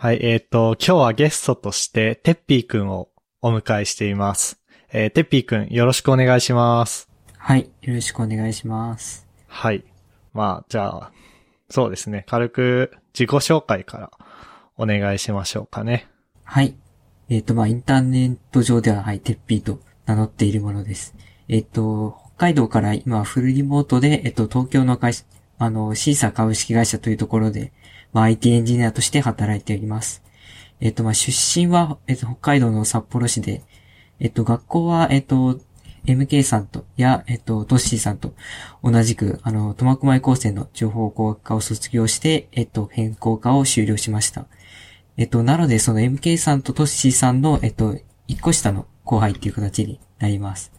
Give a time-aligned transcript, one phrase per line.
[0.00, 3.08] はい、えっ、と、今日はゲストとして、てっぴーくんを
[3.42, 4.60] お迎えしています。
[4.92, 7.08] えー、てっぴーくん、よろしくお願いします。
[7.36, 7.68] はい。
[7.82, 9.26] よろしくお願いします。
[9.48, 9.82] はい。
[10.32, 11.12] まあ、じゃあ、
[11.68, 12.24] そうですね。
[12.28, 14.12] 軽く自己紹介から
[14.76, 16.06] お願いしましょうかね。
[16.44, 16.76] はい。
[17.28, 21.16] えっ、と、まあ、インターネット上では、はい、テッピーと名乗っているものです。
[21.48, 25.24] えっ、と、北海道から今フルリモートで、えっ、と、東京の会社、
[25.58, 27.72] あの、シーサー株式会社というところで、
[28.12, 30.22] まあ、IT エンジニアとして働いております。
[30.80, 33.62] えっ、と、まあ、出身は、えっ、と、北海道の札幌市で、
[34.20, 35.60] えっ、と、学校は、えっ、と、
[36.06, 38.34] MK さんと、や、えっと、トッシーさんと
[38.82, 44.46] 同じく、あの、苫小牧高専の情報工学科を卒業して、えっと、変更科を修了しました。
[45.16, 50.72] えっと、なので、その MK さんとトッシーさんの、えっと、一個下の後輩っていう形になります。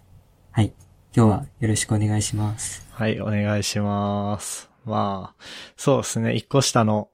[0.51, 0.73] はい。
[1.15, 2.87] 今日はよろしくお願いします。
[2.91, 4.69] はい、お願いします。
[4.85, 5.43] まあ、
[5.75, 6.35] そうですね。
[6.35, 7.09] 一個下の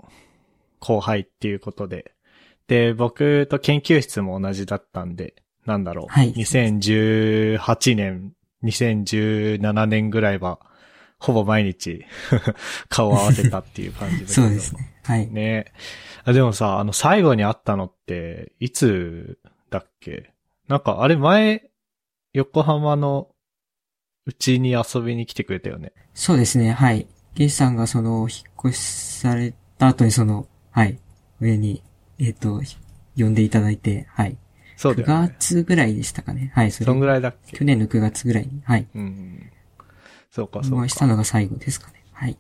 [0.86, 2.14] 後輩っていうことで。
[2.68, 6.08] で、僕と研究室も同じだったんで、なんだろう。
[6.08, 8.34] はい2018年、
[8.64, 10.60] 2017年ぐらいは、
[11.18, 12.06] ほぼ毎日
[12.90, 14.34] 顔を合わせたっていう感じだけど。
[14.34, 14.94] そうですね。
[15.04, 15.28] はい。
[15.28, 15.72] ね
[16.24, 19.40] あでもさ、あの、最後に会ったのって、いつ
[19.72, 20.32] だっけ？
[20.68, 21.70] なんか、あれ前、
[22.34, 23.30] 横浜の
[24.28, 25.94] うちに遊びに来てくれたよね。
[26.14, 26.74] そうですね。
[26.74, 27.08] はい。
[27.34, 28.80] ゲイさんがその、引っ越し
[29.20, 31.00] された後にその、はい。
[31.40, 31.82] 上に、
[32.20, 32.62] えっ、と、
[33.16, 34.32] 呼んでいただいて、はい。
[34.32, 34.36] 9
[34.76, 35.36] そうだよね。
[35.40, 36.52] 月ぐらいでしたかね。
[36.54, 36.72] はい。
[36.72, 37.56] それそんぐらいだっけ？
[37.56, 38.86] 去年の9月ぐらいに、はい。
[38.94, 39.50] うん。
[40.30, 40.78] そうか、そうか。
[40.80, 42.04] お会いしたのが最後ですかね。
[42.12, 42.38] はい。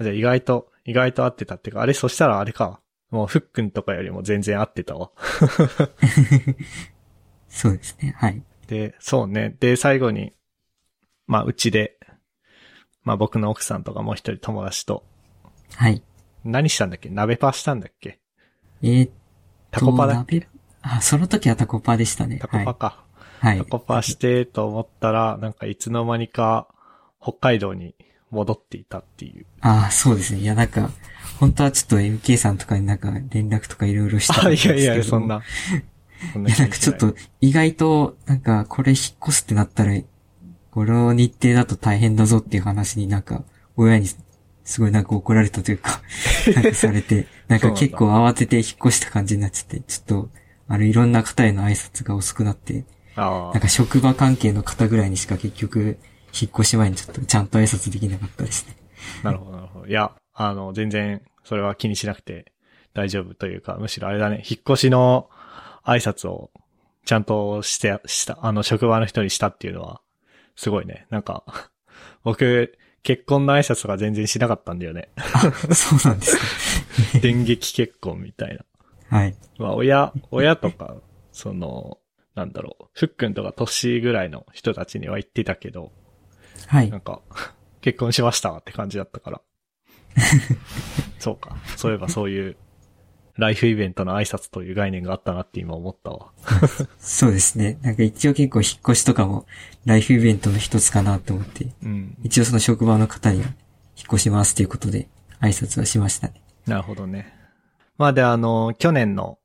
[0.00, 2.80] じゃあ意外と、意外と合ってたっていうか、あれ、そしたらあれか。
[3.10, 5.10] もう、ふっくんとかよりも全然合ってたわ。
[7.48, 8.14] そうですね。
[8.16, 8.40] はい。
[8.68, 9.56] で、そうね。
[9.58, 10.34] で、最後に、
[11.26, 11.98] まあ、うちで、
[13.02, 15.04] まあ僕の奥さんとかもう一人友達と、
[15.74, 16.02] はい。
[16.46, 17.08] 何したんだっけ？
[17.10, 18.18] 鍋パしたんだっけ？
[18.82, 19.12] えーっと、
[19.72, 20.36] タコパだっけ？
[20.40, 20.48] 鍋
[20.82, 22.38] あ、その時はタコパでしたね。
[22.38, 23.04] タコパか。
[23.40, 23.56] はい。
[23.58, 23.64] はい。
[23.66, 26.68] タコパしてと思ったら、なんかいつの間にか
[27.20, 27.94] 北海道に
[28.30, 29.46] 戻っていたっていう。
[29.60, 30.40] あ、そうですね。
[30.40, 30.90] いや、なんか、
[31.40, 34.74] 本当はちょっと MK さんとかになんか連絡とかいろいろしたんあ、ですけど。
[34.74, 35.26] いやいや、そん。
[35.28, 35.42] な。
[36.32, 39.92] そ んいや、なんかちょっと、意外と、なんか、これ引っ越すってなったら、
[40.70, 43.44] この日程だと大変だぞっていう話になんか、
[43.76, 44.06] 親に、
[44.66, 46.02] すごいなんか怒られたというか、
[46.54, 50.30] なんかされて、なんか結構慌てて引っ越した感じになっちゃって、ちょっと、
[50.68, 52.84] あの、いろんな方への挨拶が遅くなって、
[53.14, 55.98] あなんか職場関係の方ぐらいにしか結局、
[56.38, 58.76] 引っ越し前にちょっとちゃんと挨拶できなかったですね。
[59.22, 59.86] あ、なるほど、なるほど。
[59.86, 62.52] いや、あの、全然、それは気にしなくて
[62.92, 65.30] 大丈夫というか、むしろあれだね、引っ越しの
[65.84, 66.50] 挨拶を
[67.04, 70.00] ちゃんとして、した、あの、職場の人にしたっていうのは、
[70.56, 71.06] すごいね。
[71.10, 71.44] なんか、
[72.24, 72.76] 僕、
[73.06, 75.10] 結婚の挨拶とか全然しなかったんだよね。
[75.72, 77.20] そうなんですね。
[77.22, 78.58] 電撃結婚みたい
[79.10, 79.16] な。
[79.16, 79.36] はい。
[79.58, 80.96] まあ、親、親とか、
[81.30, 81.98] その、
[82.34, 85.92] なんだろう、ふっくんとか年ぐらいの人たちには言ってたけど、
[86.66, 87.00] はいなん。
[87.00, 87.20] か、
[87.80, 89.40] 結婚しましたって感じだったから。
[91.20, 91.56] そうか。
[91.76, 92.56] そういえばそういう、
[93.38, 96.30] ライフイベントの挨拶という概念があったなって今思ったわ。
[96.98, 97.78] そうですね。
[97.82, 99.46] なんか一応結構引っ越しとかも
[99.84, 102.16] ライフイベントの一つかなと思って、うん。
[102.22, 103.54] 一応その職場の方には引っ
[104.06, 105.08] 越しますということで
[105.40, 106.42] 挨拶はしましたね。
[106.66, 107.34] なるほどね。
[107.98, 109.38] まあで、あの、去年の、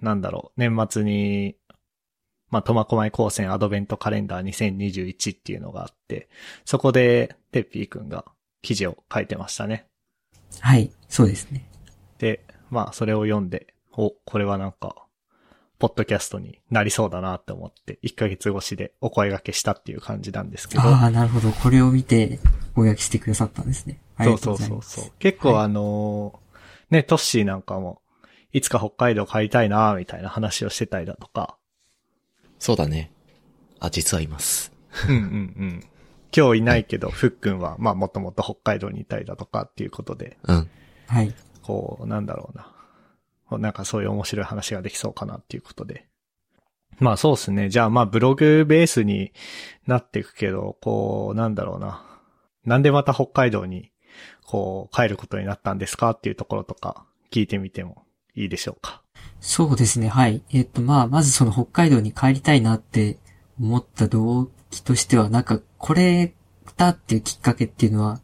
[0.00, 1.56] なんだろう、年末に、
[2.50, 6.28] まあ、苫小牧高専アドベントカレンダー2021っていうのがあって、
[6.64, 8.24] そこで、てっぴーくんが
[8.62, 9.86] 記事を書いてましたね。
[10.60, 10.90] はい。
[11.08, 11.68] そうですね。
[12.18, 12.44] で、
[12.74, 15.06] まあ、それを読んで、お、これはなんか、
[15.78, 20.82] ポッドキャストになりそうだなって思って、1ヶ月越しでお声掛けしたっていう感じなんですけど。
[20.82, 21.50] ああ、なるほど。
[21.50, 22.38] これを見て、
[22.74, 24.00] ご約してくださったんですね。
[24.22, 24.58] そうそう。
[24.58, 25.04] そうそう。
[25.18, 26.44] 結構はいあのー
[26.90, 28.02] ね、トッシーなんかも、
[28.52, 31.56] いつか北海道帰りたいなみたいな話をしてたりだとか。
[32.58, 33.10] そうだね。
[33.80, 34.72] あ、実はいます。
[35.08, 35.20] うんうんう
[35.64, 35.84] ん。
[36.36, 40.70] 今日いないけど、ふっくんは、まあもともと北海道にいたりだとかっていうことで、うん。
[41.06, 41.34] はい。
[41.64, 43.58] こう、なんだろうな。
[43.58, 46.06] なんかそういう面白い話ができそうかなっていうことで。
[46.98, 47.68] まあそうですね。
[47.70, 49.32] じゃあまあブログベースに
[49.86, 52.04] なっていくけど、こう、なんだろうな。
[52.64, 53.90] なんでまた北海道に、
[54.46, 59.02] こう、帰ることになったんですかっていうところとか、聞いてみてもいいでしょうか。
[59.40, 60.08] そうですね。
[60.08, 60.42] はい。
[60.50, 63.18] えっと、まあ、まずその北海道に帰りたいなって
[63.60, 66.34] 思った動機としては、なんか、これ
[66.76, 68.20] だっていうきっかけっていうのは、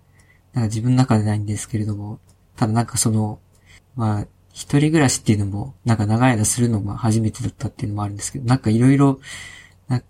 [0.53, 2.21] なんか自分の中でないんですけれども、
[2.61, 3.41] ただなんかその、
[3.97, 9.19] まあ、一人暮らしっていうのも、なんか長い間するのが初めてだったっていうのもあるんですけど、なんかいろいろ、
[9.89, 10.03] な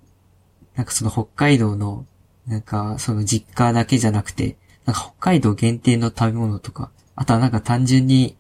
[0.75, 2.07] なんかその北海道の、
[2.49, 8.37] なんかその実家だけじゃなくて、なんか北海道限定の食べ物とか、あとはなんか単純に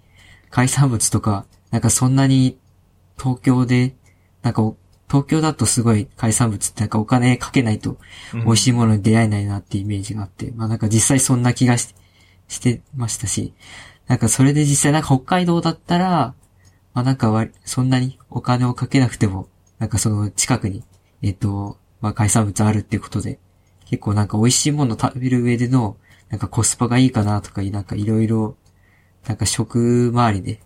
[0.50, 2.58] 海産物とか、なんかそんなに
[3.16, 3.94] 東京で、
[4.42, 4.72] なんか
[5.08, 7.96] 東京だとすごい海産物ってなんかお金かけないと
[8.32, 11.94] 美味しいものに出会えないなっていうイメージがあって、まあなんか実際そんな気がし
[12.50, 13.54] してましたし、
[14.10, 16.34] なんかそれで実際なんか北海道だったら、
[16.94, 19.46] まあなんか割そんなにお金をかけなくても、
[19.78, 20.82] なんかその近くに、
[21.22, 23.38] えっ、と、まあ海産物あるっていうことで、
[23.84, 25.96] 結構なんか美味しいもの食べる上での、
[26.28, 28.56] なんかコスパがいいかなとか、なんかいろいろ、
[29.28, 30.60] なんか食周りで、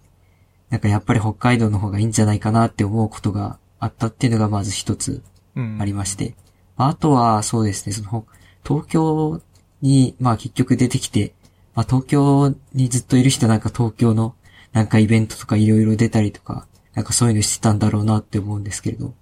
[0.70, 5.22] なんかやっぱり北海道の方がいいんじゃないかなって思うことがあったっていうのがまず一つ
[5.54, 6.34] うんありまして。
[6.78, 8.24] あとは、そうですね、その、
[8.66, 9.42] 東京
[9.82, 11.34] に、まあ結局出てきて、
[11.74, 14.34] まあ東京にずっといる人なんか東京の
[14.72, 19.14] なんかイベントとかいろいろ出たりとか、なんかそういうのしてたんだろうなって思うんですけれど、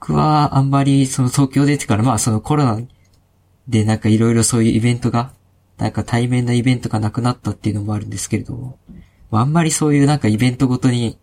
[0.00, 2.80] 僕はあんまりその東京出てから、まあそのコロナ
[3.66, 5.32] でなんかいろいろそういうイベントが、
[5.76, 8.78] なんか対面のイベントがなくなったっていうのもあるんですけれども、
[9.30, 11.18] まああんまりそういうなんかイベントごとに、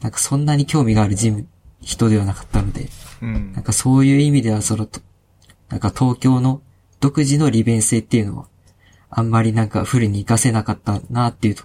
[0.00, 1.46] なんかそんなに興味がある人
[1.80, 2.88] 人ではなかったので、
[3.22, 3.52] うん。
[3.52, 5.00] なんかそういう意味ではその、と
[5.68, 6.62] なんか東京の
[7.00, 8.48] 独自の利便性っていうのは、
[9.18, 11.56] あんまりなんかフルに活かせなかったなっていう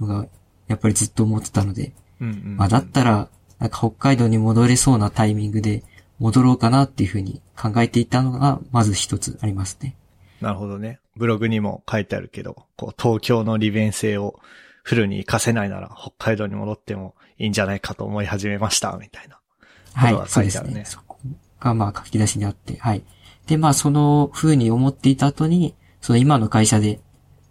[0.00, 0.26] のが、
[0.68, 3.28] やっぱりずっと思ってたので、うんうんまあだったら、
[3.58, 5.84] なんか北海道に戻れそうなタイミングで
[6.18, 9.96] 戻ろうかなっていうふうに考えていたのが、まず一つありますね。
[10.40, 10.98] なるほどね。
[11.14, 14.40] ブログにも書いてあるけど、こう、東京の利便性を
[14.82, 19.38] フルに活かせないなら、北海道に戻ってもいいんじゃないかと思い始めました、みたいな。
[19.92, 20.84] はいそうですね。
[20.86, 21.18] そこ
[21.60, 23.02] がまあ書き出しにあって、はい。
[23.46, 25.74] で、まあその風に思っていた後に、
[26.04, 27.00] その今の会社で、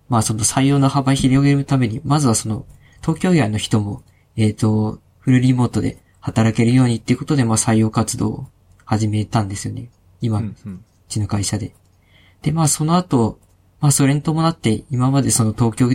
[0.10, 2.68] まあその採用の幅広げるために、まずはその
[3.02, 4.04] 東京以外の人も、
[4.36, 8.48] えっ、と、フルリモートで働けるようにっていうことで、まあ採用活動を
[8.86, 9.90] 始めたんですよね。
[10.22, 10.54] 今のう
[11.10, 11.74] ちの会社で。
[12.44, 13.40] で、まあその後、
[13.82, 15.90] まあそれに伴って今までその東京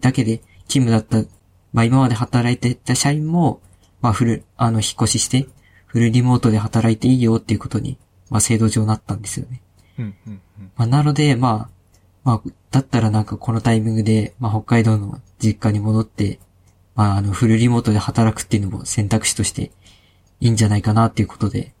[0.00, 0.38] だけで
[0.68, 1.28] 勤務だった、
[1.72, 3.62] まあ今まで働いてた社員も、
[4.00, 5.48] まあフル、あの引っ越しして、
[5.86, 7.98] フルリモートで働いていいよっていうことに、
[8.28, 9.60] まあ制度上なったんですよね。
[9.98, 11.79] うんうんうんまあなので、まあ、
[12.24, 16.38] まあ、だったらなんかこのタイミングで、まあ北海道の実家に戻って、
[16.94, 19.70] まああのフルリモートで働くっていうのも選択肢として
[20.40, 21.72] いいんじゃないかなっていうことで、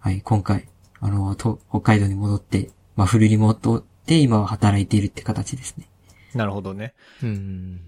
[0.00, 0.68] はい、今回、
[1.00, 5.88] あの、と北海道に戻って、まあフルリモートで今は働いているって形ですね。
[6.34, 6.94] なるほどね。
[7.22, 7.80] うん。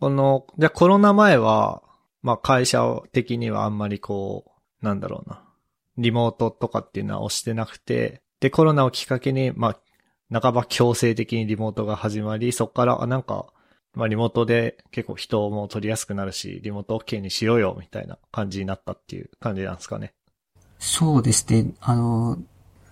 [0.00, 1.82] この、じゃあコロナ前は、
[2.22, 4.44] まあ会社的にはあんまりこ
[4.82, 5.42] う、なんだろうな。
[5.98, 9.78] リモートとかっていうのは押してなくて、で、コロナをきっかけに、まあ、
[10.30, 13.46] 半ば強制的にリモートが始まり、そこから、あ、なんか、
[13.94, 20.12] まあリモートで結構人も取りやすくなるし、リモート OK にしようよ、みたいな感じになったっていう感じなんですかね。
[20.78, 21.72] そうですね。
[21.80, 22.38] あの、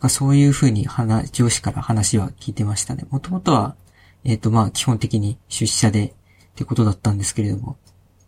[0.08, 3.04] そういうふうに話、上司から話は聞いてましたね。
[3.10, 3.76] もともとは、
[4.24, 6.12] えっ、と、まあ、基本的に出社でっ
[6.56, 7.76] てことだったんですけれども、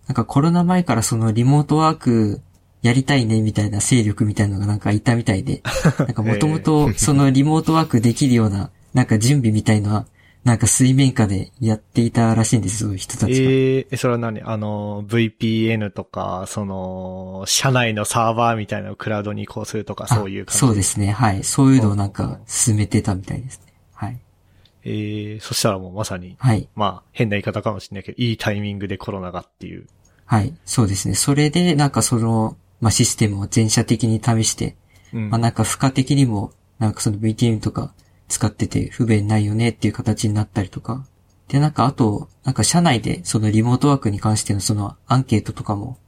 [0.07, 2.41] なんかコロナ前からそのリモートワーク
[2.83, 5.63] やりたいねみたいな勢力みたいなのがなんかいたみたいで、
[5.99, 10.07] なんかもともとそのリモートワークできるような、なんか準備みたいのは、
[10.45, 13.51] なんか水面下でやっていたらしいんです、そういう人たちが。
[13.51, 14.41] ええそれは何？
[14.43, 20.59] あの、VPN とか、その、社内のサーバーみたいなのをクラウドに移行するとか、そういう感じ？
[20.59, 21.11] あそうですね。
[21.11, 21.45] はい。
[21.45, 23.73] そういうのをなんか進めてたみたいですね。
[23.93, 24.19] はい。
[24.85, 26.69] ええそしたらもうまさに、はい。
[26.75, 29.87] まあ、変な言い方かもしれないけど、いいタイミングでコロナがっていう。
[30.25, 30.55] はい。
[30.65, 31.15] そうですね。
[31.15, 34.77] それで、なんかその、まあ、システムを全社的に試して、
[35.13, 37.93] うんまあ、なんか負荷的にも、なんかその VTM とか
[38.29, 41.07] 使ってて不便ないよねっていう形になったりとか。
[41.49, 45.99] で、なんかあと、なんか社内でそのリモートワークに関してのそのアンケートとかも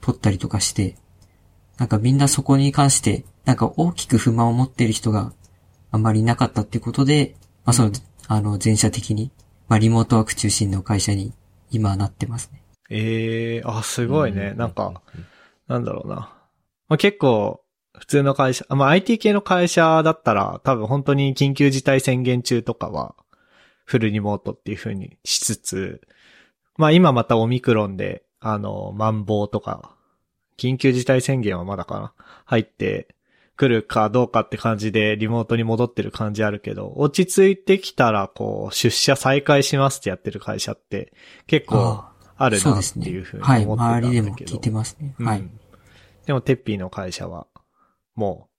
[0.00, 0.96] 取ったりとかして、
[1.78, 5.32] なんかみんなそこに関して、なんか大きく不満を持っている人が
[5.90, 7.92] あんまりいなかったっていうことで、まあその、
[8.28, 9.32] あの、全社的に、
[9.68, 11.32] まあリモートワーク中心の会社に
[11.70, 12.62] 今はなってますね。
[12.90, 14.52] ええあ、すごいね。
[14.54, 15.00] うなんか、、
[15.66, 16.36] なんだろうな。
[16.88, 17.61] まあ、結構、
[18.02, 23.14] 普通の会社、まあ、IT 系の会社だったら、多分本当に緊急事態宣言中とかは、
[23.84, 26.00] フルリモートっていう風にしつつ、
[26.76, 29.94] まあ今またオミクロンで、あの、マンボウとか、
[30.58, 32.12] 緊急事態宣言はまだかな
[32.44, 33.14] 入って
[33.54, 41.12] くるかどうかって感じでリモートに戻ってる感じあるけど、落ち着いてきたらこう、出社再開しますってやってる会社って
[41.46, 43.64] 結構ああるなっそうですねていう風にはい。
[43.64, 44.08] 思ってたんだけど。
[44.08, 45.14] 周りでも聞いてますね。
[45.20, 45.38] はい。
[45.38, 45.58] うん
[46.26, 47.46] でも、テッピーの会社は、
[48.14, 48.52] もう、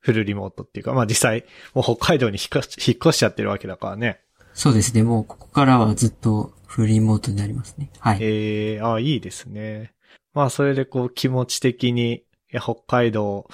[0.00, 1.44] フルリモートっていうか、まあ実際、
[1.74, 4.20] もう北海道に引っ越し引っ越しちゃってるわけだからね。
[4.54, 5.02] そうですね。
[5.02, 7.90] もうここからはずっとフルリモートになりますね。
[7.98, 8.18] はい。
[8.20, 9.92] ええあいいですね。
[10.32, 13.48] まあそれでこう気持ち的に、いや、北海道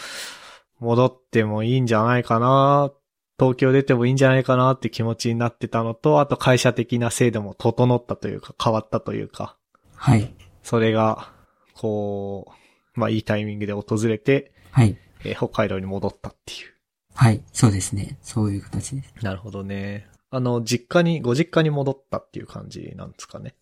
[0.78, 2.92] 戻ってもいいんじゃないかな、
[3.38, 9.56] 東京出てもいいんじゃないかなって気持ちになってたのと、あと会社的な制度も整ったというか、変わったというか、
[9.94, 10.32] はい。
[10.62, 11.30] それが、
[11.74, 12.52] こ
[12.96, 14.98] う、まあいいタイミングで訪れて、はい。
[15.28, 16.72] えー北海道に戻ったっていう。
[17.14, 17.42] はい。
[17.52, 18.18] そうですね。
[18.22, 19.14] そういう形です。
[19.22, 20.06] なるほどね。
[20.30, 23.54] あの、実家に、ご実家に戻ったっていう感じなんですかね。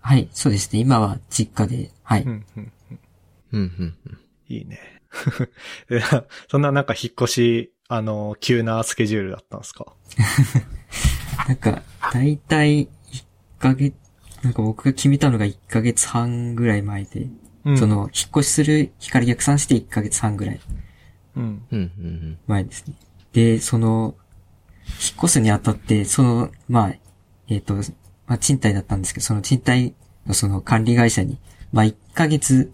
[0.00, 0.28] はい。
[0.32, 0.80] そうですね。
[0.80, 2.22] 今は実家で、はい。
[2.22, 3.00] うん、うん、うん。
[3.52, 4.18] うん、うん、うん。
[4.48, 4.78] いいね。
[5.88, 6.00] で
[6.48, 9.86] そんななんか引っ越し、あの、急なスケジュールだったんですか？
[11.48, 12.88] なんか、だいたい1
[13.58, 13.94] ヶ月、
[14.42, 17.28] なんか僕が決めたのが1ヶ月半ぐらい前で、
[17.64, 20.60] うんそ、の、引っ越しする日から逆算して1ヶ月半ぐらい
[21.36, 21.62] うん。
[21.70, 22.94] うん、うん、前ですね。
[23.32, 24.14] で、その、
[24.86, 26.94] 引っ越すにあたって、その、まあ、
[27.48, 27.82] えっ、と、ま
[28.36, 29.94] あ、賃貸だったんですけど、その賃貸
[30.26, 31.38] のその管理会社に、
[31.72, 32.72] まあ、1ヶ月、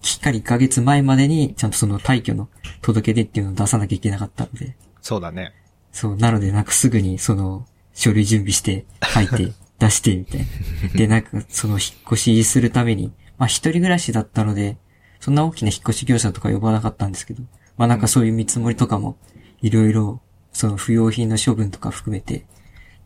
[0.00, 2.48] きっかり1ヶ月前までに、ちゃんとその退去の
[2.80, 5.52] 届け出っていうのを出さなきゃいけなかったので、そうだね。
[5.92, 10.46] そう、なのでなんかすぐにその書類準備して書いて 出してみたいな。
[10.94, 11.80] で、なんかその引っ
[12.12, 14.76] 越しするために、まあ一人暮らしだったので、
[15.20, 17.42] そんな大きな引っ越し業者とか呼ばなかったんですけど、
[17.76, 19.16] まあなんかそういう見積もりとかも、
[19.60, 20.20] いろいろ、
[20.52, 22.44] その不要品の処分とか含めて、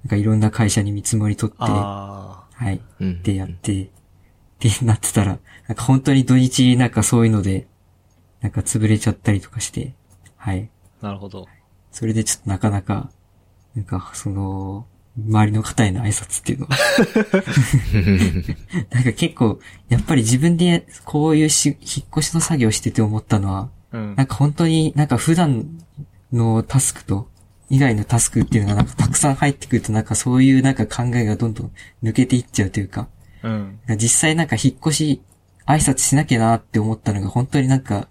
[0.04, 2.80] なんかいろんな会社に見積もり取って、はあい。
[3.00, 3.22] うん。
[3.22, 3.88] でやって、っ
[4.58, 7.66] てなってたら、なんか本当に土日なんかそういうので、
[8.40, 9.94] なんか潰れちゃったりとかして、
[10.36, 10.70] はい。
[11.02, 11.46] あ、なるほど。
[11.90, 13.10] それでちょっとなかなか、
[13.74, 14.86] なんか、その、
[15.18, 16.76] 周りの方への挨拶っていうのは。
[18.90, 19.58] なんか結構、
[19.88, 24.26] やっぱり自分でこういうし、引っ越しの作業してて思ったのは、うんなん。
[24.26, 25.78] か本当になんか普段
[26.32, 27.28] のタスクと、
[27.68, 33.08] 以外のタスクっていうのがなんかたくさん入ってくるとなんかそういうなんか考えがどんどん抜けていっちゃうというか、
[33.42, 33.78] うん。
[33.96, 35.22] 実際なんか引っ越し
[35.66, 38.08] 挨拶しなきゃなって思ったのが本当になんか、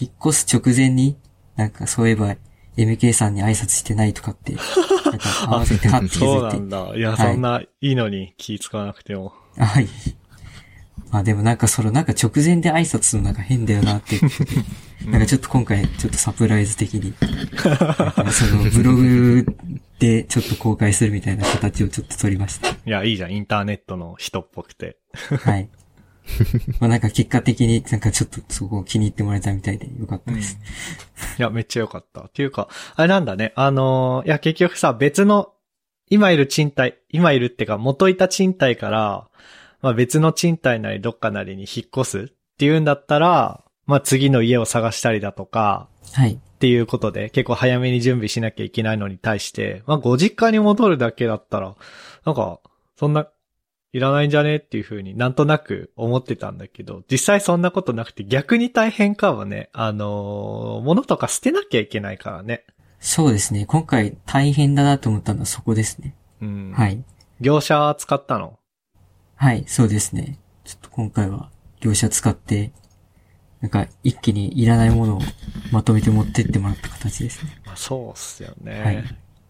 [0.00, 1.16] 引っ越す直前に、
[1.56, 2.36] なんかそういえば
[2.76, 6.56] MK さんに挨拶してないとかって、なんか合わせてはって気 そうづて。
[6.58, 6.96] ないんだ。
[6.96, 9.32] いや、はいそんないいのに気使わなくても。
[9.58, 9.88] あはい。
[11.10, 14.54] まあでもなんかそのなんか直前で挨拶するのなんか変だよなって言ってて、
[15.06, 17.14] なんかちょっと今回ちょっとサプライズ的に、
[18.32, 19.46] そのブログ
[19.98, 22.70] でちょっと公開するみたいな形をちょっと取りました。
[22.70, 23.32] いや、いいじゃん。
[23.32, 24.98] インターネットの人っぽくて。
[25.14, 25.68] はい。
[26.80, 30.58] まあなんか結果的になんかちょっとそこを気に入ってもらえたみたいでよかったです。
[31.38, 32.22] いや、めっちゃ良かった。
[32.22, 33.52] っていうか、あれなんだね。
[33.54, 35.52] あのーいや、結局さ、別の、
[36.08, 39.28] 今いる賃貸、今いるってか、元いた賃貸から、
[39.82, 46.32] まあ別の賃貸なりどっかなりに引っ越すっていうんだったら、まあ次の家を探したりだとか、はい。
[46.34, 51.74] っていうことで、結構早めに準備しなきゃいけないのに対して、まあご実家に戻るだけだったら、
[52.24, 52.60] なんか、
[52.98, 53.28] そんな、
[53.92, 59.70] いらないんじゃねっていう風になんとなく思ってたんだけど、実際そんなことなくて逆に大変かもね。
[59.72, 62.66] あのー物とか捨てなきゃいけないからね。
[63.00, 63.64] そうですね。
[63.64, 66.14] 今回大変だなと思ったのはそこですね。
[66.42, 66.72] うん。
[66.74, 67.02] はい。
[67.40, 68.58] 業者使ったの？
[69.36, 70.38] はい、そうですね。
[70.64, 71.50] ちょっと今回は
[71.80, 72.72] 業者使って、
[73.60, 75.20] なんか一気にいらないものを
[75.72, 77.60] まとめて持ってってもらった形ですね。
[77.64, 78.82] まあ、そうっすよね。
[78.82, 79.04] はい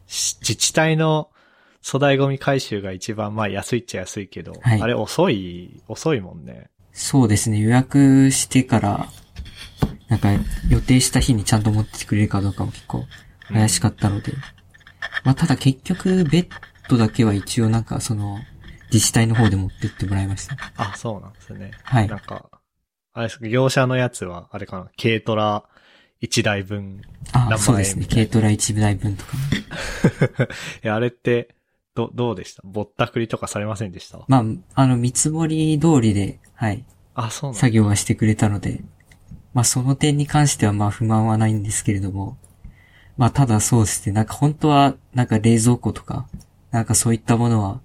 [0.07, 1.31] し自治体の
[1.85, 6.71] 粗大ゴミ回収が一番まあ安いっちゃ安いけど、はいあれ遅い、遅いもんね。
[6.93, 7.61] そうですね。
[7.61, 9.09] 予約してから、
[10.09, 10.31] なんか
[10.69, 13.05] 予定した日にちゃんと持ってくれるかどうかも結構
[13.49, 14.33] 怪しかったので。
[15.25, 16.49] まあただ結局ベッ
[16.89, 18.39] ドだけは一応なんかその
[18.93, 20.57] 自治体の方で持ってってもらいました。
[20.77, 21.73] あ、そうなんですね。
[21.83, 22.51] はいなんか、
[23.13, 25.65] あれですか、業者のやつは、あれかな、軽トラ
[26.23, 27.03] 1台分。
[27.33, 28.07] あ何そうですね。
[28.09, 30.45] 軽トラ一部台分とか。
[30.85, 31.55] いや、あれって、
[31.95, 32.63] ど、どうでした？
[32.65, 34.19] ぼったくりとかされませんでした？
[34.29, 38.85] まあ、あの見積もり通りで、はい、あ、そうなんだ作業はしてくれたので、
[39.55, 42.37] まあその点に関してはまあ不満はないんですけれども、
[43.17, 46.29] まあただそうですね、なんか本当はなんか冷蔵庫とか、
[46.71, 47.81] なんかそういったものは、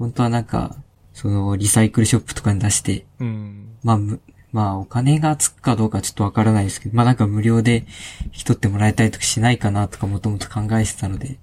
[0.00, 0.76] 本当はなんか、
[1.12, 3.76] そのリサイクルショップとかに出して、うん。
[3.84, 7.84] まあむ、まあお金がつくかどうかちょっとわからないですけど、まあなんか無料で
[8.24, 11.38] 引き取ってもらえたりとかしないかなとかもともと考えてたので、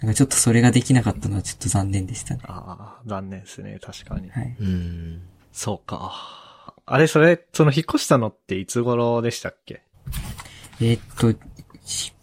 [0.00, 2.40] なんかちょっとそれができなかったのはちょっと残念でしたね。
[2.44, 4.28] ああ、残念ですね、確かに。
[4.30, 4.56] はい。
[4.60, 5.22] うん。
[5.52, 6.74] そうか。
[6.84, 9.82] あれ、それ、その引っ越したのっていつ頃でしたっけ？
[10.80, 11.38] えーっと、引っ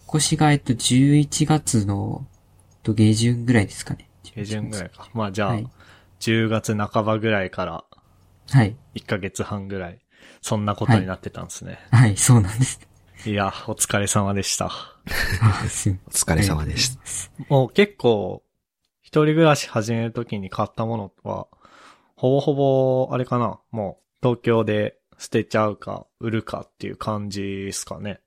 [0.09, 2.27] 越しがえっと11月の
[2.83, 4.09] と下旬ぐらいですかね。
[4.23, 5.09] 下旬ぐらいか。
[5.13, 5.67] まあじゃあ、はい
[6.19, 7.83] 10月半ばぐらいから
[8.51, 8.75] はい。
[8.95, 9.99] 1ヶ月半ぐらい、
[10.41, 11.79] そんなことになってたんですね。
[11.91, 12.79] はい、そうなんです。
[13.25, 14.65] い、や、お疲れ様でした。
[14.65, 17.01] お疲れ様でした。
[17.49, 18.43] もう結構、
[19.01, 21.47] 一人暮らし始めるときに買ったものは、
[22.15, 28.19] ほぼほぼ、あれかな、もう東京で捨てちゃうか、売るかっていう感じですかね。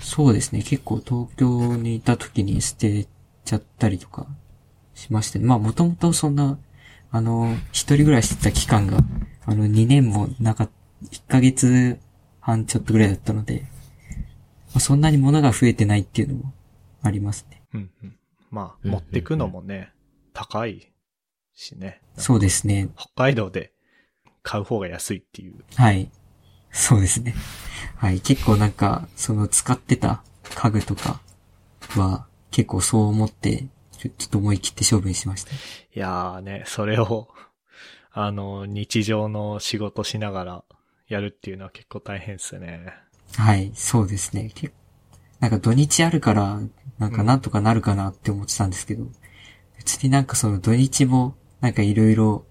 [0.00, 0.62] そうですね。
[0.62, 3.06] 結構東京にいた時に捨て
[3.44, 4.26] ちゃったりとか
[4.94, 5.44] しましたね。
[5.44, 6.58] まあもともとそんな、
[7.14, 8.98] あの、一人暮らししてた期間が、
[9.46, 10.70] あの、2年もなかっ
[11.04, 11.98] 1ヶ月
[12.40, 16.52] 半ちょっとぐらいだったので、まあ、そんなに物が増えてないっていうのも
[17.02, 17.62] ありますね。
[17.72, 18.18] うんうん。
[18.50, 19.92] まあ、うん持ってくのもね、
[20.32, 20.92] 高い
[21.54, 22.00] しね。
[22.16, 22.88] そうですね。
[22.96, 23.72] 北海道で
[24.42, 25.54] 買う方が安いっていう。
[25.76, 26.10] はい。
[26.72, 27.34] そうですね。
[27.96, 28.20] はい。
[28.20, 30.24] 結構なんか、その使ってた
[30.56, 31.20] 家具とか
[31.96, 33.68] は結構そう思って、
[34.10, 35.50] ちょっと思い切って勝負にしました。
[35.52, 35.54] い
[35.94, 37.28] やーね、それを、
[38.12, 40.64] あの、日常の仕事しながら
[41.08, 42.94] やるっていうのは結構大変っすね。
[43.36, 43.72] はい。
[43.74, 44.50] そうですね。
[44.54, 44.72] 結
[45.40, 46.60] なんか土日あるから、
[46.98, 49.06] なんかなんとかなるかなって思ってたんですけど、
[49.76, 52.46] 別になんかその土日も、なんかいろいろ、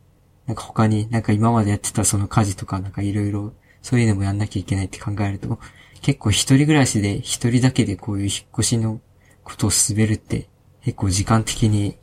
[0.46, 5.60] なんか他になんか今までやってたその家事とかなんかいろいろ、そういうのもやんなきゃいけないって考えると、
[6.02, 9.02] 結構一人暮らしで一人だけでこういう引っ越しの
[9.44, 10.48] ことを進めるって、
[10.84, 11.98] 結構時間的に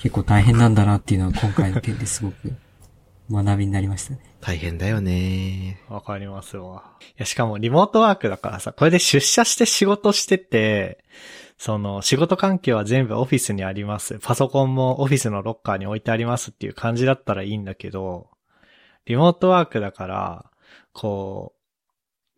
[0.00, 2.36] 結構大変なんだなっていうのは今回の件ですごく
[3.30, 4.20] 学びになりましたね。
[4.40, 5.82] 大変だよね。
[5.88, 6.92] わかりますわ。
[7.00, 11.04] いや、しかもリモートワークだからさ、これで出社して仕事してて、
[11.58, 14.18] その仕事環境は全部オフィスにあります。
[14.20, 18.30] パソコンもオフィスのロッカーに置いてありますっていう感じだったらいいんだけど、
[19.06, 20.50] リモートワークだから、
[20.92, 21.54] こ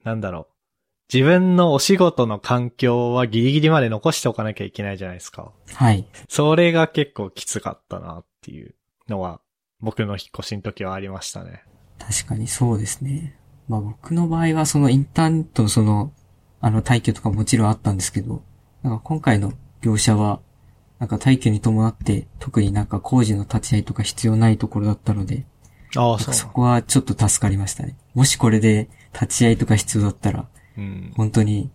[0.03, 0.50] う、なんだろう。
[1.13, 5.51] 自分のお仕事の環境はギリギリまで残しておかなきゃいけないじゃないですか。
[5.75, 6.07] はい。
[6.29, 8.77] それが結構きつかったなっていう
[9.09, 9.41] のは、
[9.81, 11.65] 僕の引っ越しの時はありましたね。
[11.99, 13.37] 確かにそうですね。
[13.67, 16.13] まあ僕の場合はそのインターネットのその、
[16.61, 18.45] あの退去とかもちろんあったんですけど、
[18.83, 20.41] なんか今回の業者は、
[21.01, 25.45] なんか退去に伴って特になんか工事の立ち会いとか必要ないところだったので、
[25.97, 27.97] ああ、なんかそこはちょっと助かりましたね。
[28.15, 30.47] もしこれで立ち会いとか必要だったら、
[30.81, 31.13] うん。
[31.17, 31.71] 本当に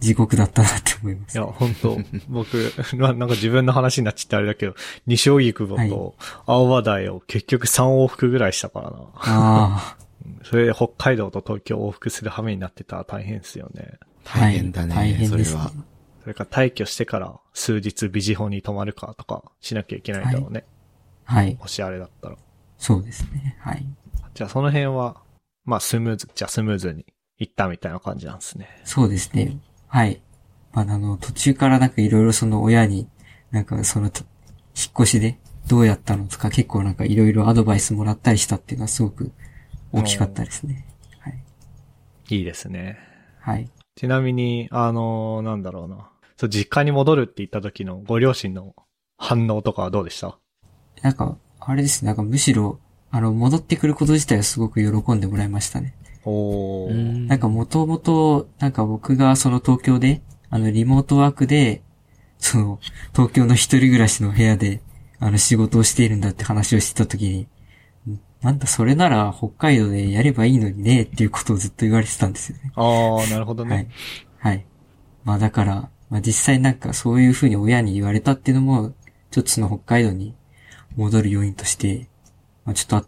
[0.00, 1.38] 地獄だったなって思います。
[1.38, 4.74] いや、本当僕、まあなんか自分の話になっちゃってあれだけど、
[5.06, 6.16] 西荻窪はいと
[6.46, 8.96] 青葉台を結局3往復ぐらいしたからな。
[9.14, 13.98] あうん それで北海道と東京往復する羽目になってたら大変ですよね。
[14.26, 14.94] あ、大変だね。
[14.94, 15.44] はい、大変ですね。
[15.44, 15.72] それは。
[16.22, 20.64] それから退去してから数日ビジホに泊まるかとかしなきゃいけないんだろうね。
[21.24, 21.56] はい。
[21.56, 22.36] もしあれだったら。
[22.78, 23.56] そうですね。
[23.60, 23.86] はい。
[24.34, 25.16] じゃあその辺は、
[25.64, 27.06] まあスムーズ、じゃあスムーズに
[27.40, 28.68] 行ったみたいな感じなんですね。
[28.84, 29.58] そうですね。
[29.88, 30.22] はい。
[30.72, 33.08] まあ、あの、途中からなんかいろいろその親に、
[33.50, 34.22] なんかその、と
[34.76, 39.32] 引っ越しでどうやったのとか結構なんかいろいろアドバイスもらったりしたっていうのはすごく
[39.92, 40.86] 大きかったですね。
[41.18, 41.42] はい。
[42.28, 42.98] いいですね。
[43.40, 43.68] はい。
[43.96, 46.08] ちなみに、あのなんだろうな。
[46.36, 48.74] そう、実家に戻るって言った時のご両親の
[49.18, 50.38] 反応とかはどうでした？
[51.02, 52.06] なんか、あれですね。
[52.06, 52.78] なんかむしろ、
[53.10, 55.94] あの、戻ってくること自体はすごく喜んでもらいましたね。
[56.24, 56.90] おー。
[56.90, 61.82] うんなんかもともと、なんか僕がその東京で、あの、リモートワークで、
[62.38, 62.80] その、
[63.14, 64.82] 東京の一人暮らしの部屋で、
[65.18, 72.72] あの、仕事をしているんだって話をしてた時に、んなんだ、それなら北海道でやればいいのにね、っていうことをずっと言われてたんですよね。
[72.74, 73.90] あー、なるほどはいね。。
[74.38, 74.66] はい。
[75.24, 78.94] まあだから、まあ実際なんかそういうふうに親に言われたっていうのも、
[79.30, 80.34] ちょっとその北海道に
[80.96, 82.08] 戻る要因として、
[82.64, 83.06] まあちょっとあっ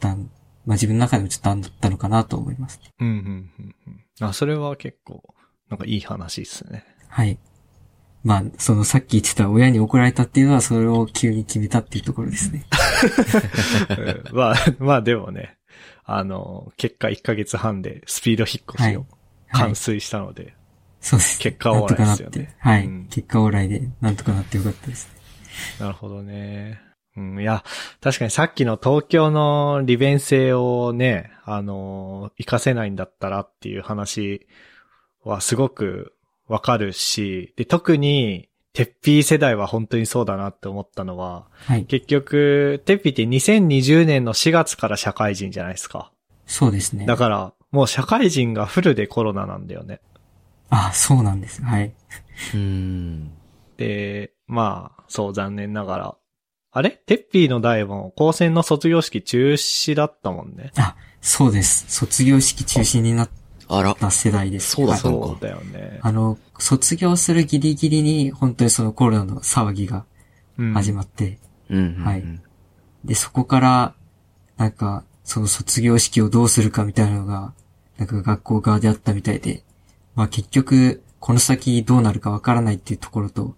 [0.00, 0.30] たん、
[0.66, 2.80] まあ自分の中でもちょっとあったのかなと思います。
[3.00, 3.14] うん、うん、
[3.58, 4.26] うんうん。
[4.26, 5.22] あ、それは結構、
[5.68, 6.84] なんかいい話っすね。
[7.08, 7.38] はい。
[8.22, 12.64] まあ、そのさっき言ってた親に怒られたっていうのはそれを急に決めたっていうところですね。
[13.90, 15.58] う んまあ、まあでもね、
[16.04, 19.06] あの、結果1ヶ月半でスピード引っ越しをはい
[19.54, 20.54] 完遂したので、
[21.00, 21.38] そうです。
[21.38, 22.56] 結果オーライですよね。
[22.58, 22.86] はい。
[22.86, 25.08] うん結果オーライで、なんとかなってよかったです。
[25.78, 26.80] なるほどね。
[27.16, 27.64] うん、いや、
[28.00, 34.46] 確かにさっきの東京の利便性をね、あの、活かせないんだったらっていう話
[35.22, 36.14] はすごく
[36.48, 41.84] わかるし、で、特に、テッピー世代は本当にそうだなって思ったのは、はい。
[41.84, 46.10] 結局、テッピーって2020年の4月から社会人じゃないですか。
[46.46, 47.06] そうですね。
[47.06, 50.00] だから、もう社会人がフルでコロナなんだよね。
[50.70, 51.62] あ、そうなんです。
[51.62, 51.92] はい。
[52.54, 53.30] うん。
[53.76, 56.16] で、まあ、そう残念ながら。
[56.76, 56.90] あれ？
[56.90, 60.72] テッピーの代も高専の卒業式中止だったもんね。
[60.76, 61.86] あ、そうです。
[61.88, 63.30] 卒業式中止になっ
[63.68, 63.94] あら。
[63.94, 64.80] た世代です。
[64.80, 66.00] はいそうだそうそうだよね。
[66.02, 70.04] あの、卒業するギリギリに、本当にそのコロナの騒ぎが
[70.58, 71.38] うん始まって、
[71.70, 71.94] うん。
[72.04, 72.24] はい
[73.04, 73.94] で、そこから、
[74.56, 77.52] なんか、その卒業式をどうするかみたいなのが、
[77.98, 79.62] なんか学校側であったみたいで、
[80.14, 83.54] まあ結局、この先どうなるかわからないっていうところと、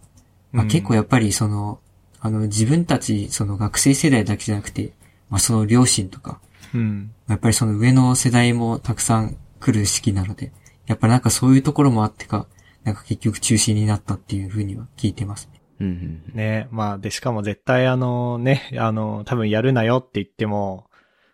[0.52, 1.80] まあうん結構やっぱりその、
[2.26, 4.92] あの自分たち、その学生世代だけじゃなくて、
[5.30, 6.40] まあその両親とか、
[6.74, 7.12] うん。
[7.28, 10.52] やっぱりその上の世代もたくさん来る式なので、
[10.86, 12.46] やっぱなんかそういうところもあってか、
[12.84, 15.60] なんか結局中止になったっていうふうには聞いてますね。
[15.80, 16.36] うんうん。
[16.36, 20.86] ね、まあ、で、しかも絶対あのね、あの、多分やるなよって言っても、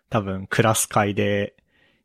[0.09, 1.55] 多分クラス会で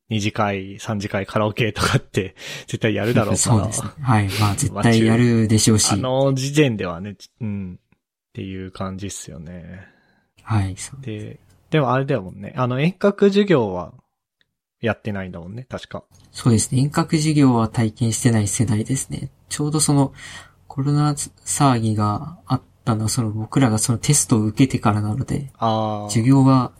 [0.08, 2.34] 二次会、三次会カラオケとかって
[2.66, 3.36] 絶対やるだろうから。
[3.36, 3.90] そうですね。
[4.00, 4.28] はい。
[4.40, 5.92] まあ絶対やるでしょうし。
[5.92, 7.78] あの時点ではね、うん。
[8.38, 9.88] っていう感じっすよね。
[10.44, 11.00] はい、そう。
[11.04, 12.54] で、でもあれだもんね。
[12.56, 13.92] あの遠隔授業は
[14.80, 16.04] やってないんだもんね、確か。
[16.30, 16.82] そうですね。
[16.82, 19.32] 遠隔授業は体験してない世代ですね。
[19.48, 20.12] ちょうどその
[20.68, 26.08] コロナ騒ぎがあったのは、その僕らがそのテストを受けてからなので、ああ。
[26.08, 26.70] 授業は、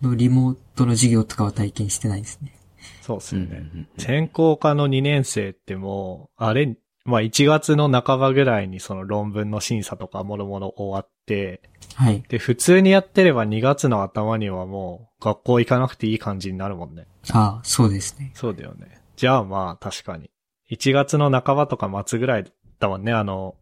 [0.00, 2.54] のリモートの授業とかは体験してないですね。
[3.02, 3.86] そうっすよね。
[3.98, 11.62] 専攻科の2年生ってもう、あれ、まあ1月の半ばぐらいにその論文の審査とかもろもろ終わって、
[11.94, 12.22] はい。
[12.28, 17.06] で、普通にやってれば2月の頭にはもう学校行かなくていい感じになるもんね。
[17.30, 18.32] ああ、そうですね。
[18.34, 19.00] そうだよね。
[19.16, 20.30] じゃあまあ確かに。
[20.70, 23.56] 1月の半ばとか末ぐらいだもんね、あの、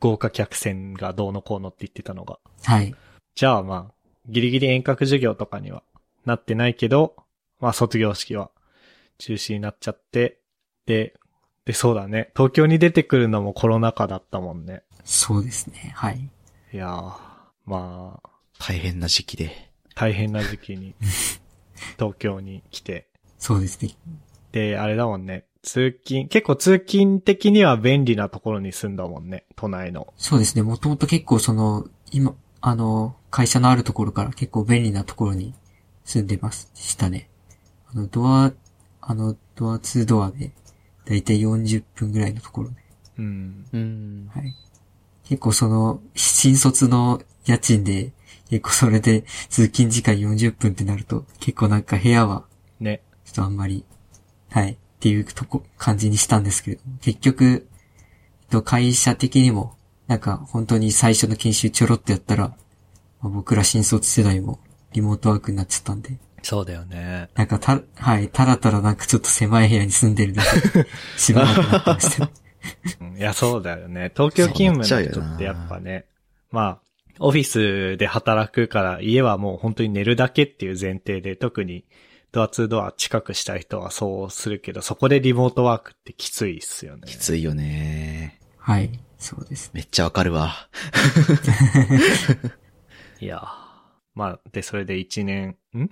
[0.00, 2.38] 豪華客船がどうのこうのって言ってたのが。
[2.64, 2.94] はい。
[3.34, 3.94] じゃあまあ、
[4.28, 5.82] ギリギリ遠隔授業とかには
[6.24, 7.16] なってないけど、
[7.60, 8.50] まあ卒業式は
[9.18, 10.40] 中止になっちゃって、
[10.86, 11.14] で、
[11.66, 12.30] で、そうだね。
[12.34, 14.84] 東京に出てくるのもコロナ禍だったもんね。
[15.04, 15.92] そうですね。
[15.94, 16.30] はい。
[16.72, 17.12] いやー、
[17.66, 19.72] まあ、大変な時期で。
[19.94, 20.94] 大変な時期に、
[21.98, 23.08] 東京に来て。
[23.38, 23.90] そうですね。
[24.52, 25.44] で、あれだもんね。
[25.62, 29.44] 通勤、結構通勤的には便利なところに住んだもんね。
[29.56, 30.14] 都内の。
[30.16, 30.62] そうですね。
[30.62, 35.54] もともと結構その、今、あの、会社のあるところから結構便利なところに
[36.04, 37.28] 住んでます、したね。
[37.88, 38.52] あの、ドア、
[39.00, 40.52] あの、ドア2ドアで、
[41.06, 42.76] だいたい40分ぐらいのところで。
[43.18, 43.66] うん。
[43.72, 44.30] うん。
[44.34, 44.54] はい。
[45.24, 48.12] 結構その、新卒の家賃で、
[48.50, 52.44] 結構それで通勤時間40分ってなると、結構なんか部屋は、
[52.80, 53.02] ね。
[53.24, 53.84] ちょっとあんまり、
[54.50, 57.68] はい、っていうとこ、感じにしたんですけれども、結局、
[58.50, 62.48] と会社的にも、なんか本当に最初の研修ちょろっとやったら、
[63.20, 64.60] まあ僕ら新卒世代も
[64.92, 67.28] リモートワークになっちゃったんで、そうだよね。
[67.34, 72.30] なんかた、はい、ただただなんかちょっと狭い部屋に住んでるだけで、しばらくなってました
[73.18, 74.12] いや、そうだよね。
[74.14, 76.06] 東京勤務の人ってやっぱね、
[76.52, 76.80] まあ、
[77.18, 81.84] オフィスで働くから家はもう本当に寝るだけっていう前提で、特に
[82.30, 87.08] ドア2ドア近くしたい人はそうするけど、そこでリモートワークってきついっすよね。
[87.08, 88.38] きついよね。
[88.56, 89.70] はい、そうですね。
[89.74, 90.54] めっちゃわかるわ。
[93.18, 93.40] いやー
[94.14, 95.90] まあ、で、それで1年、ん？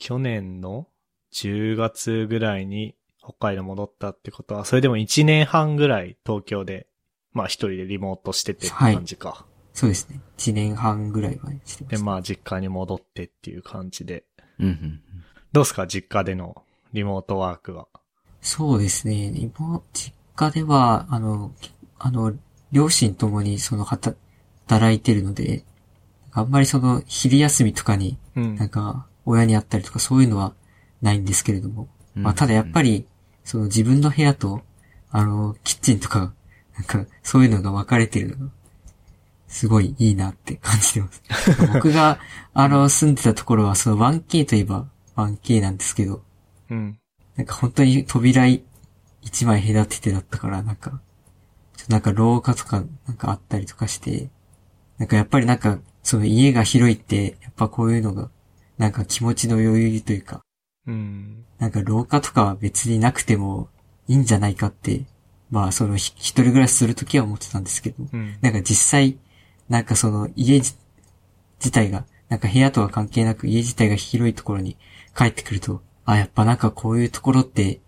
[0.00, 0.88] 去年の
[1.32, 6.88] 10月ぐらいに北海道戻ったってことは、それでも1年半ぐらい東京で、
[7.32, 9.46] まあ一人でリモートしててって感じか。
[9.72, 10.20] そうですね。
[10.38, 12.04] 1年半ぐらいはしてまで、した。
[12.04, 14.24] まあ実家に戻ってっていう感じで。
[14.58, 15.00] うんうん。
[15.52, 15.86] どうすか？
[15.86, 17.86] 実家でのリモートワークは。
[18.40, 19.32] そうですね。
[19.36, 21.52] 今、実家では、あの、
[21.98, 22.32] あの、
[22.72, 24.18] 両親ともにその、働
[24.66, 25.64] 働いてるので、
[26.32, 30.54] あんまりその、昼休みとかに、うんなんか、親に会ったりとかそういうのは
[31.02, 31.88] ないんですけれども。
[32.14, 33.06] まあ、ただやっぱり、
[33.44, 34.62] その自分の部屋と、
[35.10, 36.32] あの、キッチンとか、
[36.74, 38.52] なんか、そういうのが分かれてるのが、
[39.48, 41.22] すごいいいなって感じてます。
[41.72, 42.20] 僕が、
[42.54, 46.22] あの、住んでたところは、その 1K といえば 1K なんですけど、
[46.70, 46.98] うん。
[47.36, 51.00] なんか本当に扉一枚隔ててだったから、なんか、
[51.76, 54.30] ちょっとなんか廊下とかなんかあったりとかして、
[54.98, 58.30] なんかやっぱりなんか、その家が広いって、やっぱこういうのが、
[58.80, 60.42] なんか気持ちの余裕というか、
[60.86, 61.44] うん。
[61.58, 63.68] なんか廊下とかは別になくても
[64.08, 65.04] いいんじゃないかって、
[65.50, 68.38] まあそのひ一人暮らしするときは思ってたんですけど、うん。
[68.40, 69.18] なんか実際、
[69.68, 70.72] なんかその家じ
[71.58, 74.78] 自体が、なんか部屋とは関係なく家自体が広いところに
[75.14, 77.82] 帰ってくると、あ、やっぱなんかこういうところって、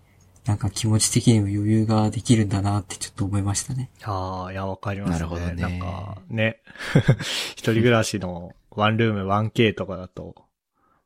[0.45, 3.89] なんか気持ち的にも余裕ができるんだなってちょっと思いましたね。
[4.03, 5.15] ああ、いや、わかりますね。
[5.15, 6.61] なるほどねなんか、ね。
[7.57, 10.35] 一人暮らしのワンルーム 1K とかだと、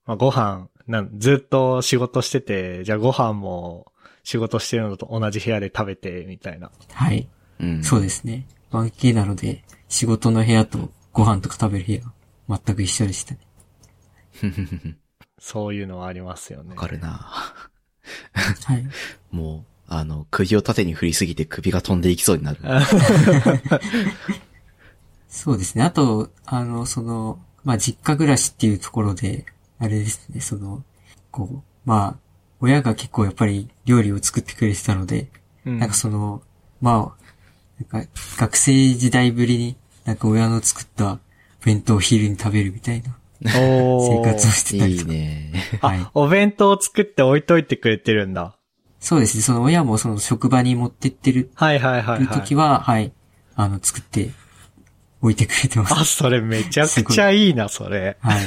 [0.07, 3.91] まあ、ご飯、なん、ずっと仕事してて、じゃあご飯も
[4.23, 6.71] 仕事してるのと同じ部屋で食べて、みたいな。
[6.91, 7.27] はい。
[7.59, 7.83] うん。
[7.83, 8.47] そうですね。
[8.71, 13.39] 1K なので、仕事の部屋とご飯とか食べる部屋、全く一緒でしたね。
[15.39, 16.71] そういうのはありますよね。
[16.71, 17.29] わかるな。
[18.65, 18.87] はい。
[19.31, 22.59] もう、あの、釘を縦に振りすぎて首が飛んでいきそうになる。
[25.27, 25.83] そうですね。
[25.83, 29.45] あと、あの、その、まあ、実家暮らしっていうところで、
[29.79, 30.83] あれですね、その、
[31.31, 32.19] こう、まあ、
[32.59, 35.29] 親が結構やっぱり料理を作ってくれてたので、
[35.65, 36.41] うんなんかその、
[36.81, 41.19] まあ、なんか学生時代ぶりに、なんか親の作った
[41.63, 45.11] 弁当を昼に食べるみたいな生活をしてたりいいとか。
[45.11, 45.51] ね。
[45.81, 48.57] はいあ、お弁当を作って置いといてくれてるんだ。
[48.99, 49.43] そうですね。
[49.43, 52.27] その親もその職場に持ってってるはいはいはいはい。
[52.27, 53.11] 時は、はい、
[53.55, 54.31] あの、作って
[55.21, 55.93] 置いてくれてます。
[55.93, 58.17] あ、それめちゃくちゃいいな、それ。
[58.21, 58.45] はい。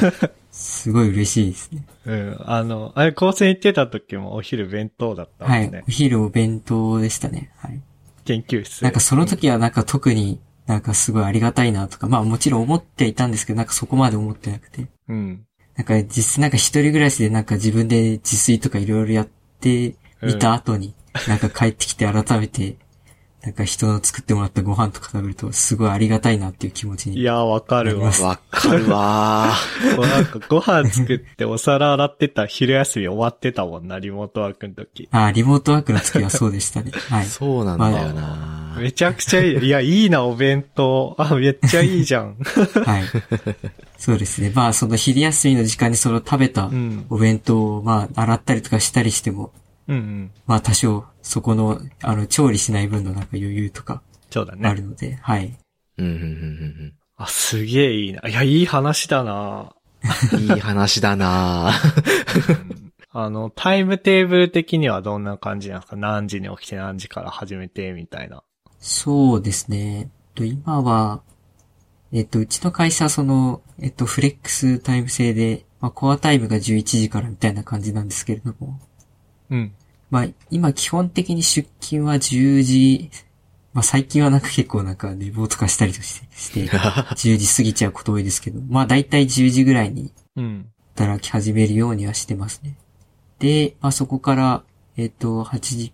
[0.51, 1.85] すごい嬉しいですね。
[2.07, 2.37] うん。
[2.45, 5.69] あの、あれ、高専行ってた時もお昼弁当だったもんね。
[5.73, 5.85] はい。
[5.89, 7.53] お昼お弁当でしたね。
[7.57, 7.81] はい。
[8.25, 8.83] 研究室。
[8.83, 14.87] なんかその時はなんか特になんかすごいありがたいなとか、まあもちろん思っていたんですけど、なんかそこまで思ってなくて。
[15.09, 15.47] うん。
[15.77, 19.29] なんか実際なんか一人暮らしでなんか自分で自炊とかいろいろやっ
[19.61, 20.95] てみた後に、
[21.27, 22.77] なんか帰ってきて改めて、
[23.43, 27.19] なんか人の作ってもらったご飯とか食べるとすごいありがたいなっていう気持ちに。
[27.19, 28.11] いや、わかるわ。
[28.21, 29.55] わかるわ
[29.97, 35.09] もうなんかご飯作ってお皿洗ってた昼休み終わってたもんな、リモートワークの時。
[35.11, 36.93] あ、リモートワークの時はそうでしたね。
[37.09, 37.27] はい。
[37.27, 39.67] そうなんだよなめちゃくちゃいい。
[39.67, 41.17] いや、いいな、お弁当。
[41.19, 42.37] あ、めっちゃいいじゃん。
[42.85, 43.05] はい。
[43.97, 44.53] そうですね。
[44.55, 47.07] まあその昼休みの時間にその食べたうん。
[47.09, 49.53] お弁当をまあ洗ったりとかしたりしても、
[49.89, 50.31] うんうん。
[50.47, 54.75] まあ多少そこの、あの、調理しない分のなんか余裕とかそうだあね。
[54.75, 55.59] るので、はい。
[55.99, 58.29] うん、うん、うん、あ、すげえいいな。
[58.29, 59.75] いや、いい話だな。
[60.33, 60.41] うん。
[60.41, 61.73] いい話だな
[62.49, 65.97] うんあの、タイムテーブル的にはどんな感じなんですか？
[65.97, 68.45] 何時に起きて何時から始めて、みたいな。
[68.79, 69.99] そうですね。
[69.99, 71.23] えっと、今は、
[72.13, 78.79] えっと、うちの会社はその、えっと、フレックスタイム制で、まあ、コアタイムが11時からみたいな感じなんですけれども、
[79.51, 79.73] うん。
[80.11, 83.11] まあ、今基本的に出勤は10時、
[83.73, 90.67] まあ、最近はなんか結構なんか寝坊とかしたりとして、 して、10時過ぎちゃうこと多いですけど、まあ、だいたい10時ぐらいにうん。
[91.01, 92.77] 働き始めるようにはしてますね。
[93.39, 94.65] で、まあ、そこから、
[94.97, 95.93] えっ、と、8時、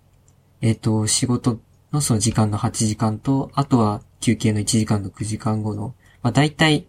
[0.60, 1.60] えっ、と、仕事
[1.92, 6.86] のその時間の8時間と、あとは休憩の1時間の9時間後の、まあ、大体、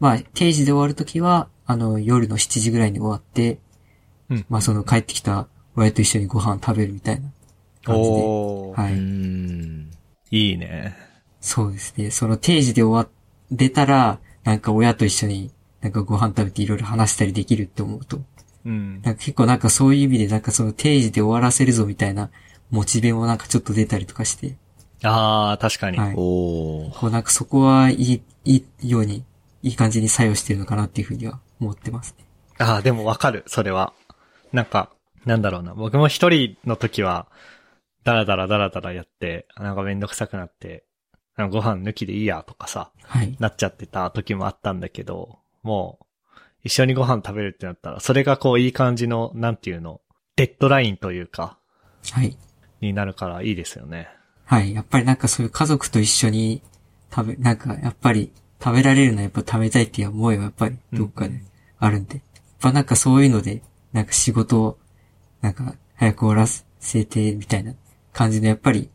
[0.00, 3.58] まあ、定時で終わるときは、あの、夜の7時ぐらいに終わって、
[4.30, 4.46] うん。
[4.48, 7.30] まあ、その帰ってきた親と一緒にご飯食べるみたいな
[7.84, 8.16] 感じで。
[8.20, 10.36] はい。
[10.36, 10.96] いいね。
[11.40, 12.10] そうですね。
[12.10, 13.10] その定時で終わ
[13.50, 18.20] 出たら、なんか親と一緒になんかご飯食べていろいろ話したりできるって思うと、
[18.64, 19.02] うん。
[19.02, 22.30] なんか結構なんかそういう意味でなんかその定時で終わらせるぞみたいな
[22.70, 24.56] モチベもなんかちょっと出たりとかして、
[25.02, 25.98] あー、確かに。
[25.98, 26.14] はい。
[26.16, 26.98] おー。
[26.98, 29.24] こうなんかそこはいい、いいように、
[29.62, 32.24] いい感じに作用してるのかなっていうふうには思ってますね。
[32.58, 33.92] ああ、でもわかる、それは。
[34.52, 34.90] なんか、
[35.28, 35.74] なんだろうな。
[35.74, 37.28] 僕も一人の時は、
[38.02, 40.84] ダラダラダラダラやって、なんかめんどくさくなって、
[41.36, 43.36] ご飯抜きでいいやとかさ、はい。
[43.38, 46.04] なっちゃってた時もあったんだけど、もう、
[46.64, 50.00] 一緒にご飯食べるってなったら、それがこういい感じの、なんていうの、
[50.36, 51.58] デッドラインというか、
[52.10, 52.36] はい。
[52.80, 54.08] になるからいいですよね。
[54.46, 54.74] はい。
[54.74, 56.62] やっぱりなんかそういう家族と一緒に
[57.14, 61.42] 食べ、なんかやっぱり食べられるのはやっぱ食べたいっていう思いはやっぱりどっかで
[61.78, 62.14] あるんで。
[62.16, 62.22] やっ
[62.60, 63.62] ぱなんかそういうので、
[63.92, 64.78] なんか仕事を、
[65.40, 67.74] なんか早く終わらせてみたいな
[68.12, 68.90] 感じのやっぱり、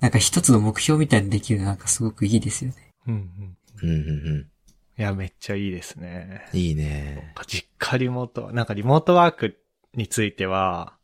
[0.00, 2.92] なんか一つの目標みたいにできるのなんかすごくいいですよね。
[3.06, 3.56] うんうん。
[3.82, 4.00] うん、うん、う
[4.40, 4.46] ん。
[4.98, 6.48] いや、めっちゃいいですね。
[6.52, 7.32] いいね。
[7.46, 9.56] 実家リモート、なんかリモートワーク
[9.94, 10.94] については、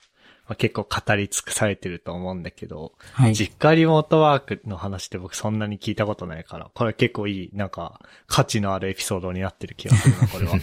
[0.46, 3.34] まあ、結構語り尽くされてると思うんだけど、はい。
[3.34, 10.58] 実家リモートワークの話って僕そんなに聞いたことないから、これ結構いい、なんか、価値のあるエピソードになってる気がするな、これは。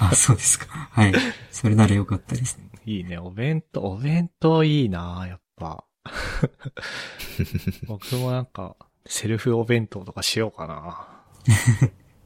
[0.00, 0.66] あ、そうですか。
[0.68, 1.12] はい。
[1.50, 2.64] それならよかったですね。
[2.88, 5.84] いいね、お弁当、お弁当いいなやっぱ。
[7.86, 11.06] 僕もなんか、セルフお弁当とかしようかな。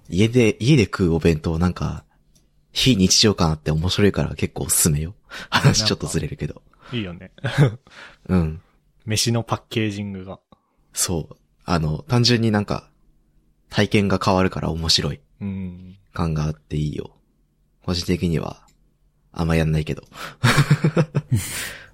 [0.08, 2.04] 家で、家で食うお弁当なんか、
[2.70, 5.16] 非日常感あって面白いから結構おすすめよ。
[5.50, 6.62] 話ちょっとずれるけど。
[6.92, 7.32] いいよね。
[8.28, 8.62] うん。
[9.04, 10.38] 飯のパッケージングが。
[10.92, 11.36] そう。
[11.64, 12.88] あの、単純になんか、
[13.68, 15.98] 体験が変わるから面白いうん。
[16.12, 17.16] 感があっていいよ。
[17.84, 18.61] 個人的には、
[19.32, 20.02] あんまやんないけど。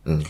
[0.05, 0.19] うん。
[0.19, 0.25] ま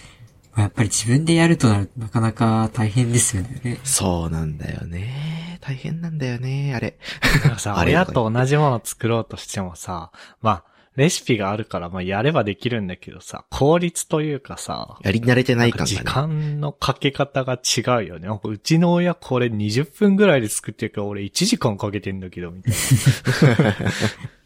[0.57, 3.81] あやっぱり自分でやるとなるとなかなか大変ですよね。
[3.85, 5.59] そうなんだよね。
[5.61, 6.99] 大変なんだよね、あれ。
[7.67, 10.65] あれ親と同じもの作ろうとしてもさ、まあ、
[10.97, 16.03] レシピがあるから、まあ、やればできるんだけどさ、効率というかさ、やり慣れてなない感がね。
[16.05, 18.29] 間のかけ方が違うよね。
[18.43, 22.75] うちの親これ20分ぐらいで作ってるから俺1時間かけてんだけど、みたい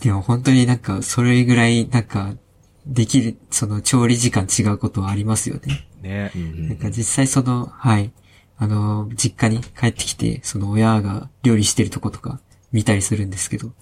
[0.00, 2.34] でも本当になんか、それぐらいなんか、
[2.86, 5.86] できる、その調理時間違うことはありますよね。
[6.02, 6.08] な。
[6.08, 6.38] ねう。
[6.38, 8.12] んなんか実際その、はい、
[8.56, 12.40] あの、実家に帰ってきて、その親が料理してるとことか
[12.72, 13.72] 見たりするんですけど、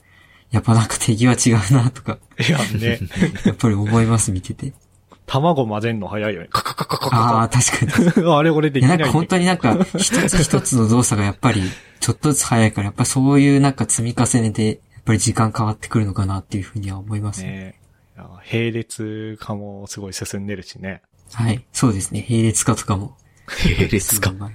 [0.50, 3.00] やっぱなんか手際違うなとか、いやね、
[3.44, 4.72] やっぱり思います、見てて。
[5.26, 6.48] 卵混ぜんの早いよね。
[6.50, 8.12] カカカカカカああ、確かに。
[8.12, 8.37] カ。
[8.38, 11.62] あれ俺できなだないんか本当になんか、一つ一つの動作がやっぱり、
[12.00, 17.48] ちょっとずつ早いから、やっぱそういうなんか積み重ねで、ぱり時間変わってくるのかなっていうふうには思いますね。
[17.48, 17.80] ね
[18.52, 21.02] 並列化もすごい進んでるしね。
[21.32, 21.64] はい。
[21.72, 22.26] そうですね。
[22.28, 23.16] 並列化とかも。
[23.64, 24.34] 並列かす。
[24.34, 24.54] ごいうまい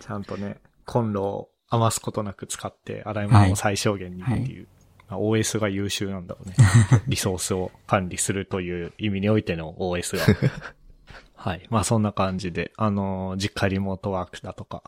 [0.00, 4.68] ちゃんとね、コンロを余すことなく使って、洗い物を最小限にっていう、
[5.08, 6.56] まあ OS が優秀なんだろうね。
[7.06, 10.24] リソースを管理するという意味においての OS が。
[11.34, 11.66] はい。
[11.70, 14.82] まあそんな感じで、あのー実家リモートワークだとか、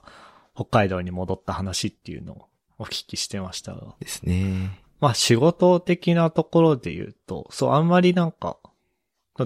[0.55, 2.50] 北海道に戻った話っていうのを
[2.81, 3.95] お聞きしてましたが。
[4.01, 4.81] ですね。
[5.01, 8.57] まあ仕事的なところで言うと、そう、あんまりなんか、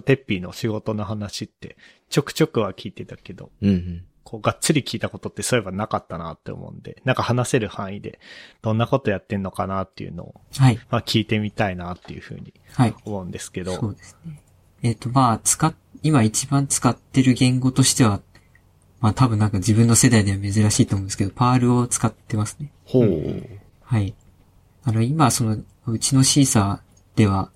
[0.06, 1.76] テッピーの仕事の話って
[2.08, 4.04] ちょくちょくは聞いてたけど、うんうん。
[4.22, 8.20] こう、がっつり聞いたことってそういえばなかったなって思うんで、なんか話せる範囲で、
[8.62, 10.78] どんなことやってんのかなっていうのを、はい。
[10.90, 12.94] まあ聞いてみたいなっていうふうにはい。
[13.04, 14.40] 思うんですけそど、うですね。
[14.82, 18.20] えっ、と、まあ、使っ、今一番使ってる言語としては、
[19.00, 22.72] まあ多分なんか自分の世代では珍しいと思うんですけど、 Perl を使ってますね。
[22.84, 23.42] ほう。
[23.82, 24.14] はい。
[24.84, 27.50] あの、今、その、うちの Seesaa では、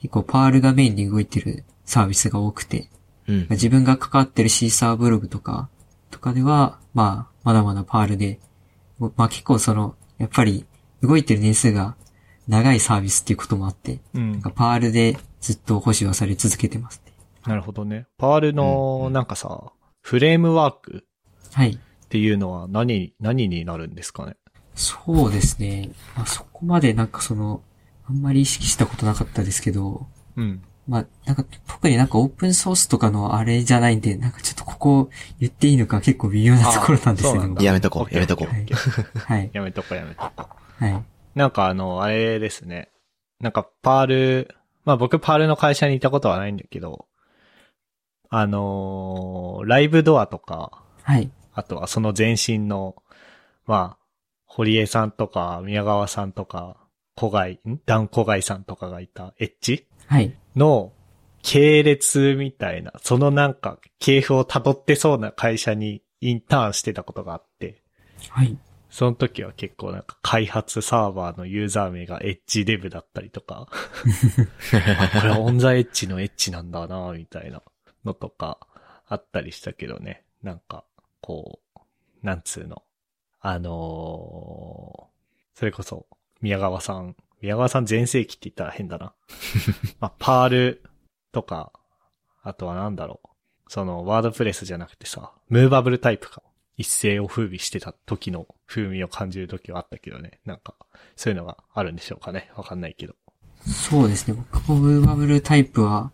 [0.00, 2.88] 結構 Perl がメインに動いてるサービスが多くて、
[3.26, 3.46] うん。
[3.50, 5.68] 自分が関わってる Seesaa ブログとか、
[6.10, 8.40] とかでは、まあ、まだまだ Perl で、
[8.98, 10.66] まあ結構その、やっぱり
[11.02, 11.96] 動いてる年数が
[12.48, 14.50] 長いサービスっていうこともあって、うんなんか。
[14.50, 17.12] Perl でずっと保守はされ続けてますね。
[17.46, 18.06] なるほどね。
[18.18, 19.72] パールの、なんかさ、
[20.08, 21.04] フレームワーク
[21.52, 21.72] はい。
[21.72, 24.36] っていうのは何、何になるんですかね？
[24.74, 25.90] そうですね。
[26.16, 27.60] まあそこまでなんかその、
[28.08, 30.62] あんまり意識したことなかったですけど、うん。
[30.86, 37.62] まあ、なんか、特になんかオープンソースとかのあれじゃないんで、なんかちょっとここ言っていいのか結構微妙なところなんですけど。
[37.62, 38.66] やめとこうやめとこうはい。
[39.14, 39.50] はい。
[39.52, 40.48] やめとこやめとこ。
[40.78, 41.04] はい。
[41.34, 42.88] なんかあの、あれですね。
[43.40, 44.54] なんかパール、
[44.86, 47.04] まあ僕パールの会社にいたことはないんだけど、
[48.30, 51.30] あのーライブドアとか、はい。
[51.52, 52.96] あとはその前身の、
[53.66, 54.04] まあ、
[54.46, 56.76] 堀江さんとか、宮川さんとか、
[57.16, 57.80] 小貝、ん？
[57.84, 59.86] ダン小貝さんとかがいたエッジ？
[60.06, 60.36] はい。
[60.54, 60.92] の
[61.42, 67.82] 系列みたいな、そのなんか系譜を辿ってそうな会社にインターンしてたことがあって、
[68.28, 68.56] はい。
[68.90, 73.68] その時は結構なんか開発サーバーのユーザー名がエッジデブだったりとか、
[75.12, 77.62] あこれはオンザエッジのエッジなんだなみたいな
[78.08, 78.58] のとか
[79.06, 80.24] あったりしたけどね。
[80.42, 80.84] なんか、
[81.20, 81.80] こう、
[82.22, 82.82] なんつうの。
[83.40, 85.08] あのー
[85.58, 86.06] それこそ、
[86.40, 89.12] 宮川さん、宮川さん全盛期って言ったら変だな。
[89.98, 90.84] まあ、パール
[91.32, 91.72] とか、
[92.44, 93.28] あとはなんだろう。
[93.66, 96.44] その、ワードプレスじゃなくてさ、ムーバブルタイプか。
[96.76, 100.38] 一世を風靡してた時の風味を感じる時はあったけどね。
[100.44, 100.76] なんか、
[101.16, 102.52] そういうのがあるんでしょうかね。
[102.54, 103.16] わかんないけど。
[103.66, 104.34] そうですね。
[104.52, 106.12] 僕もムーバブルタイプは、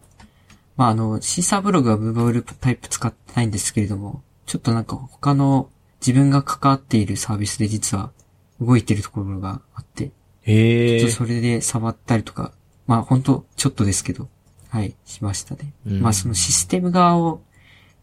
[0.76, 8.12] まあ、あの、シーサーブログはムーバブルタイプ使ってないんですけれども、ちょっとなんか他の自分が関わっているサービスで実は
[8.60, 10.12] 動いてるところがあって、
[10.44, 12.52] えちょっとそれで触ったりとか、
[12.86, 14.28] まあ本当ちょっとですけど、
[14.68, 15.72] はい、しましたね。
[15.86, 17.40] うんまあそのシステム側を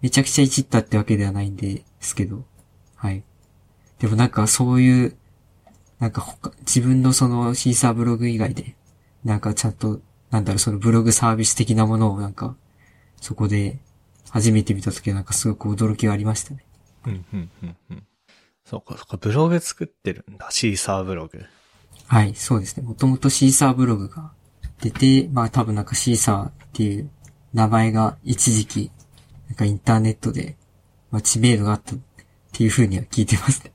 [0.01, 2.43] めちゃくちゃいじったってわけではないんですけど、
[2.95, 3.23] はい。
[3.99, 5.15] でもなんかそういう、
[5.99, 8.75] なんか他、自分のそのシーサーブログ以外で、
[9.23, 12.55] なんかちゃんと、なんだろう、そのブログサービス的なものをなんか、
[13.21, 13.79] そこで
[14.29, 16.65] 初めて見たときはなんかすごく驚きがありましたね。
[17.05, 18.03] うん、うん、うん、うん。
[18.65, 20.47] そうか、そうか、ブログ作ってるんだ。
[20.49, 21.45] シーサーブログ。
[22.07, 22.83] はい、そうですね。
[22.83, 24.31] もともとシーサーブログが
[24.81, 27.09] 出て、まあ多分なんかシーサーっていう
[27.53, 28.91] 名前が一時期、
[29.47, 30.57] なんかインターネットで、
[31.09, 31.99] まあ知名度があったっ
[32.51, 33.71] ていう風には聞いてますね。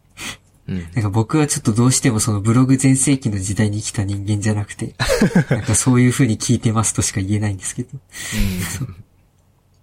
[0.69, 0.79] うん。
[0.79, 4.95] なんか僕はちょっとどうしてもそのブログ全盛期の時代に生きた人間じゃなくて、
[5.51, 7.99] なんかそういう風に聞いてますとしか言えないんですけど。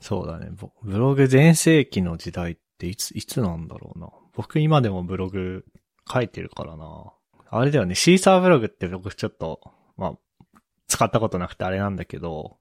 [0.03, 0.49] そうだね。
[0.51, 4.09] ぼブログ全盛期の時代っていつ、いつなんだろうな。
[4.35, 5.63] 僕今でもブログ
[6.11, 7.13] 書いてるからな。
[7.49, 7.95] あれだよね。
[7.95, 9.61] シーサーブログって僕ちょっと、
[9.95, 12.57] まあ、使ったことなくてあれなんだけど、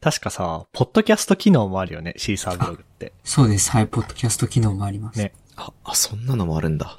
[0.00, 2.14] 確かさ、ポッドキャスト機能もあるよね。
[2.16, 3.12] シーサーブログって。
[3.24, 3.70] そうです。
[3.72, 5.18] はい、ポッドキャスト機能もあります。
[5.18, 5.34] ね。
[5.56, 6.98] あ、あ、そんなのもあるんだ。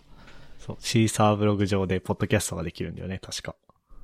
[0.60, 0.78] そう。
[0.80, 3.20] シーサーブログ上でポッドキャストができるんだよね。
[3.20, 3.56] 確か。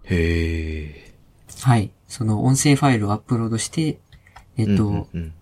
[0.06, 1.13] へえ。
[1.62, 1.91] はい。
[2.08, 3.99] その音声ファイルをアップロードして、
[4.58, 5.34] えっと、うんうんうん、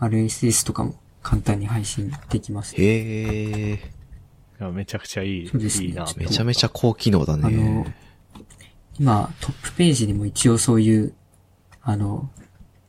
[0.00, 2.74] RSS とかも簡単に配信できます。
[2.76, 3.74] へえ。
[4.60, 6.06] いやめちゃくちゃいい、そうですねいいな。
[6.16, 7.96] めちゃめちゃ高機能だあのね。、
[8.98, 11.14] 今、トップページにも一応そういう、
[11.82, 12.28] あの、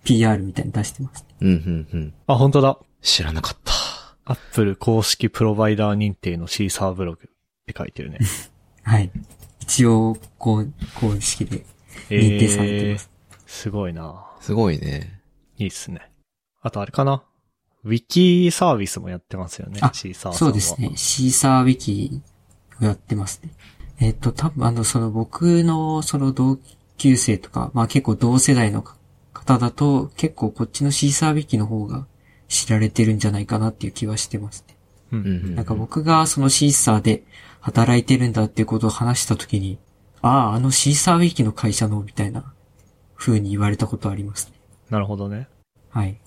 [0.03, 1.25] PR みたいに出してます。
[1.41, 2.13] うんうんうん。
[2.27, 2.79] あ、本当だ。
[3.01, 3.73] 知らなかった。
[4.25, 7.29] アップル公式プロバイダー認定のシーサーブログっ
[7.65, 8.19] て書いてるね。
[8.83, 9.11] はい。
[9.61, 11.65] 一応、こう、公式で
[12.09, 13.09] 認定されてます。
[13.45, 14.25] すごいな。
[14.41, 15.21] すごいね。
[15.57, 16.08] いいっすね。
[16.61, 17.23] あとあれかな？
[17.83, 19.79] ウィキサービスもやってますよね。
[19.81, 20.31] あシーサー。
[20.33, 20.91] そうですね。。
[20.95, 22.21] シーサーウィキ
[22.81, 23.51] をやってますね。
[23.99, 26.59] えっ、と、多分あの、その僕のその同
[26.97, 28.83] 級生とか、まあ結構同世代の
[29.33, 32.07] 方だと、結構こっちのシーサーウィキの方が
[32.49, 34.77] 知られてるんじゃないかなっていう気はしてますね。
[35.13, 35.19] うん。
[35.19, 35.55] うんうん。
[35.55, 37.23] なんか僕がそのシーサーで
[37.61, 39.79] 働いてるんだっていうことを話したときに、
[40.21, 42.53] ああ、あのシーサーウィキの会社の、みたいな
[43.15, 44.53] 風に言われたことありますね。
[44.89, 45.47] なるほどね。
[45.89, 46.19] はい。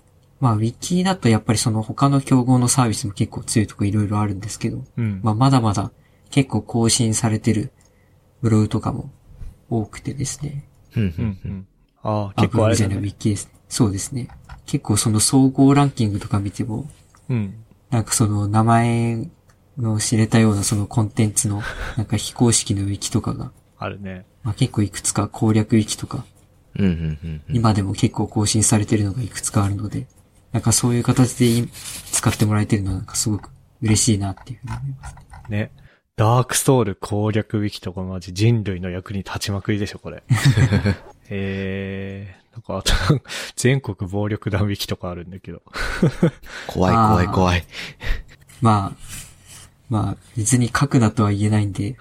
[0.42, 5.20] まあ、ウィキだとやっぱりその他の競合のサービスも結構強いとこいろいろあるんですけど、うん。
[5.22, 5.92] まあ、まだまだ
[6.32, 7.70] 結構更新されてる
[8.40, 9.12] ブログとかも
[9.70, 10.68] 多くてですね。
[10.96, 11.40] うんううんん。
[11.44, 11.66] うん。
[12.02, 13.00] ああ、あ結構あれブログじゃない、ウ。
[13.02, 13.52] ィキですね。
[13.68, 14.26] そうですね。
[14.66, 16.90] 結構その総合ランキングとか見ても、
[17.28, 17.54] うん。
[17.90, 19.28] なんかその名前
[19.78, 21.62] の知れたようなそのコンテンツの
[21.96, 24.26] なんか非公式のウィキとかが、あるね。
[24.42, 26.24] まあ、結構いくつか攻略ウィキとか、
[26.74, 27.56] うんうんうんうん。
[27.56, 30.08] 今でも結構更新されてるのがいくつかあるので、
[30.52, 31.68] なんかそういう形でい
[32.12, 33.50] 使ってもらえてるのはなんかすごく
[33.82, 35.16] 嬉しいなっていうふうに思います。
[35.48, 35.70] ね。
[36.16, 40.22] ダークソウル攻略ウィキとかマジ人類の役に立ちまくりでしょ、これ。
[41.30, 43.22] えー、なんかあと、
[43.56, 45.62] 全国暴力団ウィキとかあるんだけど。
[46.66, 47.64] 怖い怖い怖い。
[48.60, 49.22] まあ、
[49.88, 51.96] まあ、別に書くなとは言えないんで、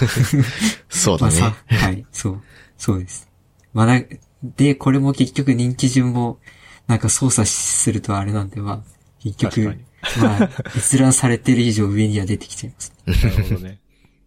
[0.88, 2.42] そうだまあはい、そう、
[2.78, 3.28] そうです。
[3.72, 4.02] まあな、
[4.42, 6.38] で、これも結局人気順も、
[6.86, 8.80] なんか操作するとあれなんで、まあ、
[9.20, 9.84] 結局に、。
[10.20, 12.92] まあ、閲覧されてる以上上には出てきちゃいます。
[13.06, 13.80] なるほどね。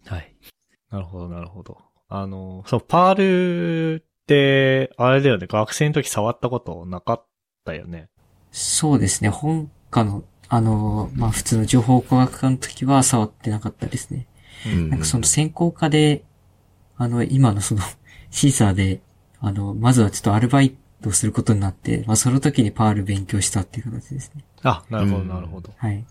[0.06, 0.34] はい。
[0.90, 1.78] なるほど、なるほど。
[2.08, 7.26] あの、そう、パールって、あれだよね、学生の時触ったことなかっ
[7.64, 8.08] たよね。
[8.50, 14.26] そうですね、本科の、あの、まあ普通の情報工学科の時は触ってなかったですね。
[14.66, 16.24] うんなんかその専攻科で、
[16.96, 17.82] あの、今のその、
[18.30, 19.00] シーサーで、
[19.40, 24.44] あの、まずはちょっとアルバイトすることになって、まあその時にパール勉強したっていう形ですね。
[24.62, 25.72] あ、なるほど、うんなるほど。
[25.76, 26.04] はい。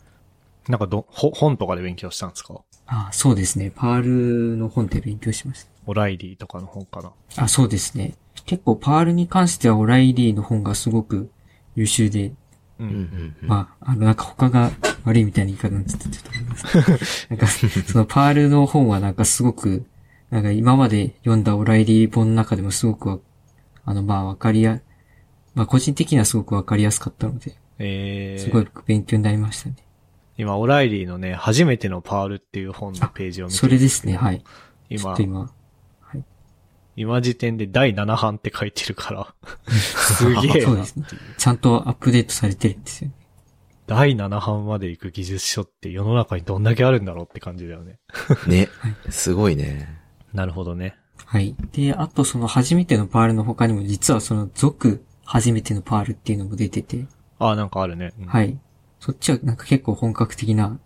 [0.68, 2.56] なんかど、ほ本とかで勉強したんですか？
[2.88, 3.72] あそうですね。
[3.74, 5.70] パールの本で勉強しました。
[5.86, 7.12] オライリーとかの本かな？
[7.44, 8.16] あ、そうですね。
[8.46, 11.30] 結構パールに関してはオライリーの本がすごく
[11.76, 12.36] 優秀で、う。
[12.80, 13.48] うんんうんうん。
[13.48, 14.72] まあ、あの、なんか他が
[15.04, 16.56] 悪いみたいな言い方になっちゃってちょっと思いま
[16.98, 17.28] す。
[17.30, 19.86] なんか、そのパールの本はなんかすごく、
[20.30, 23.20] なんか今まで読んだオライリー本の中でもすごくわ、
[23.88, 24.82] あの、まあわかりや、
[25.56, 29.78] まあ個人的にはすごくわかりやすかったので、えー、すごい勉強になりましたね。
[30.38, 34.42] 今、オライリーのね、初めてのパールっていう本のページを見てそれですね、はい。
[34.42, 34.44] ちょ
[34.90, 35.52] 今っと、今、
[36.98, 39.34] 今時点で第7版って書いてるから、
[39.72, 41.06] すげえなそうですね。
[41.38, 43.16] ちゃんとアップデートされてるんですよね。
[43.86, 48.00] 第7版まで行く技術書って世の中にどんだけあるんだろうって感じだよね。
[48.48, 48.68] ね。
[49.10, 49.88] すごいね。
[50.34, 50.98] なるほどね。
[51.28, 51.56] はい。
[51.74, 57.06] で、あとその初めてのパールの他にも実はその続初めてのパールっていうのも出てて、
[57.38, 58.14] あ、なんかあるね。
[58.18, 58.58] うんはい。
[59.02, 60.80] そっちはなんか結構本格的な、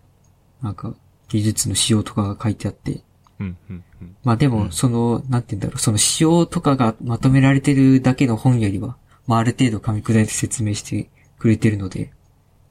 [0.64, 0.96] なんか
[1.30, 3.04] 技術の仕様とかが書いてあって、
[3.40, 4.16] うん、うん、うん。
[4.24, 12.12] まあでも、その、なんて言うんだろう、その仕様とかがまとめられてるだけの本よりは、まあある程度噛み砕いて説明してくれてるので、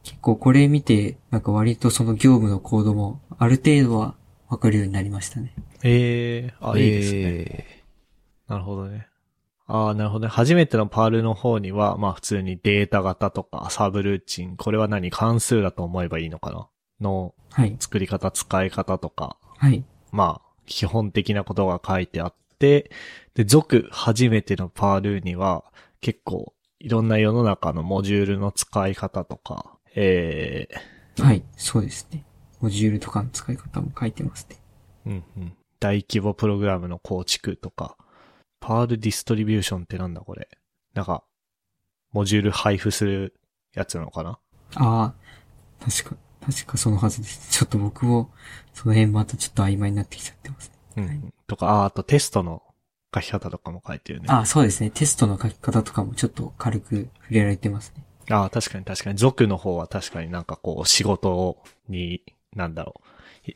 [0.03, 4.17] 結構これ見て、なんか割とその業務のコードもある程度は
[4.51, 5.55] わかるようになりましたね。
[5.83, 7.21] えー、あ、いいですね。
[7.23, 7.83] え
[8.49, 9.07] なるほどね。
[9.67, 10.31] ああ、なるほどね。
[10.31, 16.69] 初めてのパールの方には、まあ普通にデータ型とかサブルーチン、これは何関数だと思えばいいのかな？
[17.01, 17.77] のはい。
[17.79, 19.85] 作り方、使い方とか、はい。
[20.11, 22.91] まあ、基本的なことが書いてあって、
[23.35, 25.65] で、続初めてのパールには、
[26.01, 30.69] 結構、いろんな世の中のモジュールの使い方とか、え
[31.19, 31.45] はい。
[31.57, 32.25] そうですね。
[32.61, 34.57] モジュールとかの使い方も書いてますね。
[35.07, 35.53] ー、うんうん。
[35.79, 37.97] 大規模プログラムの構築とか、
[38.61, 40.49] パールディストリビューションってなんだこれ。
[40.95, 41.25] なんか、
[42.13, 43.35] モジュール配布する
[43.75, 44.39] やつなのかな？
[44.75, 45.15] ああ、
[45.85, 47.51] 確か、確かそのはずです。
[47.51, 48.31] ちょっと僕も、
[48.75, 50.75] その辺またちょっと曖昧になってきちゃってますね。
[50.97, 52.63] うん、はいとか、あ、あとテストの
[53.15, 54.27] 書き方とかも書いてるね。
[54.29, 54.91] ああ、そうですね。
[54.91, 58.05] テストの書き方とかもちょっと軽く触れられてますね。
[58.29, 59.19] ああ、確かに確かに。
[59.19, 62.23] 族の方は確かになんかこう、仕事に、
[62.55, 63.01] なんだろ
[63.47, 63.51] う、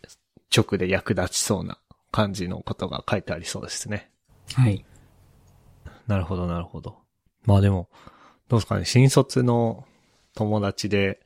[0.56, 1.78] 直で役立ちそうな
[2.10, 4.10] 感じのことが書いてありそうですね。
[4.54, 4.84] はい。
[6.06, 6.98] なるほど、なるほど。
[7.44, 7.88] まあでも、
[8.48, 9.84] どうですかね、新卒の
[10.34, 11.20] 友達で、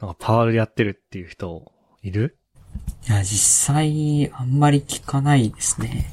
[0.00, 2.38] なんかパールやってるっていう人、いる？
[3.08, 6.12] いや、実際、あんまり聞かないですね。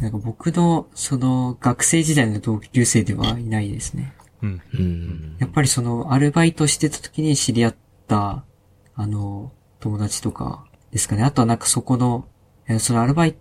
[0.00, 4.14] なんか僕の、その、学生時代の同級生ではいないですね。
[4.42, 4.62] うん。
[4.72, 5.36] ーうん。
[5.38, 7.76] やっぱりその、アルバイトしてた時に知り合っ
[8.06, 8.44] た、
[8.94, 11.22] あの、友達とかですかね。
[11.22, 12.28] あとはなんかそこの、
[12.66, 13.36] えそのアルバイ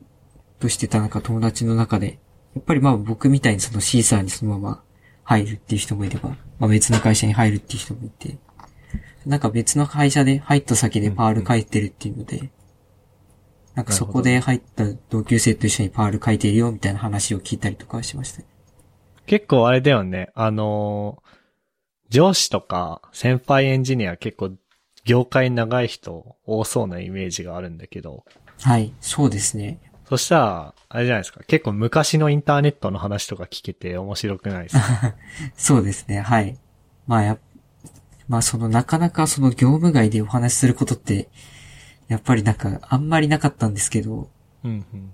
[0.59, 2.19] トしてたなんか友達の中で、
[2.55, 4.83] やっぱりまあ僕みたいにそのシーサーにそのまま
[5.23, 6.29] 入るっていう人もいれば、
[6.59, 8.37] まあ別の会社に入るっていう人もいて、
[9.25, 12.49] なんか別の会社で入った先でパール書いてるっていうので、
[13.75, 18.45] なんかそこで入った同級生と一緒にパール書いてるよみたいな話を聞いたりとかはしましたね。
[19.25, 21.39] 結構あれだよね、あのー
[22.09, 24.51] 上司とか先輩エンジニア結構
[25.05, 28.25] 業界長い人多そうなイメージがあるんだけど、
[28.61, 29.79] はい、そうですね。
[30.07, 35.15] そしたら、あれじゃないですか、結構昔のインターネットの話とか聞けて面白くないですか？
[35.55, 36.57] そうですね、はい。
[37.07, 37.39] まあやっ、
[38.27, 41.29] まあそのなかなかその業務外でお話しすることって、
[42.07, 44.29] やっぱりなんかあんまりなかったんですけど、
[44.63, 45.11] うんうん。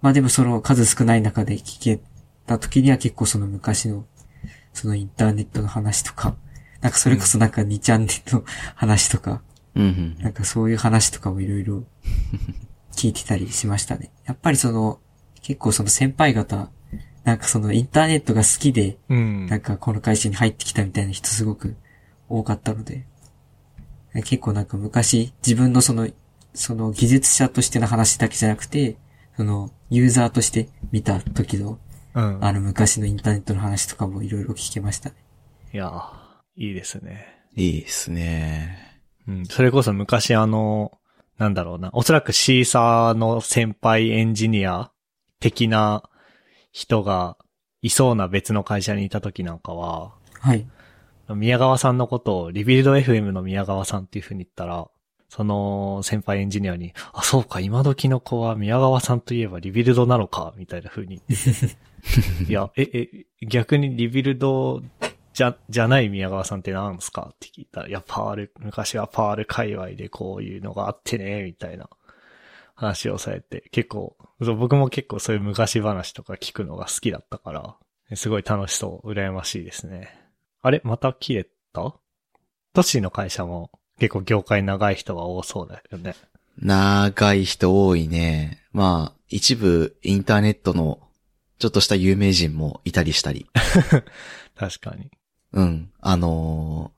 [0.00, 2.00] まあでもその数少ない中で聞け
[2.46, 4.06] た時には結構その昔の、
[4.72, 6.36] そのインターネットの話とか、
[6.80, 9.42] なんかそれこそなんか2チャンネルの話とか、
[9.74, 11.84] うんなんかそういう話とかもいろいろ
[12.96, 14.10] 聞いてたりしましたね。
[14.24, 15.00] やっぱりその、
[15.42, 16.70] 結構その先輩方、
[17.24, 19.46] なんかそのインターネットが好きで、うん。
[19.46, 21.76] なんかこの会社に入ってきたみたいな人すごく
[22.28, 23.06] 多かったので、
[24.14, 26.08] 結構なんか昔自分のその、
[26.54, 28.96] その技術者としての話だけじゃなくて、
[29.36, 31.78] そのユーザーとして見た時の、
[32.14, 32.38] うん。
[32.42, 35.16] あの昔のインターネットの話とかもいろいろ聞けましたね。
[35.74, 36.02] いやー、
[36.56, 37.26] いいですね。
[37.54, 39.00] いいですね。
[39.28, 39.46] うん。
[39.46, 40.98] それこそ昔あの、
[41.38, 41.90] なんだろうな。
[41.92, 44.90] おそらくシーサーの先輩エンジニア
[45.38, 46.02] 的な
[46.72, 47.36] 人が
[47.82, 50.66] いそうな別の会社にいた時なんかは、はい。
[51.28, 54.88] 宮川さんのことをリビルド FM の宮川さんっていう風に言ったら、
[55.28, 61.20] その先輩エンジニアに、あ、そうか、今時の子は宮川さんといえば Rebuild なのか、みたいな風に。
[62.48, 64.82] いや、え、え、逆に Rebuild
[65.36, 71.90] じゃ、じゃない宮川さんって何ですかって聞いたら、いや、 Perl、昔は Perl 界隈でこういうのがあってね、みたいな
[72.74, 80.08] 話をされて、結構、僕も結構そういう昔話とか聞くのが好きだったから、すごい楽しそう、羨ましいですね。
[80.62, 80.80] あれ？
[80.84, 81.50] また切れた？
[81.82, 82.00] ト
[82.76, 86.14] ッシーの会社も結構業界長い人が多そうだよね。
[86.56, 88.62] 長い人多いね。
[88.72, 90.98] まあ、一部インターネットの
[91.58, 93.46] ちょっとした有名人もいたりしたり。
[94.56, 95.10] 確かに。
[95.52, 95.90] うん。
[96.00, 96.96] あのー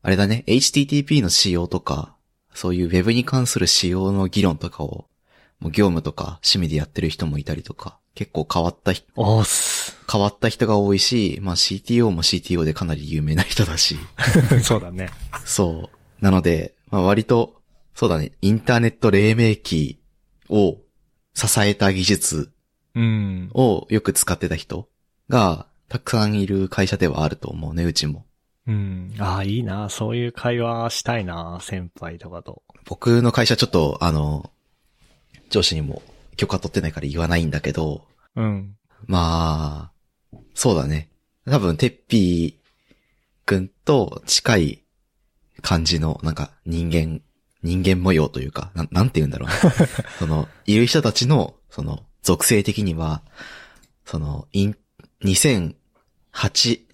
[0.00, 2.16] あれだね、HTTP の仕様とか、
[2.54, 5.06] そういう Web に関する仕様の議論とかを、
[5.60, 9.06] もう業務とか趣味でやってる人もいたりとか、結構変わった人。
[10.10, 13.98] 変わった人が多いし、まあ CTO も CTO でかなり有名な人だし。
[14.62, 15.10] そうだね。
[15.44, 16.24] そう。
[16.24, 17.60] なので、まあ割と、
[17.94, 20.00] そうだね、インターネット黎明期
[20.48, 20.78] を
[21.34, 22.52] 支えた技術
[22.94, 23.50] うん。
[23.52, 24.88] をよく使ってた人
[25.28, 28.26] がたくさんいる会社ではあると思うね、うちも。
[28.66, 29.14] うん。
[29.18, 29.88] ああ、いいな。
[29.88, 31.58] そういう会話したいな。
[31.62, 32.62] 先輩とかと。
[32.84, 34.50] 僕の会社ちょっと、あの、
[35.48, 36.02] 上司にも
[36.36, 38.76] 許可取ってないから言わないんだけど、うん。
[39.06, 39.90] ま
[40.32, 41.10] あ、そうだね。
[41.46, 44.82] 多分、テッピーくんと近い
[45.62, 47.22] 感じの、なんか人間、
[47.62, 49.54] 人間模様というか、なん、なんて言うんだろうな。
[50.18, 53.22] その、いる人たちの、その、属性的には、
[54.04, 54.76] その、イン、
[55.24, 55.74] 2008、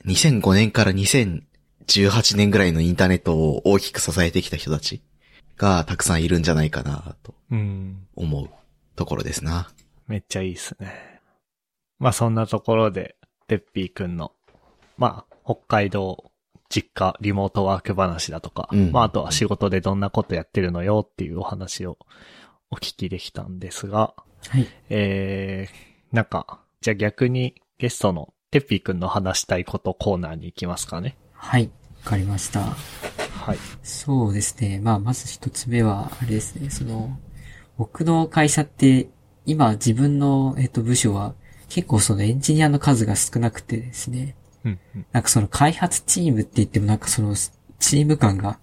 [0.06, 5.02] 2005年から2018年ぐらいのインターネットを大きく支えてきた人たち
[5.56, 8.06] がたくさんいるんじゃないかな、とうん。
[8.16, 8.48] 思う
[8.96, 9.70] ところですな。
[10.06, 11.20] めっちゃいいっすね。
[11.98, 13.16] まあそんなところで、
[13.46, 14.32] てっぴーくんの、
[14.96, 16.30] まあ、北海道
[16.70, 21.98] 実家リモートワーク話だとか、うんまああとは仕事でどんなことやってるのよっていうお話を
[22.70, 24.14] お聞きできたんですが、
[24.48, 24.66] はい。
[24.88, 27.54] えー、なんか、じゃあ逆に
[27.84, 31.18] ゲストのてっぴーくんの話したいことコーナーに行きますかね。
[31.34, 31.70] はい。
[32.02, 32.60] わかりました。
[32.62, 33.58] はい。
[33.82, 34.80] そうですね。
[34.82, 36.70] まあ、まず一つ目は、あれですね。
[36.70, 37.18] その、
[37.76, 39.10] 僕の会社って、
[39.44, 41.34] 今自分の、えっと、部署は、
[41.68, 44.34] 結構そのエンジニアの数が少なくてですね。
[44.64, 45.06] うん、うん。
[45.12, 48.58] なんかその開発チームって言ってもなんかその、チーム感が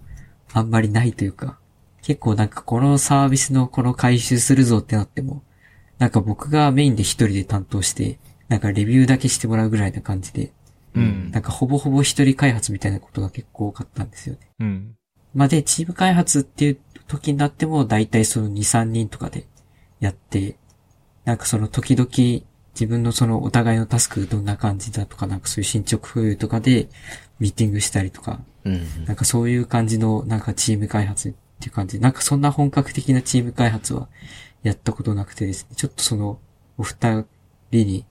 [0.52, 1.60] あんまりないというか、
[2.02, 5.44] 結構なんかこのサービスのこの回収するぞってなっても、
[5.98, 8.18] なんか僕がメインで一人で担当して、
[8.52, 10.52] なんかレビューだけしてもらうぐらいな感じで、
[10.94, 14.40] うんなんかほぼほぼ一人開発みたいなことが結構多かったんですよね。
[14.60, 14.96] うん。
[15.34, 16.78] まあ、で、チーム開発っていう
[17.08, 19.46] 時になっても、だいたいその2、3人とかで
[20.00, 20.58] やって、
[21.24, 22.10] なんかその時々
[22.74, 26.90] 自分のそのお互いのタスクどんな感じだとか、なんかそういう進捗共有とかで
[27.40, 29.06] ミーティングしたりとか、うん。
[29.06, 34.08] なんかそういう感じのなんかチーム開発っていう感じで、なんかそんな本格的なチーム開発は
[34.62, 36.38] やったことなくてですね、ちょっとその
[36.76, 37.24] お二
[37.70, 38.04] 人に、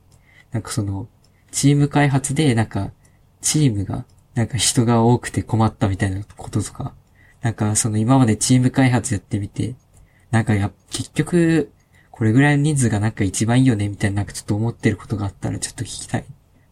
[0.51, 1.07] なんかその
[1.51, 2.91] チーム開発でなんか
[3.41, 6.93] チームがなんか人が多くて困ったみたいなこととか、
[7.41, 9.75] なんかその今までチーム開発やってみて、
[10.29, 11.71] なんかや、結局、
[12.11, 16.25] これぐらいの人数がなんか一番いいよねみたいななんかちょっと思ってることがあったらちょっと聞きたい。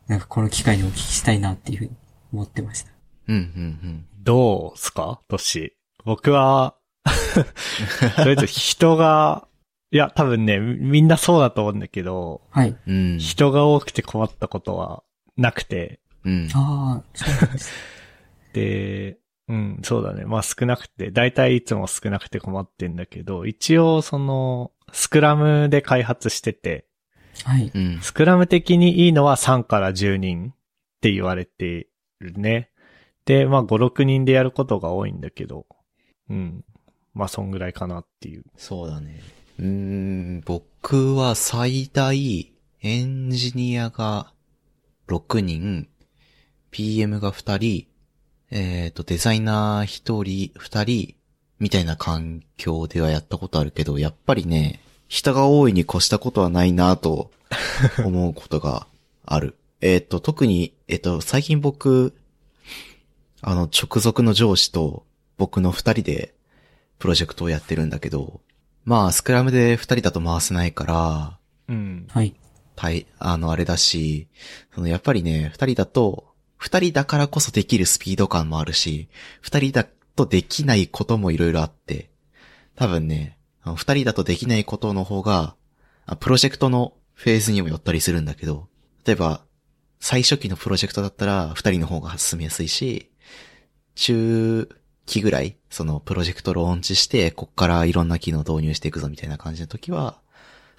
[0.07, 1.91] なんかこの機会にお聞きしたいなっていうふうに
[2.31, 2.91] 思ってました。
[3.27, 3.41] うん、うんう
[3.87, 5.19] ん、どうすか？
[5.27, 5.75] トシ。
[6.05, 6.75] 僕は、
[8.15, 9.48] とりあえず人が、
[9.91, 12.75] いや、多分ね、みんなそうだと思うんだけど、はい。
[13.17, 15.03] 人が多くて困ったことは
[15.35, 16.49] なくて、うん。
[16.53, 17.71] ああ、そうなんです。
[18.53, 19.17] で、
[19.47, 20.25] うん、そうだね。
[20.25, 26.85] まあ少なくて、だいたいいつも少なくて困ってんだけど、一応その、スクラムで開発してて、
[27.43, 27.71] はい。
[27.73, 27.99] うん。
[28.01, 30.55] スクラム的にいいのは3から10人っ
[31.01, 31.87] て言われて
[32.19, 32.69] るね。
[33.25, 35.65] で、まあ5、6人でやることが多いんだけど、
[36.29, 36.63] うん。
[37.13, 38.43] まあそんぐらいかなっていう。
[38.55, 39.21] そうだね。
[39.59, 44.31] うーん、僕は最大、エンジニアが
[45.09, 45.89] 6人、
[46.71, 47.87] PM が2人、
[48.51, 51.15] えっ、と、デザイナー1人、2人、
[51.59, 54.79] みたいな環境ではやったことあるけど、やっぱりね、
[55.09, 57.29] 人が多いに越したことはないなと
[58.05, 58.87] 思うことが
[59.25, 59.57] ある。
[59.81, 62.15] えっと、特に、えっ、と、最近僕、
[63.41, 65.05] あの、直属の上司と
[65.37, 66.33] 僕の二人で
[66.97, 68.39] プロジェクトをやってるんだけど、
[68.85, 72.07] まあ、スクラムで二人だと回せないから、うん。
[72.09, 72.35] はい。
[72.75, 74.27] たい、あの、あれだし、
[74.73, 79.09] その、やっぱりね、二人だと、二人だからこそできるスピード感もあるし、
[79.41, 82.09] 二人だとできないこともいろいろあって、
[82.75, 83.37] 多分ね、
[83.75, 85.55] 二人だとできないことの方が、
[86.05, 88.67] あプロジェクトのフェーズにもよったりするんだけど、
[89.05, 89.41] 例えば、
[89.99, 93.11] 最初期のプロジェクトだったら二人の方が進みやすいし、
[93.95, 94.69] 中
[95.09, 100.19] 期ぐらい、そのプロジェクトローンチして、こっからいろんな機能導入していくぞみたいな感じの時は、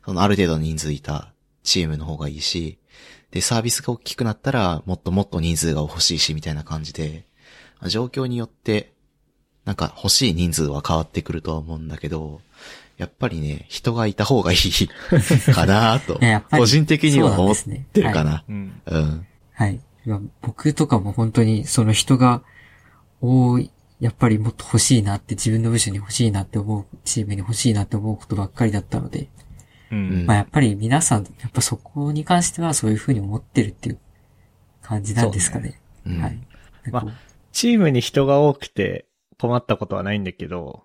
[0.04, 2.78] そのある程度の人数いたチームの方がいいし、
[3.30, 7.26] で、サービスが大きくなったら、もっともっと人数が欲しいし、みたいな感じで、
[7.86, 8.92] 状況によって、
[9.64, 12.40] なんか欲しい人数は変わってくるとは思うんだけど、
[12.96, 16.20] やっぱりね、人がいた方がいいかなと
[16.50, 17.56] 個人的には思っ
[17.92, 18.44] てるかな。
[18.48, 18.80] うん。
[18.84, 19.26] うん。
[19.52, 19.80] はい。
[20.06, 22.42] いや僕とかも本当にその人が
[23.20, 23.70] 多い、
[24.00, 29.28] やっぱりもっと欲しいなって自分の部署に欲しいなって思う、チームに欲しいなって思うことばっかりだったので、
[29.92, 30.26] うん。
[30.26, 33.98] まあやっぱり皆さん、やっぱそこに関してはそういうふうに思ってるっていう
[34.82, 35.80] 感じなんですかね。
[36.06, 36.40] うんはい。
[36.90, 37.06] まあ
[37.52, 39.06] チームに人が多くて
[39.38, 40.82] 困ったことはないんだけど、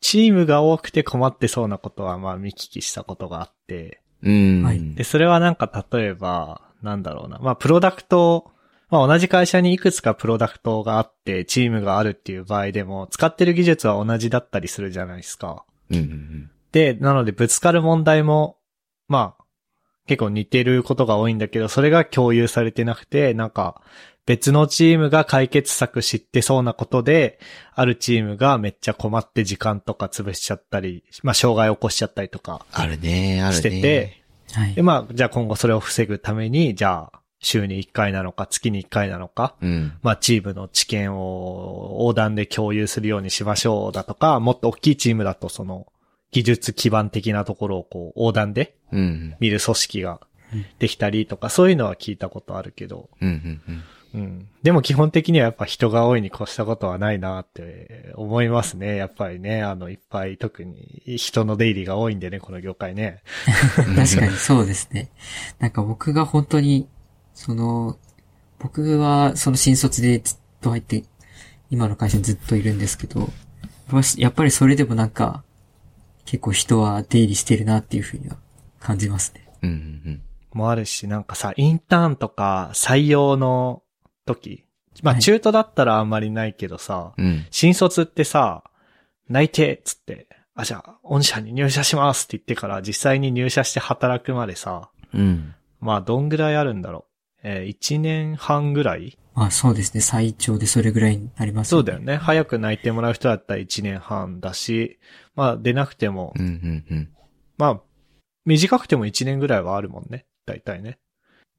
[0.00, 4.62] チームが多くて困ってそうなことはまあ見聞きしたことがあって、うん。
[4.62, 7.38] はいで、それはなんか例えば、なんだろうな。
[7.38, 8.51] まあ、プロダクト、
[8.92, 15.64] まあ、同じ会社にいくつかプロダクトがあって、チームがあるっていう場合でも、使ってる技術は同じだったりするじゃないですか。
[15.90, 18.58] うんうんで、なのでぶつかる問題も、
[19.06, 19.44] まあ、
[20.06, 23.82] 結構似てることが多いんだけど、それが共有されてなくて、なんか、
[24.24, 27.40] 別のチームが解決策知ってそうなことで、
[27.74, 33.58] あるチームがめっちゃ困って時間とか潰しちゃったり、まあ、障害を起こしちゃったりとかあるね、あるね。
[33.58, 34.22] してて、
[34.52, 34.82] はいで、。
[34.82, 39.92] まあ、じゃあ今後それを防ぐために、じゃあ、週に1回なのか、月に1回なのか、うん。
[40.02, 45.86] まあ、チームの知見を横断で共有するようにしましょうだとか、もっと大きいチームだとその、
[46.30, 49.34] 技術基盤的なところをこう、横断でうん。
[49.40, 50.20] 見る組織が
[50.78, 53.28] できたりとか、そういうのは聞いたことあるけど、うん。
[53.28, 53.60] うん。
[53.68, 53.82] うん。
[54.14, 54.48] うん。
[54.62, 58.96] でも基本的にはやっぱ人が多いに越したことはないなって思いますね。
[58.96, 63.22] やっぱりね、あの、いっぱい特に人の出入りが多いんでね、この業界ね。
[63.76, 65.10] 確かにそうですね。
[65.58, 66.88] なんか僕が本当に、
[67.34, 67.98] その、
[68.58, 71.04] 僕はその新卒でずっと入って、
[71.70, 73.28] 今の会社にずっといるんですけど、
[74.16, 75.42] やっぱりそれでもなんか、
[76.24, 78.36] 結構人は出入りしてるなっていうふうには
[78.78, 79.48] 感じますね。
[79.62, 79.70] うん。
[79.70, 80.22] うん。
[80.52, 83.82] もあるし、なんかさ、インターンとか採用の
[84.26, 84.64] 時。
[85.02, 87.46] まあはい中途だったらあんまりないけどさ、うん。
[87.50, 88.64] 新卒ってさ、
[89.28, 95.54] 内定っつって、あ、じゃあ、御社に入社しますって言ってから実際に入社して働くまでさ、うん。
[95.80, 97.11] まあどんぐらいあるんだろう。
[97.42, 100.00] えー、1年半ぐらいまあそうですね。
[100.00, 102.16] 最長でそれぐらいになりますそうだよね。
[102.16, 104.98] 早く内定もらう人だったら1年半だし、
[105.34, 106.44] まあ出なくても、うん。
[106.44, 106.84] うん。
[106.90, 107.08] うん。
[107.56, 107.80] まあ、
[108.44, 110.26] 短くても1年ぐらいはあるもんね。
[110.44, 110.98] 大体ね。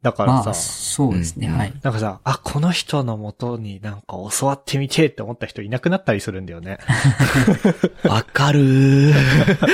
[0.03, 1.47] だからさ、まあ、そうですね。
[1.47, 1.73] うんはい。
[1.81, 6.77] なんかさ、あ、この人のもとになんか教わってみてって思った人いなくなったりするんだよね。
[8.03, 9.13] わかるー。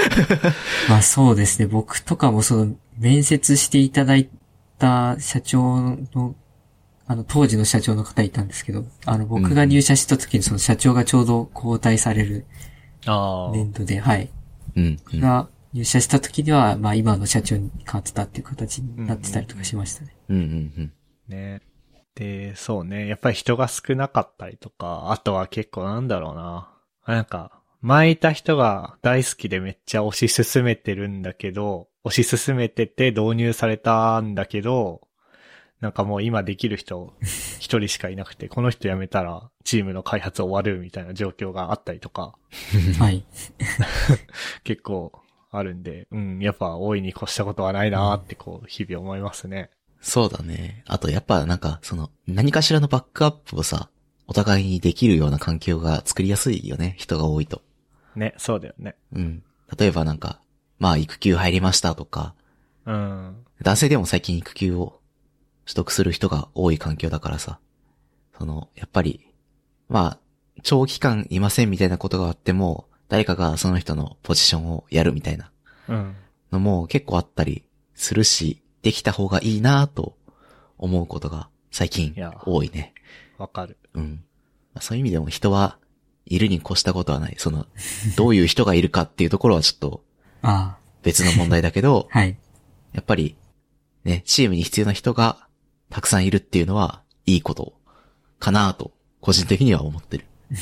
[0.87, 1.67] まあそうですね。
[1.67, 4.29] 僕とかもその、面接していただい
[4.79, 5.79] た社長
[6.13, 6.35] の、
[7.05, 12.45] あの、当時の社長の方いたんですけど、あの、僕が入社した時にその社長がちょうど交代される
[13.05, 14.29] あ年度で、はい。
[14.75, 14.99] うん。
[15.13, 15.19] うん。
[15.19, 20.15] が、入社した時には、まあ今の社長に変わってたっていう形になってたりとかしましたね。
[20.29, 20.37] うん。
[20.37, 20.93] うん。
[21.27, 21.61] ね。
[22.15, 23.07] で、そうね。
[23.07, 26.69] やっぱり人が少なかったりとか、あとは結構なんだろうな。
[27.05, 35.01] なんか、前いた人が大好きでめっちゃ推し進めてるんだけど、推し進めてて導入されたんだけど、
[35.79, 37.13] なんかもう今できる人
[37.59, 42.35] 一人しかいなくて、この人辞めたらチームの開発終わるみたいな状況があったりとか、
[42.99, 43.23] はい。
[44.65, 45.13] 結構
[45.49, 49.69] あるんで、うん、やっぱ大いに越したことはないなーってこう、日々思いますね。
[50.01, 50.83] そうだね。
[50.85, 53.89] あとやっぱなんか、その、何かしらのバックアップをさ、
[54.27, 57.61] お互いにできるような環境が作りやすいよね、人が多いと。
[58.15, 58.95] ね、そうだよね。
[59.13, 59.43] うん。
[59.77, 60.41] 例えばなんか、
[60.77, 62.33] まあ育休入りましたとか、
[62.85, 63.45] うん。
[63.61, 64.99] 男性でも最近育休を
[65.65, 67.59] 取得する人が多い環境だからさ、
[68.37, 69.27] その、やっぱり、
[69.89, 70.19] まあ、
[70.63, 75.51] 長期間いませんみたいなことがあっても、誰かがその人のポジションをやるみたいな
[75.87, 76.15] うん。
[76.51, 77.63] のも結構あったり
[77.95, 80.15] するし、できた方がいいなと
[80.77, 82.93] 思うことが最近多いね。
[83.37, 83.77] わかる。
[83.93, 84.23] うん。
[84.73, 85.77] まあそういう意味でも人は
[86.29, 87.35] いるに越したことはない。
[87.37, 87.65] その、
[88.15, 90.03] どういう人がいるかっていうところはちょっと
[90.41, 92.37] あ別の問題だけどあ、 はい。
[92.93, 93.35] やっぱり、
[94.03, 95.47] ね、チームに必要な人が
[95.89, 97.73] たくさんいるっていうのは、いいこと
[98.39, 100.25] かなと、個人的には思ってる。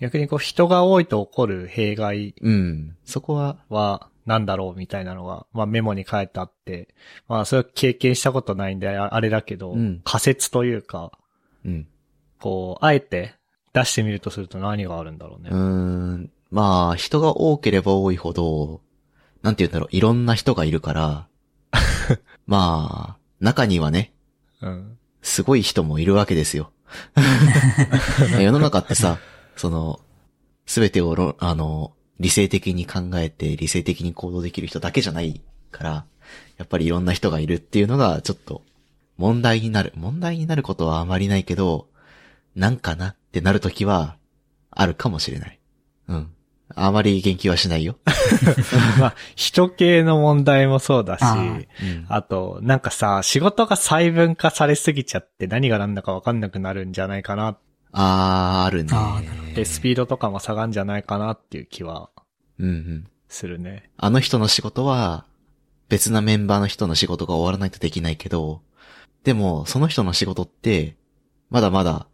[0.00, 2.96] 逆にこう人が多いと起こる弊害うん。
[3.04, 6.88] そこは、は何だろうみたいなのが、まあメモに書いてあって、
[7.28, 11.12] まあそれは経験したことないんでああれだけど、うん仮説というか、
[11.64, 11.88] うん。
[12.40, 13.35] こう、あえて
[13.76, 15.50] 出してみるとすると何があるんだろうね。
[15.52, 16.30] うーん。
[16.50, 18.80] まあ、人が多ければ多いほど、
[19.42, 21.26] なんて言うんだろう、いろんな人がいるから、
[22.46, 24.14] まあ、中にはね、
[24.62, 24.96] うん。
[25.20, 26.72] すごい人もいるわけですよ。
[28.40, 29.18] 世の中ってさ、
[29.56, 30.00] その、
[30.64, 36.06] すべてをろ、あの、理性的に考えて、理性的に行動できる人だけじゃないから、
[36.56, 38.62] やっぱりいろんな人がいるっていうのが、ちょっと、
[39.18, 39.92] 問題になる。
[39.96, 41.88] 問題になることはあまりないけど、
[42.54, 44.16] なんかなってなるときは、
[44.70, 45.60] あるかもしれない。
[46.08, 46.30] うん。
[46.74, 47.98] あまり言及はしないよ。
[48.98, 51.66] まあ、人系の問題もそうだし、あうん
[52.08, 57.58] あと、なんかさ、仕事が細分化されすぎちゃって何が何だかわかんなくなるんじゃないかなっ
[57.92, 58.90] あー、あるね。
[58.92, 62.08] あーなるて、スピードとかも下がるんじゃないかなっていう気は
[62.58, 63.06] うんうん。
[63.28, 63.90] するね。
[63.98, 65.26] あの人の仕事は、
[65.90, 68.62] 別なメンバーの人の仕事が終わらないとできないけど、
[69.24, 70.96] でも、その人の仕事って、
[71.50, 72.06] まだまだ、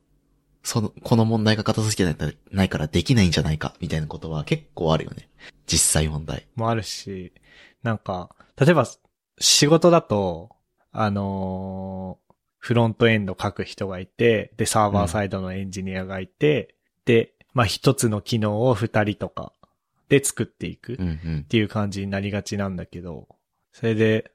[0.63, 5.29] その、この問題が片付けないとないからできないんじゃないか、みたいなことは結構あるよね。
[5.67, 6.47] 実際問題。
[6.55, 7.33] もあるし、
[7.83, 8.87] なんか、例えば、
[9.39, 10.51] 仕事だと、
[10.93, 12.23] あのー
[12.63, 19.53] フロントエンド書く人がいて、で、サーバーサイドのエンジニアがいて、で、まあ、一つの機能を二人とか
[20.09, 20.97] で作っていく。
[20.97, 21.43] うんうんっ。
[21.43, 23.27] ていう感じになりがちなんだけど、
[23.73, 24.32] それで、あ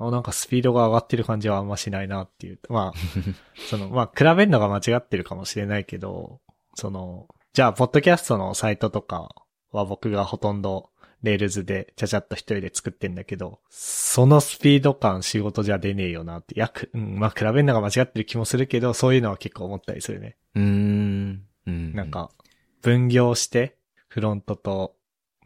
[0.00, 2.58] なんかスピードが上がってる感じはあんましないなっていう。
[2.68, 2.98] まあ、
[3.68, 6.40] その、まあ、比べるのが間違ってるかもしれないけど、
[6.74, 9.34] その、じゃあ、ポッドキャストのサイトとか
[9.72, 10.90] は僕がほとんど
[11.22, 20.36] Rails でちゃちゃっと一人で作ってんだけど、そのスピード感仕事じゃ出ねえよなって、やく、うん、まあ、比べるのが間違ってる気もするけど、そういうのは結構思ったりするね。
[20.54, 21.42] うーん。
[21.66, 21.94] うん。
[21.94, 22.10] なん。
[22.10, 22.30] か、
[22.80, 23.76] 分業して、
[24.08, 24.96] フロントと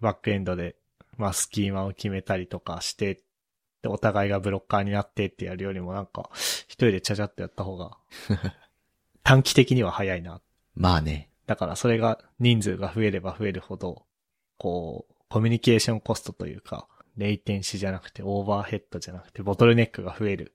[0.00, 0.76] バックエンドで、
[1.16, 3.20] まあ、スキーマを決めたりとかして、
[3.84, 7.98] で、お互いがブロッカーになってってやるよりもなんか、一人でちゃちゃっとやった方が、
[9.22, 10.40] 短期的には早いな。
[10.74, 11.28] まあね。
[11.46, 14.06] だからそれが人数が増えれば増えるほど、
[14.56, 20.54] こう、コミュニケーションコストというか、レイテンシじゃなくてオーバーヘッドじゃなくてボトルネックが増える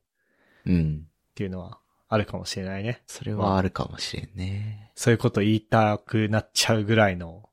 [0.66, 1.08] うん。
[1.30, 1.78] っていうのは
[2.10, 3.04] あるかもしれないね。
[3.06, 4.92] それはあるかもしれんね。
[4.96, 7.48] そういうこと言いたくなっちゃうぐらいの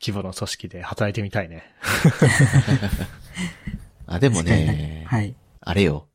[0.00, 1.64] 規模の組織で働いてみたいね。
[4.06, 5.34] あ、でもね、 はい。
[5.60, 6.08] あれよ。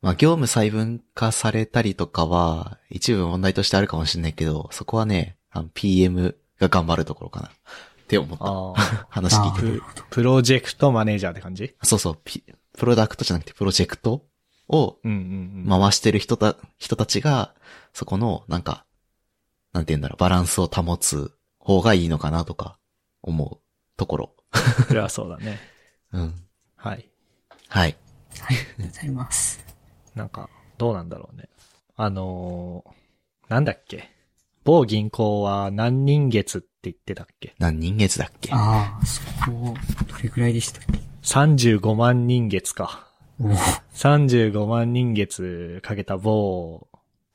[0.00, 7.48] まあ、業務細分化されたりとかは、一部問題としてあるかもしれないけど、そこはね、あの PM が頑張るところかな。
[7.48, 7.50] っ
[8.06, 8.44] て思った。
[8.44, 9.06] ああ。
[9.10, 9.84] 話聞いてて。
[9.96, 11.74] ププロジェクトマネージャーって感じ？
[11.82, 12.44] そうそう、ピ
[12.76, 14.24] プロダクトじゃなくてプロジェクト
[14.68, 15.80] をうんうんうん。
[15.80, 17.54] 回してる人た、人たちが、
[17.92, 18.84] そこの、なんか、
[19.72, 22.78] なんて言うんだろう、バランスを保つ方がいいのかなとか、
[23.22, 23.58] 思う
[23.96, 24.34] ところ。
[24.86, 25.58] それはそうだね。
[26.12, 26.34] うん。
[26.76, 27.10] はい。
[27.68, 27.96] はい。
[28.40, 28.56] はい。
[28.56, 29.64] ありがとうございます。
[30.14, 30.48] なんか、
[30.78, 31.48] どうなんだろうね。
[31.96, 34.10] あのー、なんだっけ？
[34.64, 37.54] 某銀行は何人月って言ってたっけ？
[37.58, 38.50] 何人月だっけ？
[38.52, 39.74] ああ、そこ、
[40.06, 43.06] どれくらいでしたっけ ?35 万人月か。
[43.40, 43.54] おー
[43.94, 46.88] 35万人月かけた某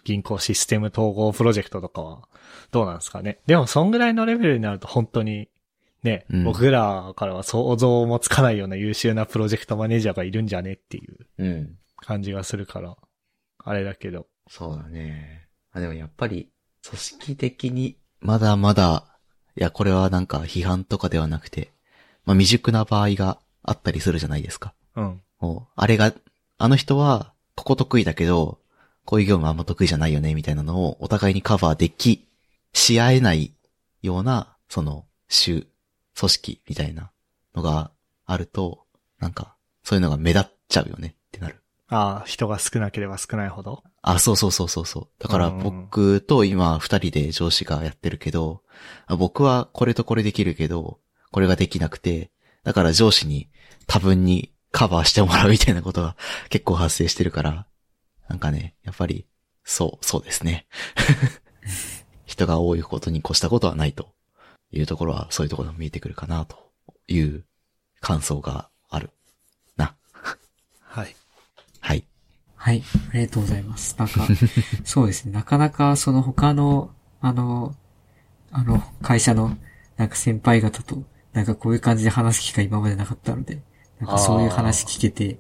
[0.04, 2.28] 銀行システム統合プロジェクトとかは
[2.72, 3.40] どうなんですかね？
[3.48, 5.48] でもそんぐらいのレベルになると本当に
[6.04, 11.76] ね、うん僕らからは想像もつかないような優秀なプロジェクトマネージャーがいるんじゃねっていううん。
[11.98, 12.98] 感じがするから、
[13.60, 14.28] あれだけど。
[14.50, 15.48] そうだね。
[15.72, 16.50] あ、でもやっぱり、
[16.86, 19.18] 組織的に、まだまだ、
[19.56, 21.72] いや、これはなんか批判とかではなくて、
[22.26, 24.74] まあ、未熟な場合があったりするじゃないですか。
[24.96, 25.22] うん。
[25.40, 26.14] もう、あれが、
[26.58, 28.60] あの人は、ここ得意だけど、
[29.06, 32.28] こういう業務あんま得意じゃないよね、みたいなのをお互いにカバーでき、
[32.74, 33.54] し合えない
[34.02, 35.64] ような、その、種、
[36.18, 37.12] 組織みたいな
[37.56, 37.92] のが
[38.26, 38.86] あると、
[39.20, 41.62] なんか、そういうのが目立っちゃうよねってなる。
[41.88, 43.84] ああ、人が少なければ少ないほど。
[44.02, 45.08] あ、そうそうそうそうそう。
[45.20, 48.64] だからうん僕と今二人で上司がやってるけど、
[49.06, 51.00] あ僕はこれとこれできるけど、
[51.32, 52.32] これができなくて、
[52.64, 53.50] だから上司に
[53.88, 56.16] 多分にカバーしてもらうみたいなことが
[56.50, 57.68] 結構発生してるから、
[58.28, 59.28] なんかね、やっぱり、
[59.64, 60.66] そう、そうですね。
[62.26, 64.13] 人が多いことに越したことはないと
[64.74, 66.58] いうところは、そういうところが見えてくるかなと
[67.08, 67.46] いう
[68.02, 69.12] 感想がある。
[69.78, 69.96] な。
[70.82, 71.16] はい。
[71.80, 72.04] はい。
[72.56, 73.96] はい、ありがとうございます。
[73.98, 74.28] なんか、
[74.84, 77.76] そうですね、なかなかその他の、あの、
[78.52, 79.58] あの、会社の、
[79.98, 81.04] なんか先輩方と、
[81.34, 83.62] なんかこういう感じで話す機会今までなかったので、
[84.00, 85.40] なんかそういう話聞けて、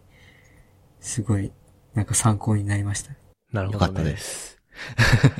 [0.99, 1.51] すごい、
[1.93, 3.13] なんか参考になりました。
[3.51, 3.85] なるほど、ね。
[3.85, 4.59] よかったです。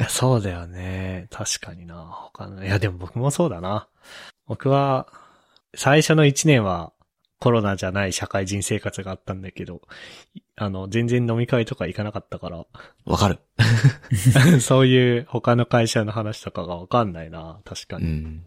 [0.10, 1.28] そうだよね。
[1.32, 1.96] 確かにな。
[1.96, 3.88] 他の、いやでも僕もそうだな。
[4.48, 5.08] 僕は、
[5.76, 6.94] 最初の1年は
[7.40, 9.82] コロナじゃない社会人生活があったんだけど、
[10.34, 12.66] いあの、全然飲み会とか行かなかったから、
[13.06, 13.40] わかる。
[14.62, 17.60] そういう他の会社の話とかがわかんないな。
[17.66, 18.06] 確かに。
[18.06, 18.46] うん。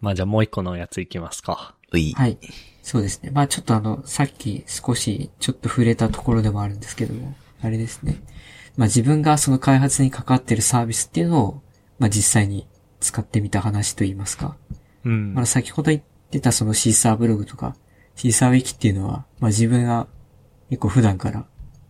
[0.00, 1.74] まあじゃあもう一個のやつ行きますか。
[1.92, 2.12] うい。
[2.12, 2.38] はい。
[2.82, 3.30] そうですね。
[3.30, 8.22] まあちょっとあの、さっき少しちょっと触れたところでもあるんですけども、あれですね。
[8.80, 11.62] まあ自分がその開発に関わってるサービスっていうのを、
[11.98, 12.66] まあ実際に
[12.98, 14.56] 使ってみた話といいますか。
[15.04, 15.34] うん。
[15.34, 17.76] まあ先ほど言ってたそのシーサーブログとか、
[18.16, 20.06] シーサーウィキっていうのは、まあ自分が
[20.70, 21.46] 結構普段から、ま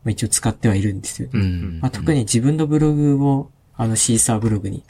[0.06, 1.38] あ一応使ってはいるんですよね。
[1.38, 1.78] うん。
[1.80, 4.82] まあ特に自分のブログを、あのシーサーブログに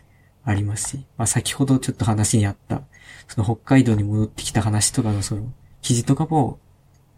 [0.42, 2.80] ありますし、まあ先ほどちょっと話にあった、
[3.28, 6.60] その北海道に戻ってきた話とかのその記事とかも、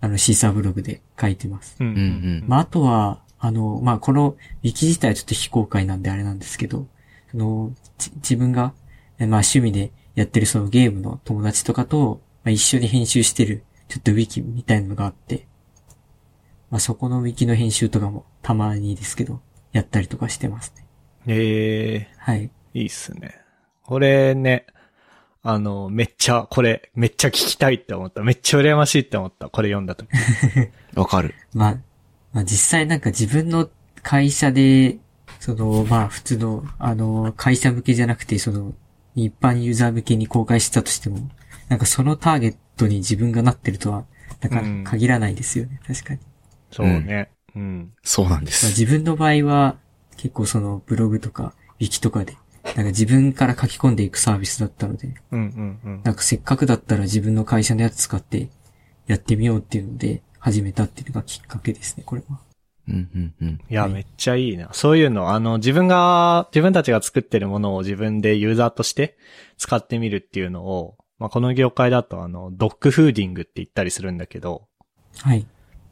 [0.00, 1.76] あのシーサーブログで書いてます。
[1.78, 1.86] うん。
[1.86, 6.86] ううんんまああとは、あの、まあこのウィキ自体はちょっと非公開なんであれなんですけど、
[7.32, 8.72] その、じ自分が、
[9.18, 15.48] えまあ趣味でやってるそのゲームの友達とかと、まあ一緒に編集してる、ちょっとウィキみたいなのがあって、
[16.70, 19.40] まあそこのウィキの編集とかもたまにですけど、
[19.72, 20.86] やったりとかしてますね。
[21.26, 22.48] ええはい。
[22.74, 23.40] いいっすね。
[23.82, 24.66] これね、
[25.42, 28.22] あの、めっちゃ、これ、めっちゃ聞きたいって思った。
[28.22, 29.48] めっちゃ羨ましいって思った。
[29.48, 30.08] これ読んだとき。
[30.94, 31.34] わかる。
[31.52, 31.78] まあ、
[32.32, 33.68] まあ実際なんか自分の
[34.02, 34.98] 会社で、
[35.40, 38.72] その、まあ普通の、あの、会社向けじゃなくて、その、
[39.14, 41.28] 一般ユーザー向けに公開したとしても、
[41.68, 44.04] なんかそのターゲットに自分がなってるとは、
[44.40, 46.20] なんか限らないですよね、確かに。
[46.70, 47.30] そうね。
[47.54, 47.92] うん。
[48.02, 48.66] そうなんでまあす。
[48.68, 49.76] 自分の場合は、
[50.16, 56.00] 結構そのブログとか、ウィキとかで、なんか自分から書き込んでいくサービスだったので、うんうんうん。
[56.04, 58.48] なんかせっかくだったら自分の会社のやつ使って
[59.06, 62.40] やってみようっていうので始めたっていうのがきっかけですね、これは。
[62.88, 63.60] うんうんうん。
[63.70, 64.70] いや、はいめっちゃいいな。
[64.72, 69.16] そういうの、あの、自分が、自分たちが作ってるものを自分でユーザーとして
[69.56, 74.66] 使ってみるっていうのを、まあ、この業界だと、あの、 dogfooding って言ったりするんだけど、
[75.18, 75.46] はい。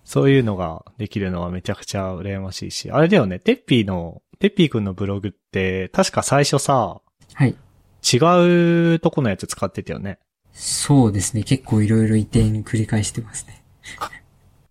[0.04, 7.00] そういうのができるのはめちゃくちゃ羨ましいし、あれだよね、テッピーの、テッピーくんのブログって、確か最初さ、
[7.34, 7.54] はい。
[8.02, 10.18] 違うとこのやつ使ってたよね。
[10.52, 11.44] そうですね。
[11.44, 13.62] 結構いろいろ移転繰り返してますね。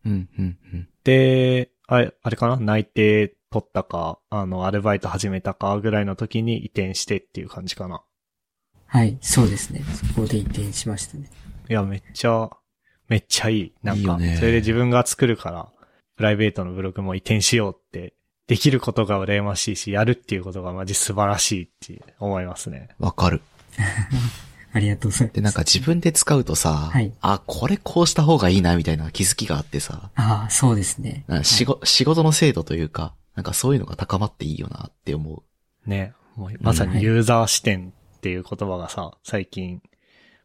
[0.06, 0.88] うんうんうん。
[1.04, 2.58] で、あれ、あれかな？
[2.58, 8.02] 内定取ったか、あの、アルバイト始めたかぐらいの時に移転してっていう感じかな。
[8.86, 9.18] はい。
[9.22, 9.82] そうですね。
[10.16, 11.30] そこで移転しましたね。
[11.70, 12.50] いや、めっちゃ、
[13.08, 13.74] めっちゃいい。
[13.84, 15.72] なんか、いいよねそれで自分が作るから、
[16.16, 18.14] プライベートのブログも移転しようって、
[18.48, 22.90] できることが羨ましいし、やるっていうことがマジ素晴らしいって思いますね。
[22.98, 23.42] わかる。
[24.72, 25.36] ありがとうございます。
[25.36, 31.26] で、なんか自分で使うとさ、はいあ、これこうした方がいいな、みたいな気づきがあってさ、ああ、そうですね。
[31.44, 35.44] 仕事、仕事の精度というか、なんかそういうのが高まっていいよなって思
[35.86, 35.90] う。
[35.90, 36.14] ね。
[36.36, 39.82] もうまさにユーザー視点っていう言葉がさ、最近、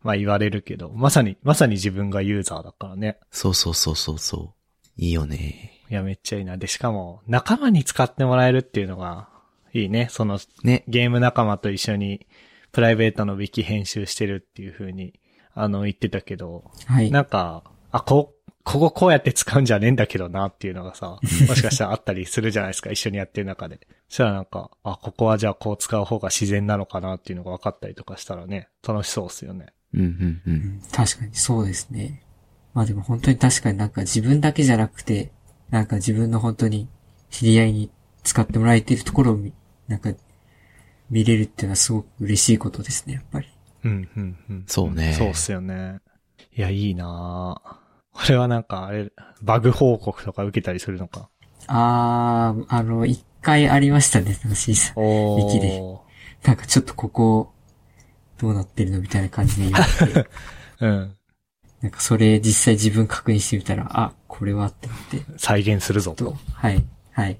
[0.02, 3.18] まあ言われるけど、まさに、まさに自分がユーザーだからね。
[3.30, 5.00] そうそうそうそうそう。
[5.00, 5.82] いいよね。
[5.90, 6.56] いや、めっちゃいいな。
[6.56, 9.28] で、しかも、仲間に使ってもらえるっていうのが、
[9.72, 10.08] いいね。
[10.10, 10.84] その、ね。
[10.88, 12.26] ゲーム仲間と一緒に、
[12.74, 15.14] プライベートのウィキ編集してるっていう風に、
[15.54, 17.10] あの、言ってたけど、はい。
[17.12, 17.62] なんか、
[17.92, 23.78] あ、こう、こここうやって使うんじゃねえんだけどなっていうのがさ、 もしかしたらあったりするじゃないですか、一緒にやってる中で。
[24.08, 29.66] そしたらなんか、あ、ここはじゃあこう使う方が自然なのかなっていうのが分かったりとかしたらね、楽しそうっすよね。
[29.92, 30.50] うんうんう。
[30.50, 32.22] うんん確かにそうですね。
[32.72, 35.30] まあでも本当に確かになんか自分だけじゃなくて、
[35.70, 36.88] なんか自分の本当に
[37.30, 37.90] 知り合いに
[38.24, 39.52] 使ってもらえているところを見
[39.86, 40.12] なんか
[41.10, 43.48] 見れるっていうのはすごく嬉しいことですね、やっぱり。
[43.84, 44.64] うん、うん、うん。
[44.66, 46.00] そうねそうっすよね。
[46.56, 47.76] いや、いいなぁ。
[48.12, 51.28] これはなんか、あれ、バグ報告とか受けたりするのか？
[51.66, 54.92] あー、あの、一回ありましたね、楽しいさ。
[54.96, 55.82] おウィキで
[56.44, 57.52] なんかちょっとここ、
[58.38, 60.28] どうなってるのみたいな感じで言われて、
[60.80, 61.16] うん。
[61.82, 67.38] なんかそれ実際自分確認してみたら、あ、これはって思って、再現するぞとと。、はい、はい。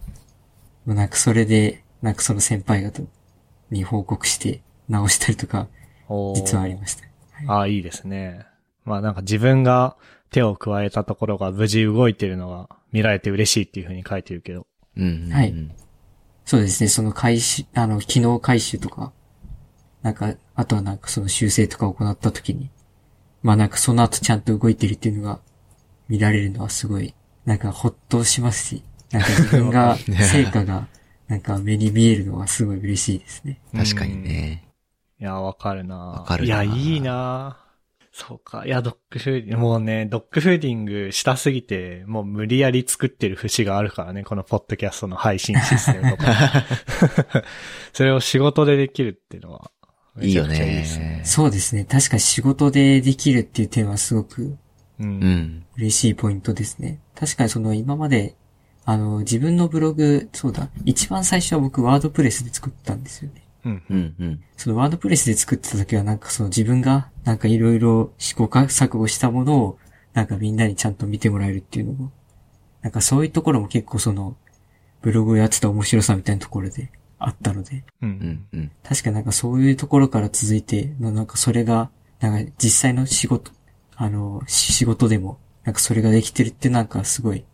[0.85, 3.03] もうなんかそれで、なんかその先輩方
[3.75, 5.69] に報告して直したりとか、
[6.35, 7.05] 実はありました。
[7.47, 8.47] ああ、いいですね。
[8.85, 9.97] まあなんか自分が
[10.31, 14.67] 手を加えたところが無事動いてるのが見られて嬉しいっていう風に書いてるけど。
[14.97, 15.33] うんうんうん。
[15.33, 15.55] はい
[16.45, 19.13] そうですね、その回収、あの、機能回収とか、
[20.03, 22.71] なんか、あとはなんかその修正とかを行った時に、
[23.43, 25.41] まあなんかその後ちゃんと動いてるっていうのが
[26.09, 27.15] 見られるのはすごい、
[27.47, 29.97] なんかほっとしますし、なんか自分が、
[30.31, 30.87] 成果が、
[31.29, 33.61] なんか目に見えるのはすごい嬉しいですね。
[33.75, 34.69] 確かにね。
[35.21, 37.65] いや、わかるなわかるないや、いいな
[38.13, 38.65] そうか。
[38.65, 46.65] いや、ドッグフーディング、もうね、ドッグフーディングしたすぎて、もう無理やり作ってる節があるからね、このポッドキャストの配信システムとか。
[47.93, 49.73] それを仕事でできるっていうのは、
[50.21, 51.23] いいよねね。
[51.25, 54.59] そうですね、確かに仕事でできるっていう点はすごくう。
[55.01, 55.67] うんん。
[55.77, 57.01] 嬉しいポイントですね。
[57.17, 58.37] 確かにその今まで、
[58.85, 63.43] あの、自分のブログ、そうだ、一番最初は僕ワードプレスで作ったんですよね。
[63.65, 63.83] うん。
[63.89, 64.45] うんうん。
[64.57, 69.79] そのワードプレスで作ってた時はなんかその自分がなんかいろいろ試行錯誤したものを
[70.13, 72.13] なんかみんなにちゃんと見てもらえるっていうのも、
[72.83, 74.37] なんかそういうところも結構その
[75.01, 78.07] ブログをやってた面白さみたいなところであったので、う。
[78.07, 78.71] うんんうん。
[78.83, 83.53] 確かなんかそういうところから続いて、のなんかそれが、なんか実際の仕事、
[83.97, 87.45] あの、し仕事でも、なんかそれができてるってなんかすごい、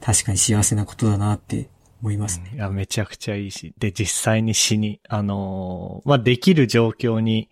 [0.00, 1.68] 確かに幸せなことだなって
[2.02, 2.52] 思いますね。
[2.54, 3.74] いや、めちゃくちゃいいし。
[3.78, 7.48] で、実際に死に、あのーまあ、できる状況に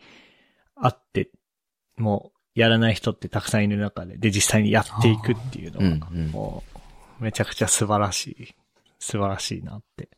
[0.76, 1.30] あって、
[1.96, 6.62] もう、やらない人ってたくさんいる中で、で、実際にやっていくっていうのが、うんうんも
[7.20, 8.54] う、めちゃくちゃ素晴らしい、
[8.98, 10.08] 素晴らしいなって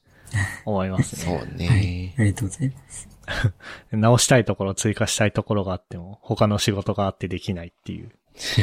[0.65, 1.49] 思いますそね。
[1.51, 1.69] うね。
[1.69, 2.15] はい。
[2.19, 3.09] ありがとうございます。
[3.93, 8.11] 直したいところ、追加したいところがあっても、他の仕事があってできないっていう。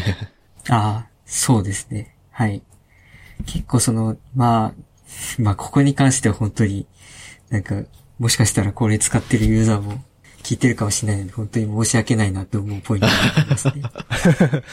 [0.69, 2.15] ああ、そうですね。
[2.31, 2.61] はい。
[3.45, 4.73] 結構その、まあ、
[5.39, 6.87] まあここに関しては本当に、
[7.49, 7.83] なんか、
[8.19, 10.03] もしかしたらこれ使ってるユーザーも
[10.43, 13.83] 聞いてるかもしれないので、本当に申し訳ないなと思うポイントがありますね。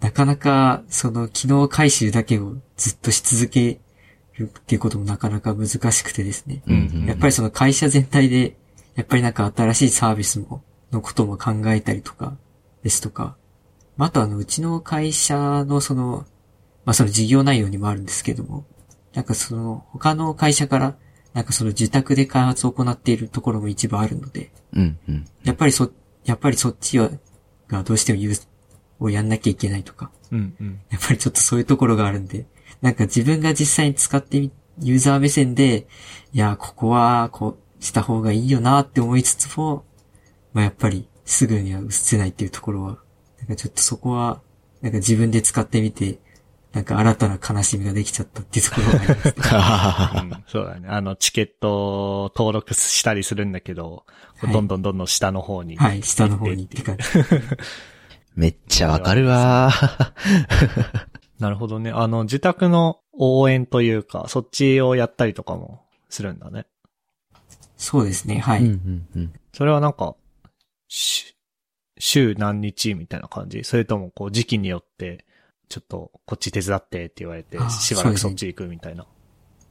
[0.00, 3.80] なかなか、その機能回収だけをずっとし続け
[4.36, 6.62] るっていうこともなかなか難しくてですね。
[6.66, 7.06] うんうん。
[7.06, 8.56] やっぱりその会社全体で、
[8.96, 10.62] やっぱりなんか新しいサービスも、
[10.92, 12.36] のことも考えたりとか、
[12.82, 13.36] ですとか、
[13.96, 16.26] まあ、あとあの、うちの会社のその、
[16.84, 18.64] まあ、その事業内容にもあるんですけども、
[19.14, 20.96] なんかその、他の会社から、
[21.32, 25.24] なんかその受託で開発を行っているところも一部あるので、うんうん。
[25.44, 25.90] やっぱりそ、
[26.24, 27.10] やっぱりそっちは、
[27.68, 28.46] がどうしてもユー
[29.00, 30.80] をやんなきゃいけないとか、うんうん。
[30.90, 32.46] やっぱりちょっとそういうところがあるんで、
[32.82, 35.86] なんか自分が実際に使ってみ、ユーザー目線で、
[36.32, 39.84] いや、ここは、こう、した方がいいよなって思いつつも、
[40.52, 42.98] まあやっぱり、すぐには移せないっていうところは、
[43.38, 44.40] なんかちょっとそこは、
[44.82, 46.18] なんか自分で使ってみて、
[46.74, 49.34] なんか新たな悲しみができちゃったっていうところがありますね。
[50.32, 50.88] うんそうだね。
[50.88, 54.04] あの、チケット登録したりするんだけど、
[54.40, 55.76] こうどんどんどんどん下の方に。
[55.76, 57.04] はい、下の方にって感じ。
[58.34, 59.70] めっちゃわかるわ
[61.38, 61.92] なるほどね。
[61.92, 66.66] あの、自宅の応援というか、そっちをやったりとかもするんだね。
[67.76, 68.64] そうですね、はい。
[68.64, 69.32] うんうんうん。
[69.52, 70.16] それはなんか、
[70.88, 71.36] し
[71.98, 73.62] 週何日みたいな感じ？
[73.62, 75.24] それともこう時期によって、
[75.68, 79.06] ちょっとこっち手伝ってって言われてあ、しばらくそっち行くみたいな。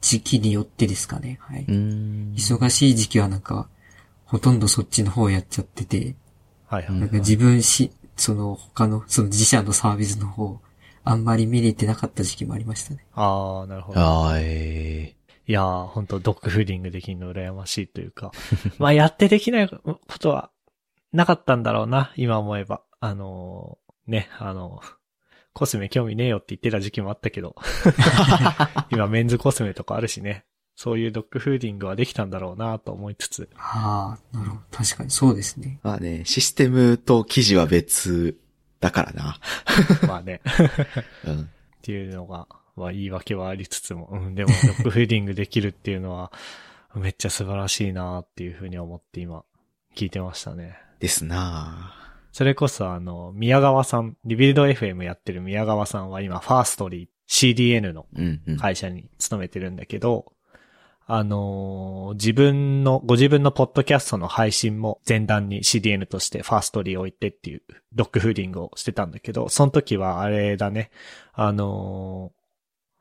[0.00, 1.64] 時期によってですかね、はい。
[1.66, 2.34] うーん。
[2.34, 3.68] 忙しい時期はなんか、
[4.26, 6.14] ほとんどそっちの方やっちゃってて、
[6.66, 7.00] はいはい。
[7.00, 10.60] なんか自分し、その他の、その自社のサービスの方、
[11.04, 13.06] あんまり見れてなかった時期もありましたね。
[13.14, 14.00] ああ、なるほど。
[14.00, 15.16] あーえ
[15.46, 18.32] いやー、本当ドッグフーディングできるの羨ましいというか。
[18.78, 20.50] まあ、やってできないことは
[21.12, 22.82] なかったんだろうな、今思えば。
[23.00, 24.80] あのーね、あの
[25.54, 27.56] コスメ興味ねえよって言ってた時期もあったけど。
[28.90, 30.44] 今メンズコスメとかあるしね。
[30.76, 33.48] そういうドッグフーディングはできたんだろうなと思いつつ。
[33.56, 34.62] ああ、なるほど。
[34.72, 35.78] 確かにそうですね。
[35.84, 38.36] ーまあね、システムと記事は別
[38.80, 39.38] だからな。
[40.08, 40.40] まあね。
[41.24, 41.40] うん。
[41.42, 41.46] っ
[41.82, 46.32] ていうのが、まあ言い訳はありつつも、うん、でもドッグフーディングできるっていうのは、
[46.96, 49.44] めっちゃ素晴らしいなっていうふうに思って今、
[49.94, 50.76] 聞いてましたね。
[50.98, 52.03] ですな
[52.34, 58.06] それこそあの、宮川さん、 Rebuild FM やってる宮川さんは今、 Fastly CDN の。
[58.58, 60.32] 会社に勤めてるんだけど、
[61.06, 67.62] あのー自分の、ご自分のポッドキャストの配信も前段に CDN として Fastly 置いてっていう
[67.92, 70.90] ドッグフーディングをしてたんだけど、その時はあれだね、
[71.34, 72.44] あのー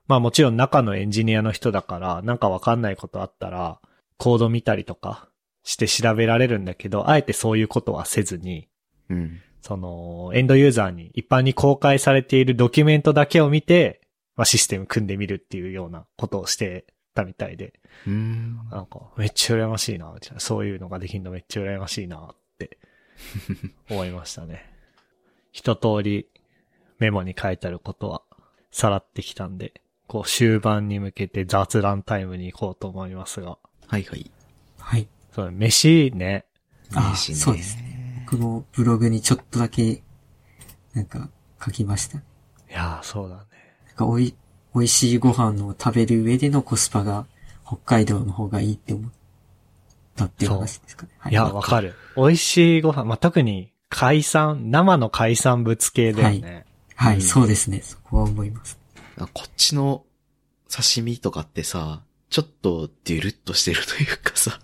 [0.05, 3.79] まあもちろん中のエンジニアの人だから、なんかわかんないことあったら、
[4.17, 5.27] コード見たりとか
[5.63, 8.67] して調べられるんだけど、あえてそういうことはせずに、
[9.09, 9.41] うん。
[9.61, 14.01] その、エンドユーザーに一般に公開されているドキュメントだけを見て、
[14.35, 17.73] まあ、システム組んでみるっていうようなことをしてたみたいで、
[18.05, 18.55] うーん。
[18.71, 22.77] なんか、めっちゃ羨ましいな、みたいなそういうのができるのめっちゃ羨ましいな、って
[23.89, 24.69] 思いましたね。
[25.51, 26.27] 一通り
[26.99, 28.23] メモに書いてあることは
[28.71, 34.31] さらってきたんで、こう終盤に向けて雑談タイムに行こうと思いますが、はいはい。
[34.79, 35.07] はい。
[35.31, 36.45] そう、飯ね。
[36.93, 37.92] あ飯ねそうですね。
[38.33, 40.01] 僕もブログにちょっとだけ、
[40.95, 41.29] なんか、
[41.63, 42.17] 書きました。
[42.17, 42.21] い
[42.69, 43.41] やー、そうだね。
[43.85, 44.35] なんか、おい、
[44.73, 47.27] 美味しいご飯を食べる上でのコスパが、
[47.63, 49.11] 北海道の方がいいって思っ
[50.15, 51.09] たっていう話ですかね。
[51.19, 51.93] はいや、わかる。
[52.15, 56.65] 美味しいご飯、まあ、特に海産、生の海産物系だよね。
[56.95, 57.81] はい、うんそうですね。
[57.83, 58.79] そこは思います。
[59.19, 60.05] あこっちの
[60.69, 64.59] 刺身とかってさ、ちょっとデュルッとしてるというかさ、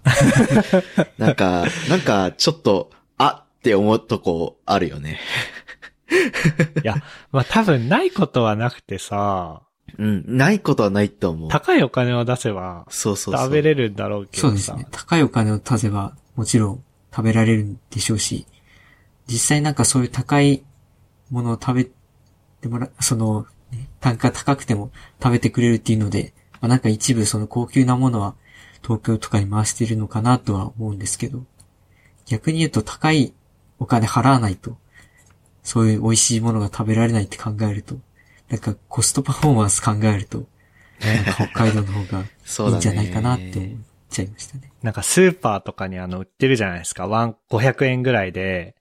[1.19, 2.89] なんか、なんかちょっと、
[3.19, 5.19] あって思うとこあるよね。
[6.83, 9.63] いや、まあ、多分ないことはなくてさ、
[9.97, 11.49] うん、ないことはないと思う。
[11.49, 13.43] 高いお金を出せばそうそうそう。
[13.43, 14.41] 食べれるんだろうけどさ。
[14.41, 14.87] そうですね。
[14.91, 18.45] 高いお金を足せば、もちろん食べられるんでしょうし、
[19.27, 20.63] 実際なんかそういう高い
[21.29, 24.91] ものを食べてもら、その、ね単価高くても
[25.21, 28.35] 食べてくれるっていうので、まあ、なんか一部その高級なものは
[28.81, 31.43] 東京とかに回してるのかなとは思うんですけど、
[32.25, 33.33] 逆に言うと高い
[33.79, 34.77] お金払わないと、
[35.63, 37.95] そういう美味しいものが食べられないって考えると、
[38.49, 40.45] なんかコストパフォーマンス考えると、
[40.99, 43.77] なんか北海道の方がそうだねいいんじゃないかなって思っ
[44.09, 44.71] ちゃいましたね。
[44.81, 47.07] なんかスーパーとかにあの売ってるじゃないですか。
[47.07, 48.75] ワン、500円ぐらいで、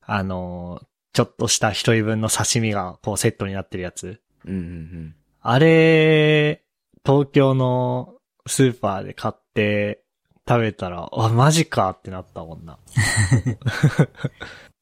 [0.00, 0.80] あの、
[1.12, 4.20] ちょっとした一人分の刺身がこうセットになってるやつ。
[4.44, 5.14] うんうん
[5.44, 6.62] あれ、
[7.04, 8.14] 東京の
[8.46, 10.01] スーパーで買って
[10.48, 12.78] 食べたら、あ、マジかってなったもんな。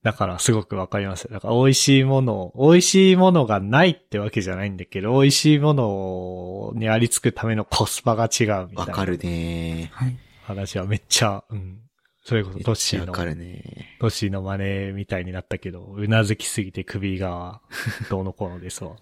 [0.03, 1.31] だからすごくわかりますよ。
[1.33, 8.67] だから美味しいものを、美味しいものがないってわけじゃないんだけど、美味しいものにありつくためのコスパが違うみうん。
[8.69, 10.17] たいなわかるねはい。
[10.43, 11.81] 話はめっちゃ、うん。
[12.25, 14.57] それこそめトッシーのっちゃわかるねトッシーの真
[14.89, 17.61] 似みたいになったけど、うなずきすぎて首が
[18.09, 18.97] どうのこうのですわ。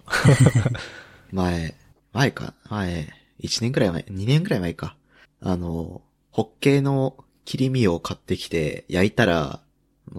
[1.30, 1.74] 前、
[2.12, 3.08] 前か、前、
[3.40, 4.96] 1年くらい前、2年くらい前か。
[5.40, 6.02] あの、
[6.38, 9.58] ホッケーの切り身を買ってきて、焼いたら、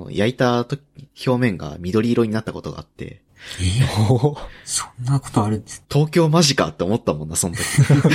[0.09, 0.77] 焼いたと
[1.25, 3.21] 表面が緑色になったことがあって、
[3.61, 4.37] えー？
[4.65, 5.81] そんなことあるんです？
[5.89, 7.63] 東京マジかって思ったもんな、その時。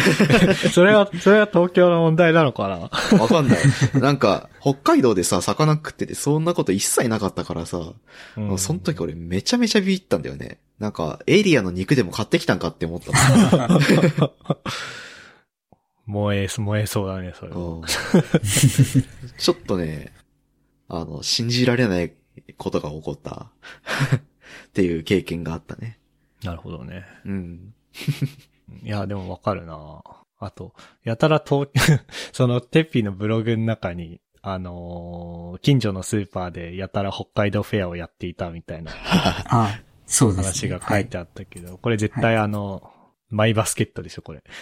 [0.69, 3.19] それは、それは東京の問題なのかな？
[3.19, 3.59] わかんない。
[3.99, 7.95] なんか、北海道でさ、魚食ってて、そんなこと一切なかったからさ、
[8.37, 10.59] うんその時俺めちゃめちゃビビったんだよね。
[10.79, 13.13] なんか、エイリアの肉でも買ってきたんかって思った
[13.71, 14.31] もん。
[16.07, 17.59] 燃え、燃えそうだね、それは。
[17.59, 17.83] うん
[19.39, 20.13] ちょっとね、
[20.89, 22.13] あの、信じられない
[22.57, 23.51] ことが起こった
[24.17, 24.21] っ
[24.73, 25.99] ていう経験があったね。
[26.43, 27.05] なるほどね。
[27.25, 27.75] うん。
[28.83, 30.03] いや、でもわかるな
[30.39, 30.75] あと、
[31.05, 31.69] やたら東、
[32.33, 40.75] その、テッピーのブログの中に、あのー近所のスーパーでやたら北海道フェアをやっていたみたいなあ、そうですね。
[40.75, 42.93] 話が書いてあったけど、これ絶対あの、
[43.31, 44.43] マイバスケットでしょ、これ。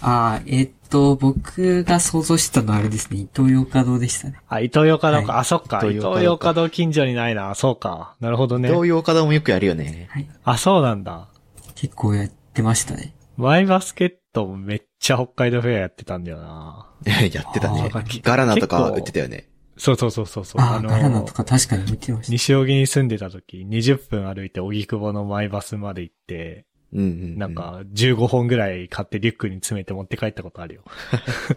[0.00, 4.38] ああ、えっと、僕が想像してたのはあれですね、伊東洋華堂でしたね。
[4.48, 5.32] あ、伊東洋華堂か。
[5.32, 5.80] はいあ、そっか。
[5.84, 7.54] 伊伊東洋華堂近所にないな。
[7.54, 8.14] そうか。
[8.20, 8.68] なるほどね。
[8.68, 10.08] 同様課題もよくやるよね。
[10.10, 10.28] はい。
[10.44, 11.28] あ、そうなんだ。
[11.74, 13.14] 結構やってましたね。
[13.36, 16.90] マイバスケットもめっちゃ北海道フェアやってたんだよな。
[17.32, 17.90] やってたね。
[18.22, 19.48] ガラナとか売ってたよね。
[19.76, 20.62] そうそうそうそうそう。
[20.62, 22.32] ああ、ガラナとか確かに見てました。
[22.32, 27.38] 西荻に住んでた時、20分歩いて荻窪のマイバスまで行って、うんうんうん。
[27.38, 30.82] なん、か15本ぐらい買ってリュックに詰めて持って帰ったことあるよ。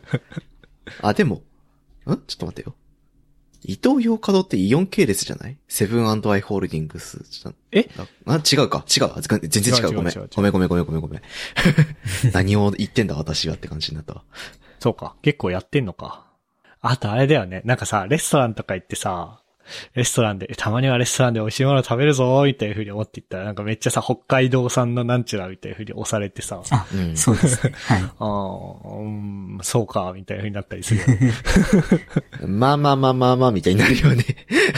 [1.02, 1.40] あ、でも、ん？
[2.06, 2.76] ちょっと待ってよ。
[3.64, 5.58] 伊東洋華堂ってイオン系列じゃない？
[5.68, 7.24] セブンアイ・ホールディングス。
[7.72, 7.90] え？
[8.26, 8.86] あ、あ違うか。
[8.90, 9.06] 違う。
[9.06, 9.94] あ全然違う。
[9.94, 10.14] ごめん。
[10.14, 11.22] ごめんごめんごめんごめんごめん。
[12.34, 14.24] 何を言ってんだ私はって感じになったわ。
[14.80, 15.16] そうか。
[15.22, 16.28] 結構やってんのか。
[16.82, 17.62] あとあれだよね。
[17.66, 19.42] なんかさ、レストランとか行ってさ、
[19.94, 27.73] レストランで、たまにはレストランで美味しいもの食べるぞーみたいな風に思っていったら、なんかめっちゃさ、北海道産のなんちゅらみたいな風に押されてさ、あ、うんそうですね。
[27.76, 28.02] はい。
[28.03, 31.02] ああ、うん、そうか、みたいな風になったりする。
[32.48, 34.23] まあまあまあまあまあみたいになるよね。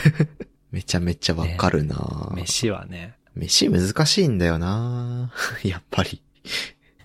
[0.71, 3.15] めちゃめちゃわかるな、飯はね。
[3.35, 5.31] 飯難しいんだよな
[5.63, 6.21] やっぱり。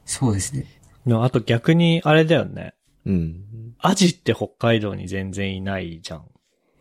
[0.05, 0.67] そうですね。
[1.07, 2.75] でもあと逆に、あれだよね。
[3.07, 3.75] うん。
[3.79, 6.25] アジって北海道に全然いないじゃん。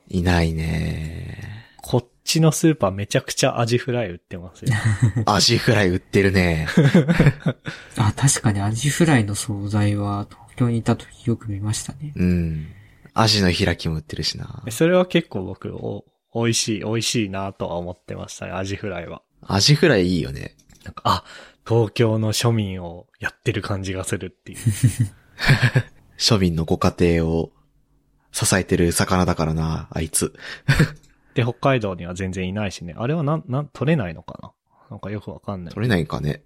[0.07, 4.73] いないねこっちのスーパーめちゃくちゃアジフライ売ってますよ。
[5.25, 6.67] アジフライ売ってるね。
[7.97, 12.13] あ、確かにアジフライの惣菜は東京にいた時よく見ましたね。
[12.15, 12.67] うん。
[13.13, 19.21] アジの開きも売ってるしなそれは結構僕お美味しい、美味しいなとは思ってましたね、アジフライは。
[19.41, 20.55] アジフライいいよね。
[20.83, 21.23] なんか、あ、
[21.67, 24.57] 東京の庶民をやってる感じがするっていう。
[26.17, 27.51] 庶民のご家庭を
[28.33, 30.33] 支えてる魚だからな、あいつ。
[31.35, 32.95] で、北海道には全然いないしね。
[32.97, 34.51] あれはなん、なん、取れないのかな？
[34.89, 35.73] なんかよくわかんない。
[35.73, 36.43] 取れないんかね？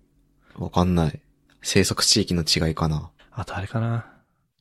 [0.55, 1.19] わかんない。
[1.61, 3.09] 生息地域の違いかな。
[3.31, 4.05] あとあれかな？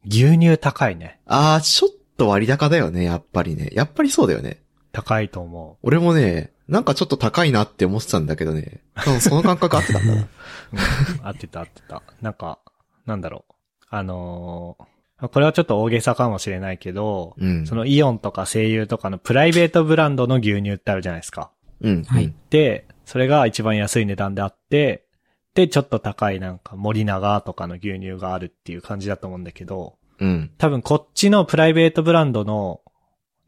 [0.09, 1.21] 牛乳高いね。
[1.27, 3.71] あー、ちょっと割高だよね、やっぱりね。
[3.73, 4.63] やっぱりそうだよね。
[4.93, 8.83] 高いと思俺もね、なんかちょっと高いなって思ってたんだけどね。
[9.21, 10.23] その感覚あってたんだな。
[10.23, 10.29] う。
[11.21, 12.03] うん、合ってた合ってた。
[12.23, 12.59] なんか、
[13.05, 13.55] なんだろう。
[13.91, 14.85] あのー
[15.19, 17.67] これはちょっと大げさかもしれないけど、うん。
[17.67, 21.51] そのイオンとか声優とかのプライベートブランドの牛乳ってあるじゃないですか。
[21.81, 22.05] うん。
[22.05, 25.07] はいで、それが一番安い値段であって、
[25.55, 30.51] で、ちょっと高いなんか森永とかの牛乳があるっていう感じだと思うんだけど、うん。
[30.59, 32.83] 多分こっちのプライベートブランドの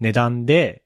[0.01, 0.85] 値段で、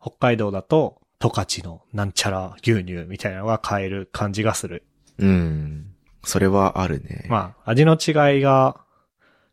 [0.00, 4.84] 北海道だと、十勝のなんちゃら牛乳みたいなのが買える感じがする。
[5.18, 5.94] うん。
[6.24, 7.26] それはあるね。
[7.28, 8.81] まあ、味の違いが、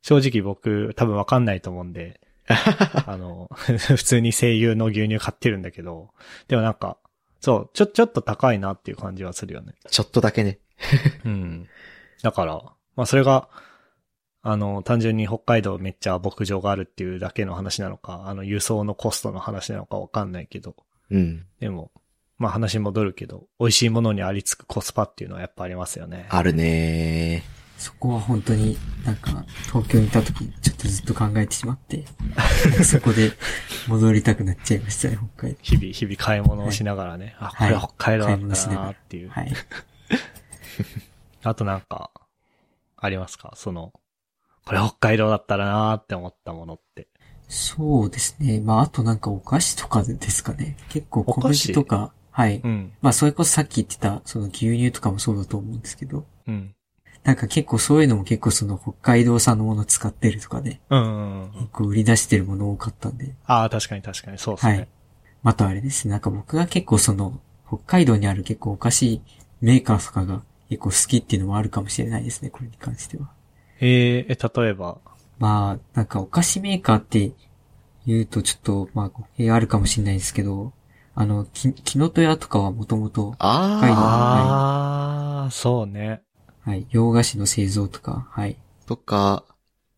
[0.02, 2.22] 正直僕多分わかんないと思うんで、
[3.06, 6.12] あの、 普通に声優の牛乳買ってるんだけど、
[6.48, 6.98] でもなんか、
[7.40, 9.74] そう、ちょ、ちょっと高いなっていう感じはするよね。
[9.90, 10.60] ちょっとだけね。
[11.26, 11.68] うん。
[12.22, 12.64] だから、
[12.96, 13.50] まあそれが、
[14.42, 20.76] あの、単純に北海道めっちゃ牧場があるっていうだけの話なのか、あの、輸送のコストの話なのかわかんないけど、
[21.12, 21.46] うん。
[21.60, 21.92] でも、
[22.38, 26.28] まあ話戻るけど、美味しいものにありつくコスパっていうのはやっぱありますよね。
[26.30, 27.44] あるね
[27.80, 32.06] そこは本当になんか東京にいた時ちょっとずっと考えてしまって、
[32.84, 33.32] そこで
[33.88, 35.60] 戻りたくなっちゃいましたね、北海道。
[35.62, 39.30] 日々、日々買い物をしながらね、あ、こはいれ北海道ながらなっていう。
[39.30, 39.54] はい。
[41.44, 42.12] あとなんか、
[42.98, 43.54] ありますか？
[43.56, 43.94] その、
[44.66, 47.08] これ北海道だったらなーって思ったものって。
[47.48, 48.60] そうですね。
[48.60, 50.76] まあ、あとなんかお菓子とかですかね。
[50.90, 52.60] 結構小麦とか、はい。
[52.62, 52.92] うん。
[53.02, 56.76] まあ、それこそさっき言ってた、その牛乳とかもそうだと思うんですけど、うん。
[57.30, 61.52] なんか結構そういうのも結構その北海道産のもの使ってるとかで、うんうんうん。
[61.52, 64.74] 結構売り出してるもの多かったんで、ああ、確かに確かに、そうですね。
[64.74, 64.88] はい。
[65.44, 69.22] あとあれですね、なんか僕が結構その、北海道にある結構お菓子
[69.62, 73.30] メーカーとかが結構好きっていうのもあるかもしれないですね、これに関しては。
[73.80, 74.98] えー、え、例えば、
[75.38, 77.32] まあ、なんかお菓子メーカーって
[78.08, 80.74] 言うとちょっと、まあ、語弊あるかもしれないですけど、
[81.14, 86.24] あの、き、きのとやとかはもともと、ああ、そうね。
[86.70, 88.52] はい、洋菓子の製造とか、はい。
[88.86, 89.44] ーとか、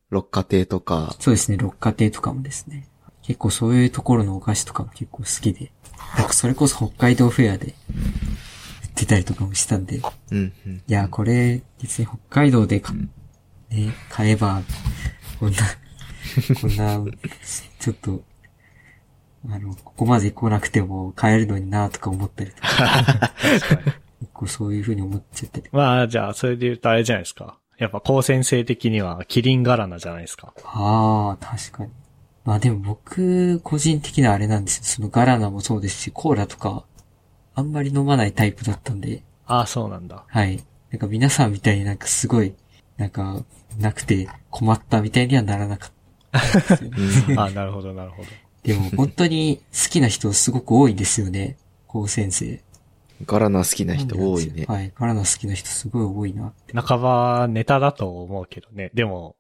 [0.10, 2.88] 六花亭とか、そうですね、六花亭とかもですね。
[3.24, 5.74] 結構そういうところのお菓子とかも結構好きで。
[6.18, 10.84] なんかそれこそ北海道フェアで売ってたりとかもしたんで、いうん、うん。
[10.88, 14.62] や、これ、別に北海道でか、ね、買えば、
[15.42, 15.58] こんな、
[16.62, 17.12] こんな、
[17.82, 18.24] ちょっと、
[19.50, 24.01] あの、ここまで来なくても買えるのになとか思ったりとか、確かに。
[24.22, 25.66] 結構そういう風に思っちゃったり。
[25.72, 27.58] まあ、じゃあ、それで言うとあれじゃないですか。
[27.78, 30.54] やっぱ高専生的にはキリンガラナじゃないですか。
[30.64, 31.90] ああ、確かに。
[32.46, 34.84] まあでも僕、個人的なあれなんですよ。
[34.84, 36.86] そのガラナもそうですし、コーラとか、
[37.56, 40.24] あんまり飲まないタイプだったんで、ああ、そうなんだ。
[40.28, 40.64] はい。
[40.92, 42.54] なんか皆さんみたいになんかすごい、
[42.98, 43.44] なんか、
[43.80, 45.92] なくて困ったみたいにはならなかっ
[46.32, 46.76] た。
[47.42, 48.30] ああ、なるほど、なるほど。
[48.64, 51.58] でも本当に好きな人すごく多いんですよね。
[51.88, 52.62] 高先生。
[53.26, 54.66] ガラナ好きな人多いね。
[54.68, 54.92] はい。
[54.96, 56.78] ガラナ好きな人すごい多いなって。
[56.80, 58.92] 半ばネタだと思うけどね。
[58.94, 59.36] でも、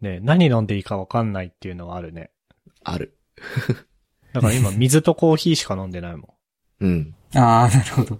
[0.00, 2.30] ね、何飲んでいいかわかんないっていうのはあるね。
[2.82, 3.16] ある。
[4.32, 6.34] だから今、水とコーヒーしか飲んでないも
[6.80, 7.14] うん。
[7.34, 8.18] ああ、なるほど。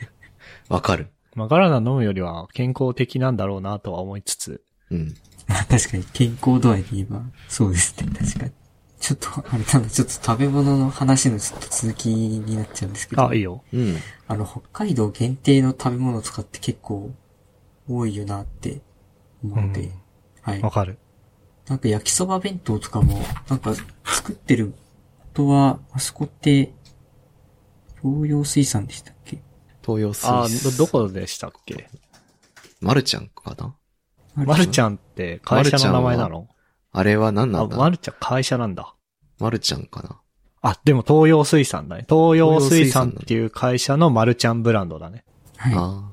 [0.68, 1.04] わかる。
[1.04, 1.08] ん。
[1.34, 4.64] まあ、ガラナ飲むよりは健康的なんだろうなとは思いつつ。
[4.90, 5.14] うん。
[5.46, 8.52] まあ確かに健康度合いで言えば、そうですね、確かに。
[9.04, 13.28] ちょっと、あれなんだ、ちょっと食べ物の話のちょっと続きになっちゃうんですけど。
[13.28, 13.62] あ、いいよ。
[13.70, 13.98] うん。
[14.28, 17.10] あの、北海道限定の食べ物とかって結構
[17.86, 18.80] 多いよなって
[19.44, 19.92] 思って、うん
[20.40, 20.70] はいわ。
[20.70, 20.96] かる。
[21.68, 23.20] なんか焼きそば弁当とかも、
[23.50, 23.74] なんか
[24.06, 24.74] 作ってるこ
[25.34, 26.72] とは、あそこって、
[28.02, 29.42] 東洋水産でしたっけ？
[29.84, 31.90] 東洋水あど、どこでしたっけ？
[32.80, 33.74] マルちゃんかな？
[34.46, 34.80] マルちん？
[34.82, 36.48] ゃんって会社の名前なの？
[36.92, 37.76] あれは何なあ、んだ？
[37.76, 38.93] マルちゃん会社なんだ。
[39.38, 40.20] マルちゃんかな？
[40.62, 42.06] あ、でも東洋水産だね。
[42.08, 45.24] 東洋水産っていう会社のマルちゃんブランドだね。
[45.56, 45.74] はい。
[45.76, 46.10] あ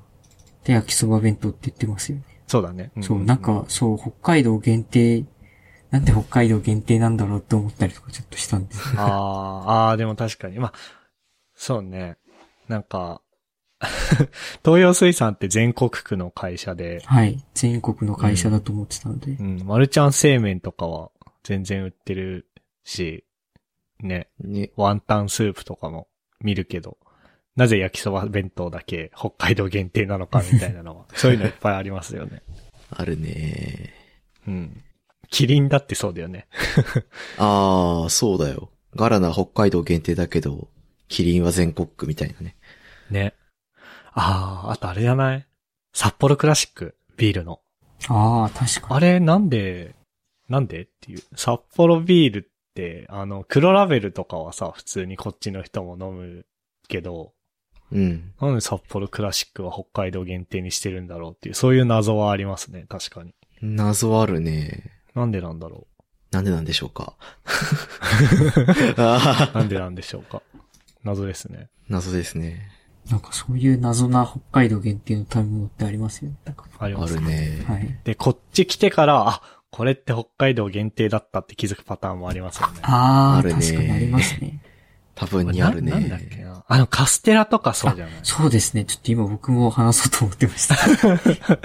[0.66, 2.24] で、焼きそば弁当って言ってますよね。
[2.48, 2.92] そうだね。
[3.02, 5.24] そう、なんか、そう、北海道限定、
[5.90, 9.02] なんで北海道限定なんだろうって思ったりとかちょっとしたんですよ。
[9.02, 10.60] ああ、ああ、でも確かに。
[10.60, 10.74] まあ、
[11.56, 12.18] そうね。
[12.68, 13.22] なんか、
[14.64, 17.44] 東洋水産って全国区の会社で、はい。
[17.54, 19.32] 全国の会社だと思ってたので。
[19.32, 21.10] うん、マルちゃん製麺とかは
[21.44, 22.48] 全然売ってる
[22.84, 23.26] し、
[24.00, 24.72] ね、ね。
[24.76, 26.08] ワンタンスープとかも
[26.40, 26.98] 見るけど、
[27.56, 32.42] なぜ焼きそば弁当だけ北海道限定なのかみたいなのは、 そういうのいっぱいありますよね。
[32.90, 33.94] あるね。
[34.48, 34.84] うん。
[35.30, 36.48] キリンだってそうだよね。
[37.38, 38.72] ああ、そうだよ。
[38.96, 40.70] ガラナ北海道限定だけど、
[41.08, 42.58] キリンは全国区みたいなね。
[43.10, 43.34] ね。
[44.14, 45.48] ああ、あとあれじゃない？
[45.94, 47.62] 札幌クラシック、ビールの。
[48.08, 48.96] ああ、確かに。
[48.96, 49.96] あれ、なんで、
[50.50, 51.22] なんでっていう。
[51.36, 52.51] 札幌ビールって、
[53.10, 56.46] あの、黒ラベルとかはさ、普通にこっちの人も飲む
[56.88, 57.34] けど、
[57.92, 58.32] うん。
[58.40, 63.34] なんで札幌クラシックは北海道限定にしてるんだろうっていう、そういう謎はありますね、確かに。
[63.62, 64.92] 謎あるね。
[65.14, 65.88] なんでなんだろ
[66.32, 67.16] なんでなんでしょうか。
[68.98, 69.58] あう。
[69.58, 70.42] なんでなんでしょうか。
[71.04, 71.70] 謎ですね。
[71.90, 72.70] ー謎ですね。
[73.10, 76.38] なんかそういう謎な北海道限定の食べ物ってありますよね。
[76.46, 77.66] なんかあありまするね。
[77.68, 78.00] はい。
[78.06, 82.80] で、こっち来てから、あ、これって北海道限定だったって気づくパターンもありますよね。
[82.84, 84.62] ああ、あるね確かにありますね。
[85.16, 85.92] 多分にあるね。
[85.92, 86.64] ななんだっけな？
[86.68, 88.14] あの、カステラとかそうじゃない？
[88.24, 88.86] そうですね。
[88.86, 90.76] ちょっと今僕も話そうと思ってました。
[91.18, 91.60] 確か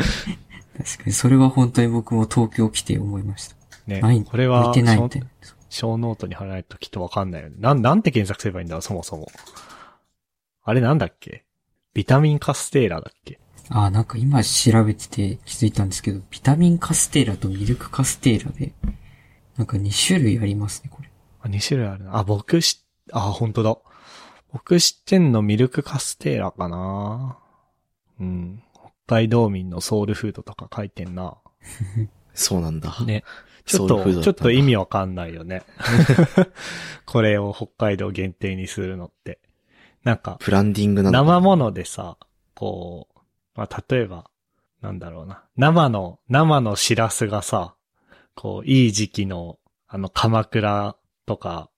[1.06, 3.56] に、それは本当に僕も東京来て思いました。
[3.86, 5.28] ねない、これは置いてないみたいな。
[5.68, 7.56] ショーノートに貼らないときっとわかんないよね。
[7.58, 9.26] なん、なんて検索すればいいんだろう、そもそも。
[10.64, 11.44] あれなんだっけ？
[11.94, 13.38] ビタミンカステーラだっけ？
[13.68, 18.72] ああ、なんか今調べてて気づいたんですけど、ビタミンカステーラとミルクカステーラで、
[19.56, 21.10] なんか2種類ありますね、これ。
[21.40, 22.18] あ、2種類あるな。
[22.18, 23.76] あ、僕し、あ、本当だ。
[24.52, 27.38] 僕知ってんのミルクカステーラかな
[28.20, 28.62] うん。
[29.06, 31.36] 北海道民のソウルフードとか書いてんな。
[32.34, 32.96] そうなんだ。
[33.04, 33.24] ね。
[33.64, 35.62] ちょっと、ソウルフードだったんだちょっと意味わかんないよね。
[37.04, 39.40] これを北海道限定にするのって。
[40.04, 42.16] なんか、ブランディングな生ものでさ、
[42.54, 43.15] こう、
[43.56, 44.30] まあ、例えば、
[44.82, 45.44] なんだろうな。
[45.56, 47.74] 生の、生のシラスがさ、
[48.34, 49.58] こう、いい時期の、
[49.88, 50.96] あの、鎌倉
[51.26, 51.70] とか、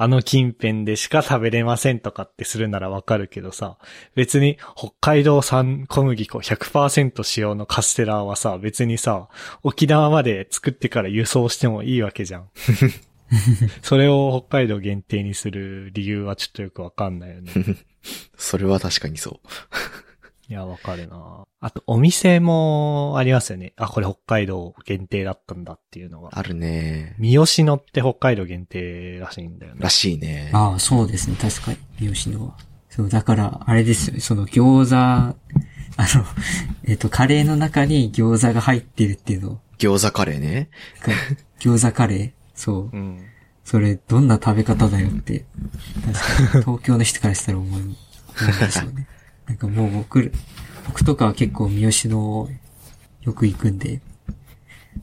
[0.00, 3.78] あの近辺でしか食べれませんとかってするならわかるけどさ、
[4.14, 9.28] 別に北海道産小麦粉100%使用のカステラはさ、別にさ、
[9.64, 12.48] 沖縄まで作ってから輸送してもいいわけじゃん。
[13.82, 17.52] それを北海道限定にする理由はちょっとよくわかんないよね。
[18.38, 19.48] それは確かにそう。
[20.50, 23.74] いや、わかるなあと、お店もありますよね。
[23.76, 26.30] あ、これ北海道限定だったんだっていうのが。
[26.32, 27.14] あるね。
[27.18, 29.90] 三好野って北海道限定らしいんだよねら。
[29.90, 30.50] しいね。
[30.54, 32.56] ああ、そうですね、確かに、吉野は。
[32.88, 35.34] そう、だから、あれですよね、その餃子、あ
[35.98, 36.24] の、
[36.84, 40.70] えっ、と、カレーの中に餃子が入ってるっていうの餃子カレーね。
[41.02, 41.12] が、
[41.60, 42.96] 餃子カレーそう。
[42.96, 43.20] うん。
[43.64, 45.44] それ、どんな食べ方だよって、
[46.06, 49.06] 確かに、東京の人からしたら思う、思うんでしょうね。
[49.48, 50.32] なんかもう僕、
[50.86, 52.48] 僕とかは結構三好の
[53.22, 54.00] よく行くんで、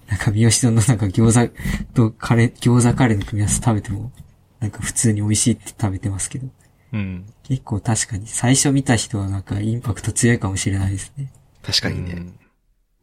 [0.07, 1.53] なんか三好のなんか餃子
[1.93, 4.11] とカレー、餃子カレーの組み合わせ食べても、
[4.59, 6.47] なんか普通に美味しいって食べてますけど、
[6.93, 7.26] うん。
[7.43, 11.31] 結構確かに最初見た人はなんかインパクト強いかもしれないですね。
[11.63, 12.13] 確かにね。
[12.13, 12.39] うん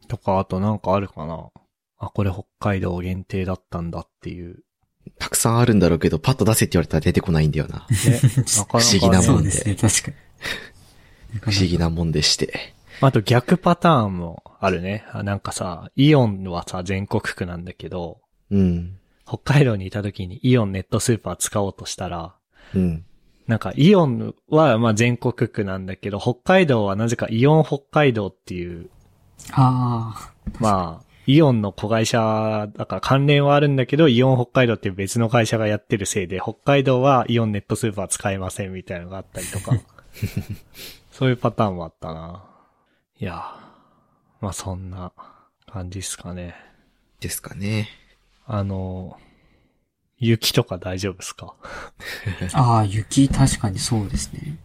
[0.07, 1.49] とか、あとなんかあるかな
[1.97, 4.63] あ、これ北海道限定だったんだっていう。
[5.19, 7.87] たくさんあるんだろうけど、パッと出せって言われたら出てこないんだよな。
[7.89, 8.19] ね、
[8.57, 10.17] なかなか、ね、不思議なもんでそうですね、確かに。
[11.41, 12.73] 不思議なもんでして。
[13.01, 15.05] あと逆パターンもあるね。
[15.11, 18.19] あなんかさ、イオンはさ、全国区なんだけど、
[18.51, 18.97] うん。
[19.25, 22.35] 北海道にいた時にイオンネットスーパー使おうとしたら、
[22.75, 23.05] うん。
[23.47, 28.89] なんかイオンはまあ全国区なんだけど、北海道はなぜかイオン北海道っていう、
[29.51, 39.77] あまあ、イオンの子会社だから関連はあるんだけど、イオン北海道っていう別の会社がやってるせいで、北海道はイオンネットスーパー使えませんみたいなのがあったりとか、
[41.13, 42.43] そういうパターンもあったな。
[43.19, 43.43] いや、
[44.41, 45.11] まあそんな
[45.71, 46.55] 感じですかね。
[47.19, 47.87] ですかね。
[48.47, 49.17] あの、
[50.17, 51.53] 雪とか大丈夫ですか？
[52.53, 52.61] あ。
[52.61, 54.57] ああ、雪確かにそうですね。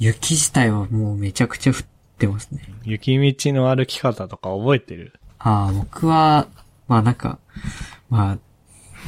[0.00, 1.76] 雪自体はもうめちゃくちゃ降っ
[2.18, 2.62] てますね。
[2.84, 5.12] 雪道の歩き方とか覚えてる？
[5.38, 6.48] ああ、僕は、
[6.88, 7.38] まあなんか、
[8.10, 8.38] まあ、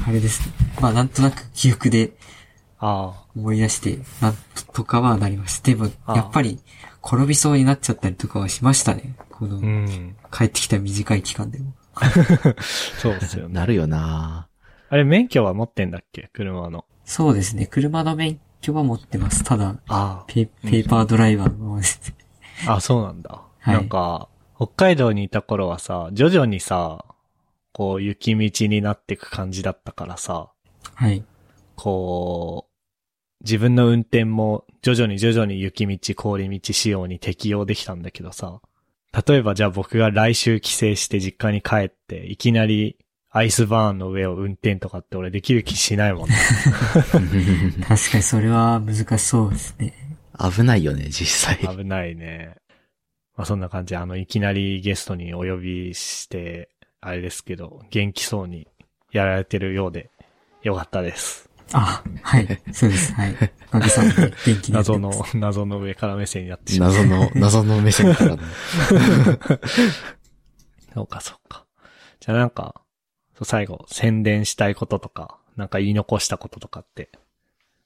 [0.08, 0.54] あれですね。
[0.80, 2.39] まあなんとなく記憶であ
[2.80, 4.34] 思い出して、なん
[4.72, 5.70] とかはなりました。
[5.70, 6.58] でも、やっぱり、
[7.04, 9.16] 転びそうになっちゃったりとかはしましたね。
[9.30, 10.16] この、あ、うん。
[10.30, 11.72] 帰ってきた短い期間でも。
[12.98, 13.54] そうですよね。
[13.54, 14.48] なるよな
[14.88, 16.30] あれ免許は持ってんだっけ？
[16.32, 16.84] 車の。
[17.04, 17.66] そうですね。
[17.66, 19.44] 車の免許は持ってます。
[19.44, 22.14] ただ、あペペーパードライバーのままですね。
[22.66, 22.74] あ。
[22.76, 23.42] あ、そうなんだ。
[23.60, 27.04] はいなんか、北海道にいた頃はさ、徐々にさ、
[27.72, 30.50] こう雪道になっていく感じだったからさ、
[30.94, 31.24] はい。
[31.76, 32.69] こう、
[33.42, 38.60] 自分の運転も徐々に徐々に雪道、氷道仕様に適用できたんだけどさ、
[39.26, 42.96] 例えばじゃあ僕が来週帰省して実家に帰って、いきなり、
[43.32, 46.34] アイスバーンの上を運転とかって俺できる気しないもんね。
[47.86, 49.94] 確かにそれは難しそうですね。
[50.38, 51.76] 危ないよね、実際。
[51.76, 52.56] 危ないね。
[53.36, 58.68] まあそんな感じで、あの、いきなりゲストにお呼びして、あれですけど、元気そうに
[59.12, 60.10] やられてるようで、
[60.62, 61.49] よかったです。
[61.72, 62.62] あ、はい。
[62.72, 63.12] そうです。
[63.14, 63.34] はい。
[63.68, 66.92] おかげさまで元気になって謎ますの、謎の上から目線になってしまう。
[66.92, 68.42] 謎の、謎の目線からの。
[70.94, 71.66] そうか、そうか。
[72.18, 72.82] じゃあなんか、
[73.42, 77.10] 最後、宣伝したいこととか、なんか言い残したこととかって、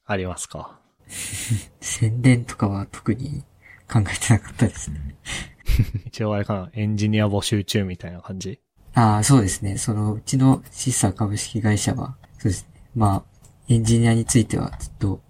[0.07, 0.79] ありますか？
[1.81, 3.45] 宣伝とかは特に
[3.93, 5.17] 考えてなかったですね。
[6.07, 8.61] 一応あれかな、エンジニア募集中みたいな感じ？
[8.95, 9.77] ああ、そうですね。
[9.77, 12.81] そのうちのシッサー株式会社は、そうですね。
[12.95, 13.34] まあ、
[13.69, 15.21] エンジニアについてはずっと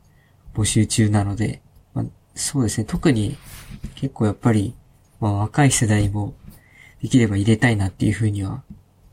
[0.55, 1.63] 募集中なので、
[1.93, 2.05] まあ、
[2.35, 2.85] そうですね。
[2.85, 3.37] 特に
[3.95, 4.75] 結構やっぱり、
[5.21, 6.35] まあ若い世代も
[7.03, 8.63] できれば入れたいなっていうふうには、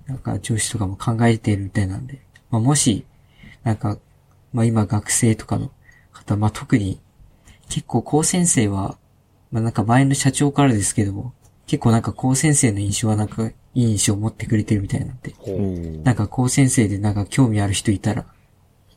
[0.07, 3.05] なんか上司とかも考えているみたいなんで、まあもし、
[3.63, 3.97] なんか、
[4.53, 5.71] まあ今学生とかの
[6.11, 6.99] 方、まあ特に
[7.69, 8.97] 結構高先生は、
[9.51, 11.33] まあなんか前の社長からですけども、
[11.67, 15.51] 結構なんか高先生の印象はなんかいい印象を持ってくれてるみたいなんで、ほ
[16.03, 18.25] なんか高先生でなんか興味ある人いたら、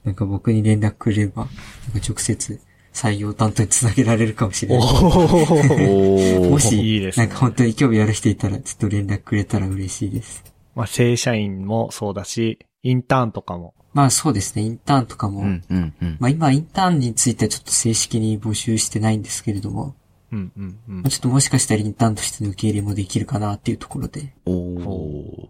[0.05, 2.60] なんか僕に連絡くれれば、なんか直接
[2.93, 4.86] 採用担当につなげられるかもしれない。
[4.86, 10.44] おー おもし、いいですねなんか本当に興味ある人いたら、ちょっと連絡くれたら嬉しいです。
[10.74, 13.74] まあ、正社員もそうだし、インターンとかも。
[13.94, 16.16] まあそうですね、インターンとかも、うん、うん、うん。
[16.20, 19.94] まあ今インターンについてはちょっと正式に募集してないんですけれども、
[20.32, 21.10] うんうんうんまあ、。
[21.10, 25.48] ちょっともしかしたらインターンとしての受け入れもできるかなっていうところで、おお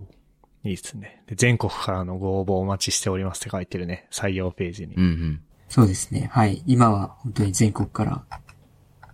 [0.64, 1.22] いいですね。
[1.26, 4.06] で全国からのご応募お待ちしておりますって書いてるね。
[4.10, 4.94] 採用ページに。
[4.94, 5.40] うん、うん。
[5.68, 6.30] そうですね。
[6.32, 6.62] はい。
[6.66, 8.24] 今は本当に全国から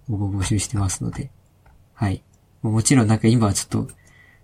[0.09, 1.31] 応募募集してますので。
[1.95, 2.23] はい。
[2.63, 3.93] ももちろんなんか今はちょっと、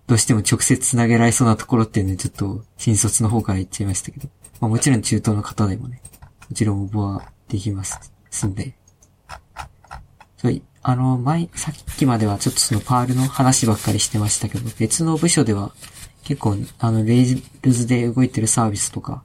[0.07, 4.29] どうしても直接繋げられそうなところっていうので、ちょっと新卒の方から言っちゃいましたけど。
[4.59, 6.01] まあもちろん中途の方でもね、
[6.49, 8.11] もちろん応募はできます。
[8.29, 8.75] すんで。
[10.37, 15.71] そう、あの、前、さっきまではちょっとその Perl の話ばっかりしてましたけど、別の部署では
[16.27, 19.23] 結構、あの、 Rails で動いてるサービスとか、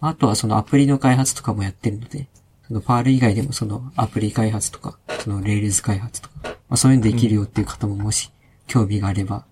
[0.00, 2.26] あとはそのアプリの開発とかもやってるので、
[2.66, 8.32] その Perl 以外でもそのアプリ開発とか、その Rails 開発とか、まあそういうのできるよっていう方ももし
[8.66, 9.46] 興味があれば、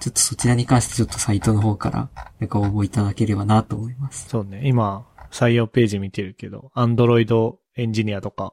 [0.00, 2.08] ちょっとそちらに関してちょっとサイトの方から
[2.40, 4.28] なんか応募いただければなと思います。
[4.28, 4.62] そうね。
[4.64, 8.52] 今、採用ページ見てるけど、 Android エンジニアとか、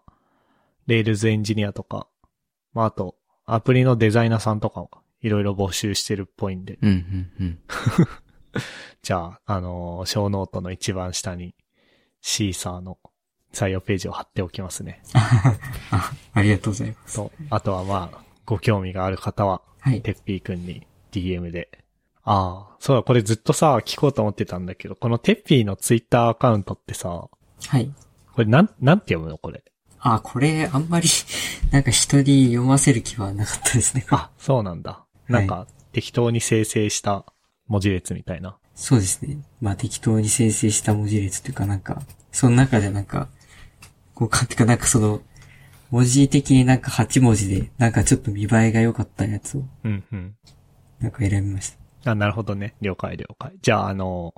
[0.86, 2.08] Rails エンジニアとか、
[2.74, 3.16] まあ、あと、
[3.48, 4.88] アプリのデザイナーさんとか、
[5.22, 6.78] いろいろ募集してるっぽいんで。
[6.82, 7.60] うん、うん、うん。
[9.02, 11.56] じゃあ、あのーショーノートの一番下に、
[12.22, 12.98] シーサーの
[13.54, 15.02] 採用ページを貼っておきますね。
[15.14, 15.54] あ、
[16.34, 17.16] ありがとうございます。
[17.16, 20.02] と、あとはまあ、ご興味がある方は、はい。
[20.02, 21.84] てっぴーくんに DM で。
[22.24, 27.10] ああ、そうだ、これずっとさ、聞こうと思ってたんだけど、このてっぴーのツイッターアカウントってさ、
[27.68, 27.92] はい。
[28.34, 29.64] これなん、なんて読むのこれ？
[30.00, 31.08] あ、これあんまり
[31.72, 34.06] なんか人に読ませる気はなかったですね。
[34.12, 35.06] あ、そうなんだ。
[35.28, 37.26] なんか、適当に生成した
[37.68, 38.58] 文字列みたいな。
[38.76, 39.40] そうですね。
[39.62, 42.02] まあ適当に生成した文字列というかなんか、
[42.32, 43.28] その中でなんか、
[44.14, 45.22] こうか、てかなんかその、
[45.90, 50.36] 文字的になんか8文字で、なんかちょっと見栄えが良かったやつを、うんうん。
[51.00, 52.12] なんか選びました。
[52.12, 52.76] あ、なるほどね。
[52.82, 53.54] 了解了解。
[53.62, 54.34] じゃあ、あの、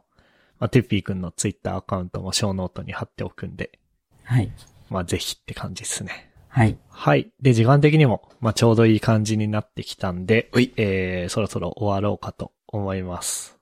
[0.60, 3.80] まあ、てっぴーくんのツイッターアカウントもショーノートに貼っておくんで、
[4.24, 4.52] はい。
[4.90, 6.29] まあ、ぜひって感じですね。
[6.50, 6.78] はい。
[6.90, 7.32] はい。
[7.42, 13.58] で、時間的にも、まあ、ちょうどいい感じになってきたんで、えー、そろそろ終わろうかと思います。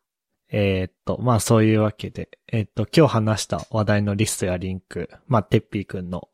[0.49, 6.29] えーっと、まあ、そういうわけで、えーっと、今日話した話題のリストやリンク、まあ、てっぴーくんの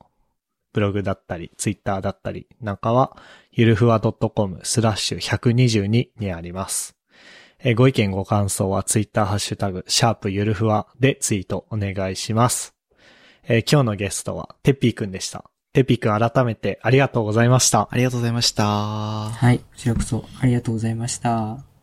[0.73, 3.17] ブログだったり、ツイッターだったりなんかは、
[3.51, 6.95] ゆるふわ .com スラッシュ122にあります。
[7.59, 12.75] えーご意見ご感想はツイッターハッシュタグ、シャープゆるふわでツイートお願いします。
[13.43, 15.52] えー今日のゲストは、てっぴーくんでした。
[15.74, 17.88] てっぴーくん改めてありがとうございました。
[17.90, 18.64] ありがとうございました。
[18.64, 19.58] はい。
[19.58, 21.64] こちらこそありがとうございました。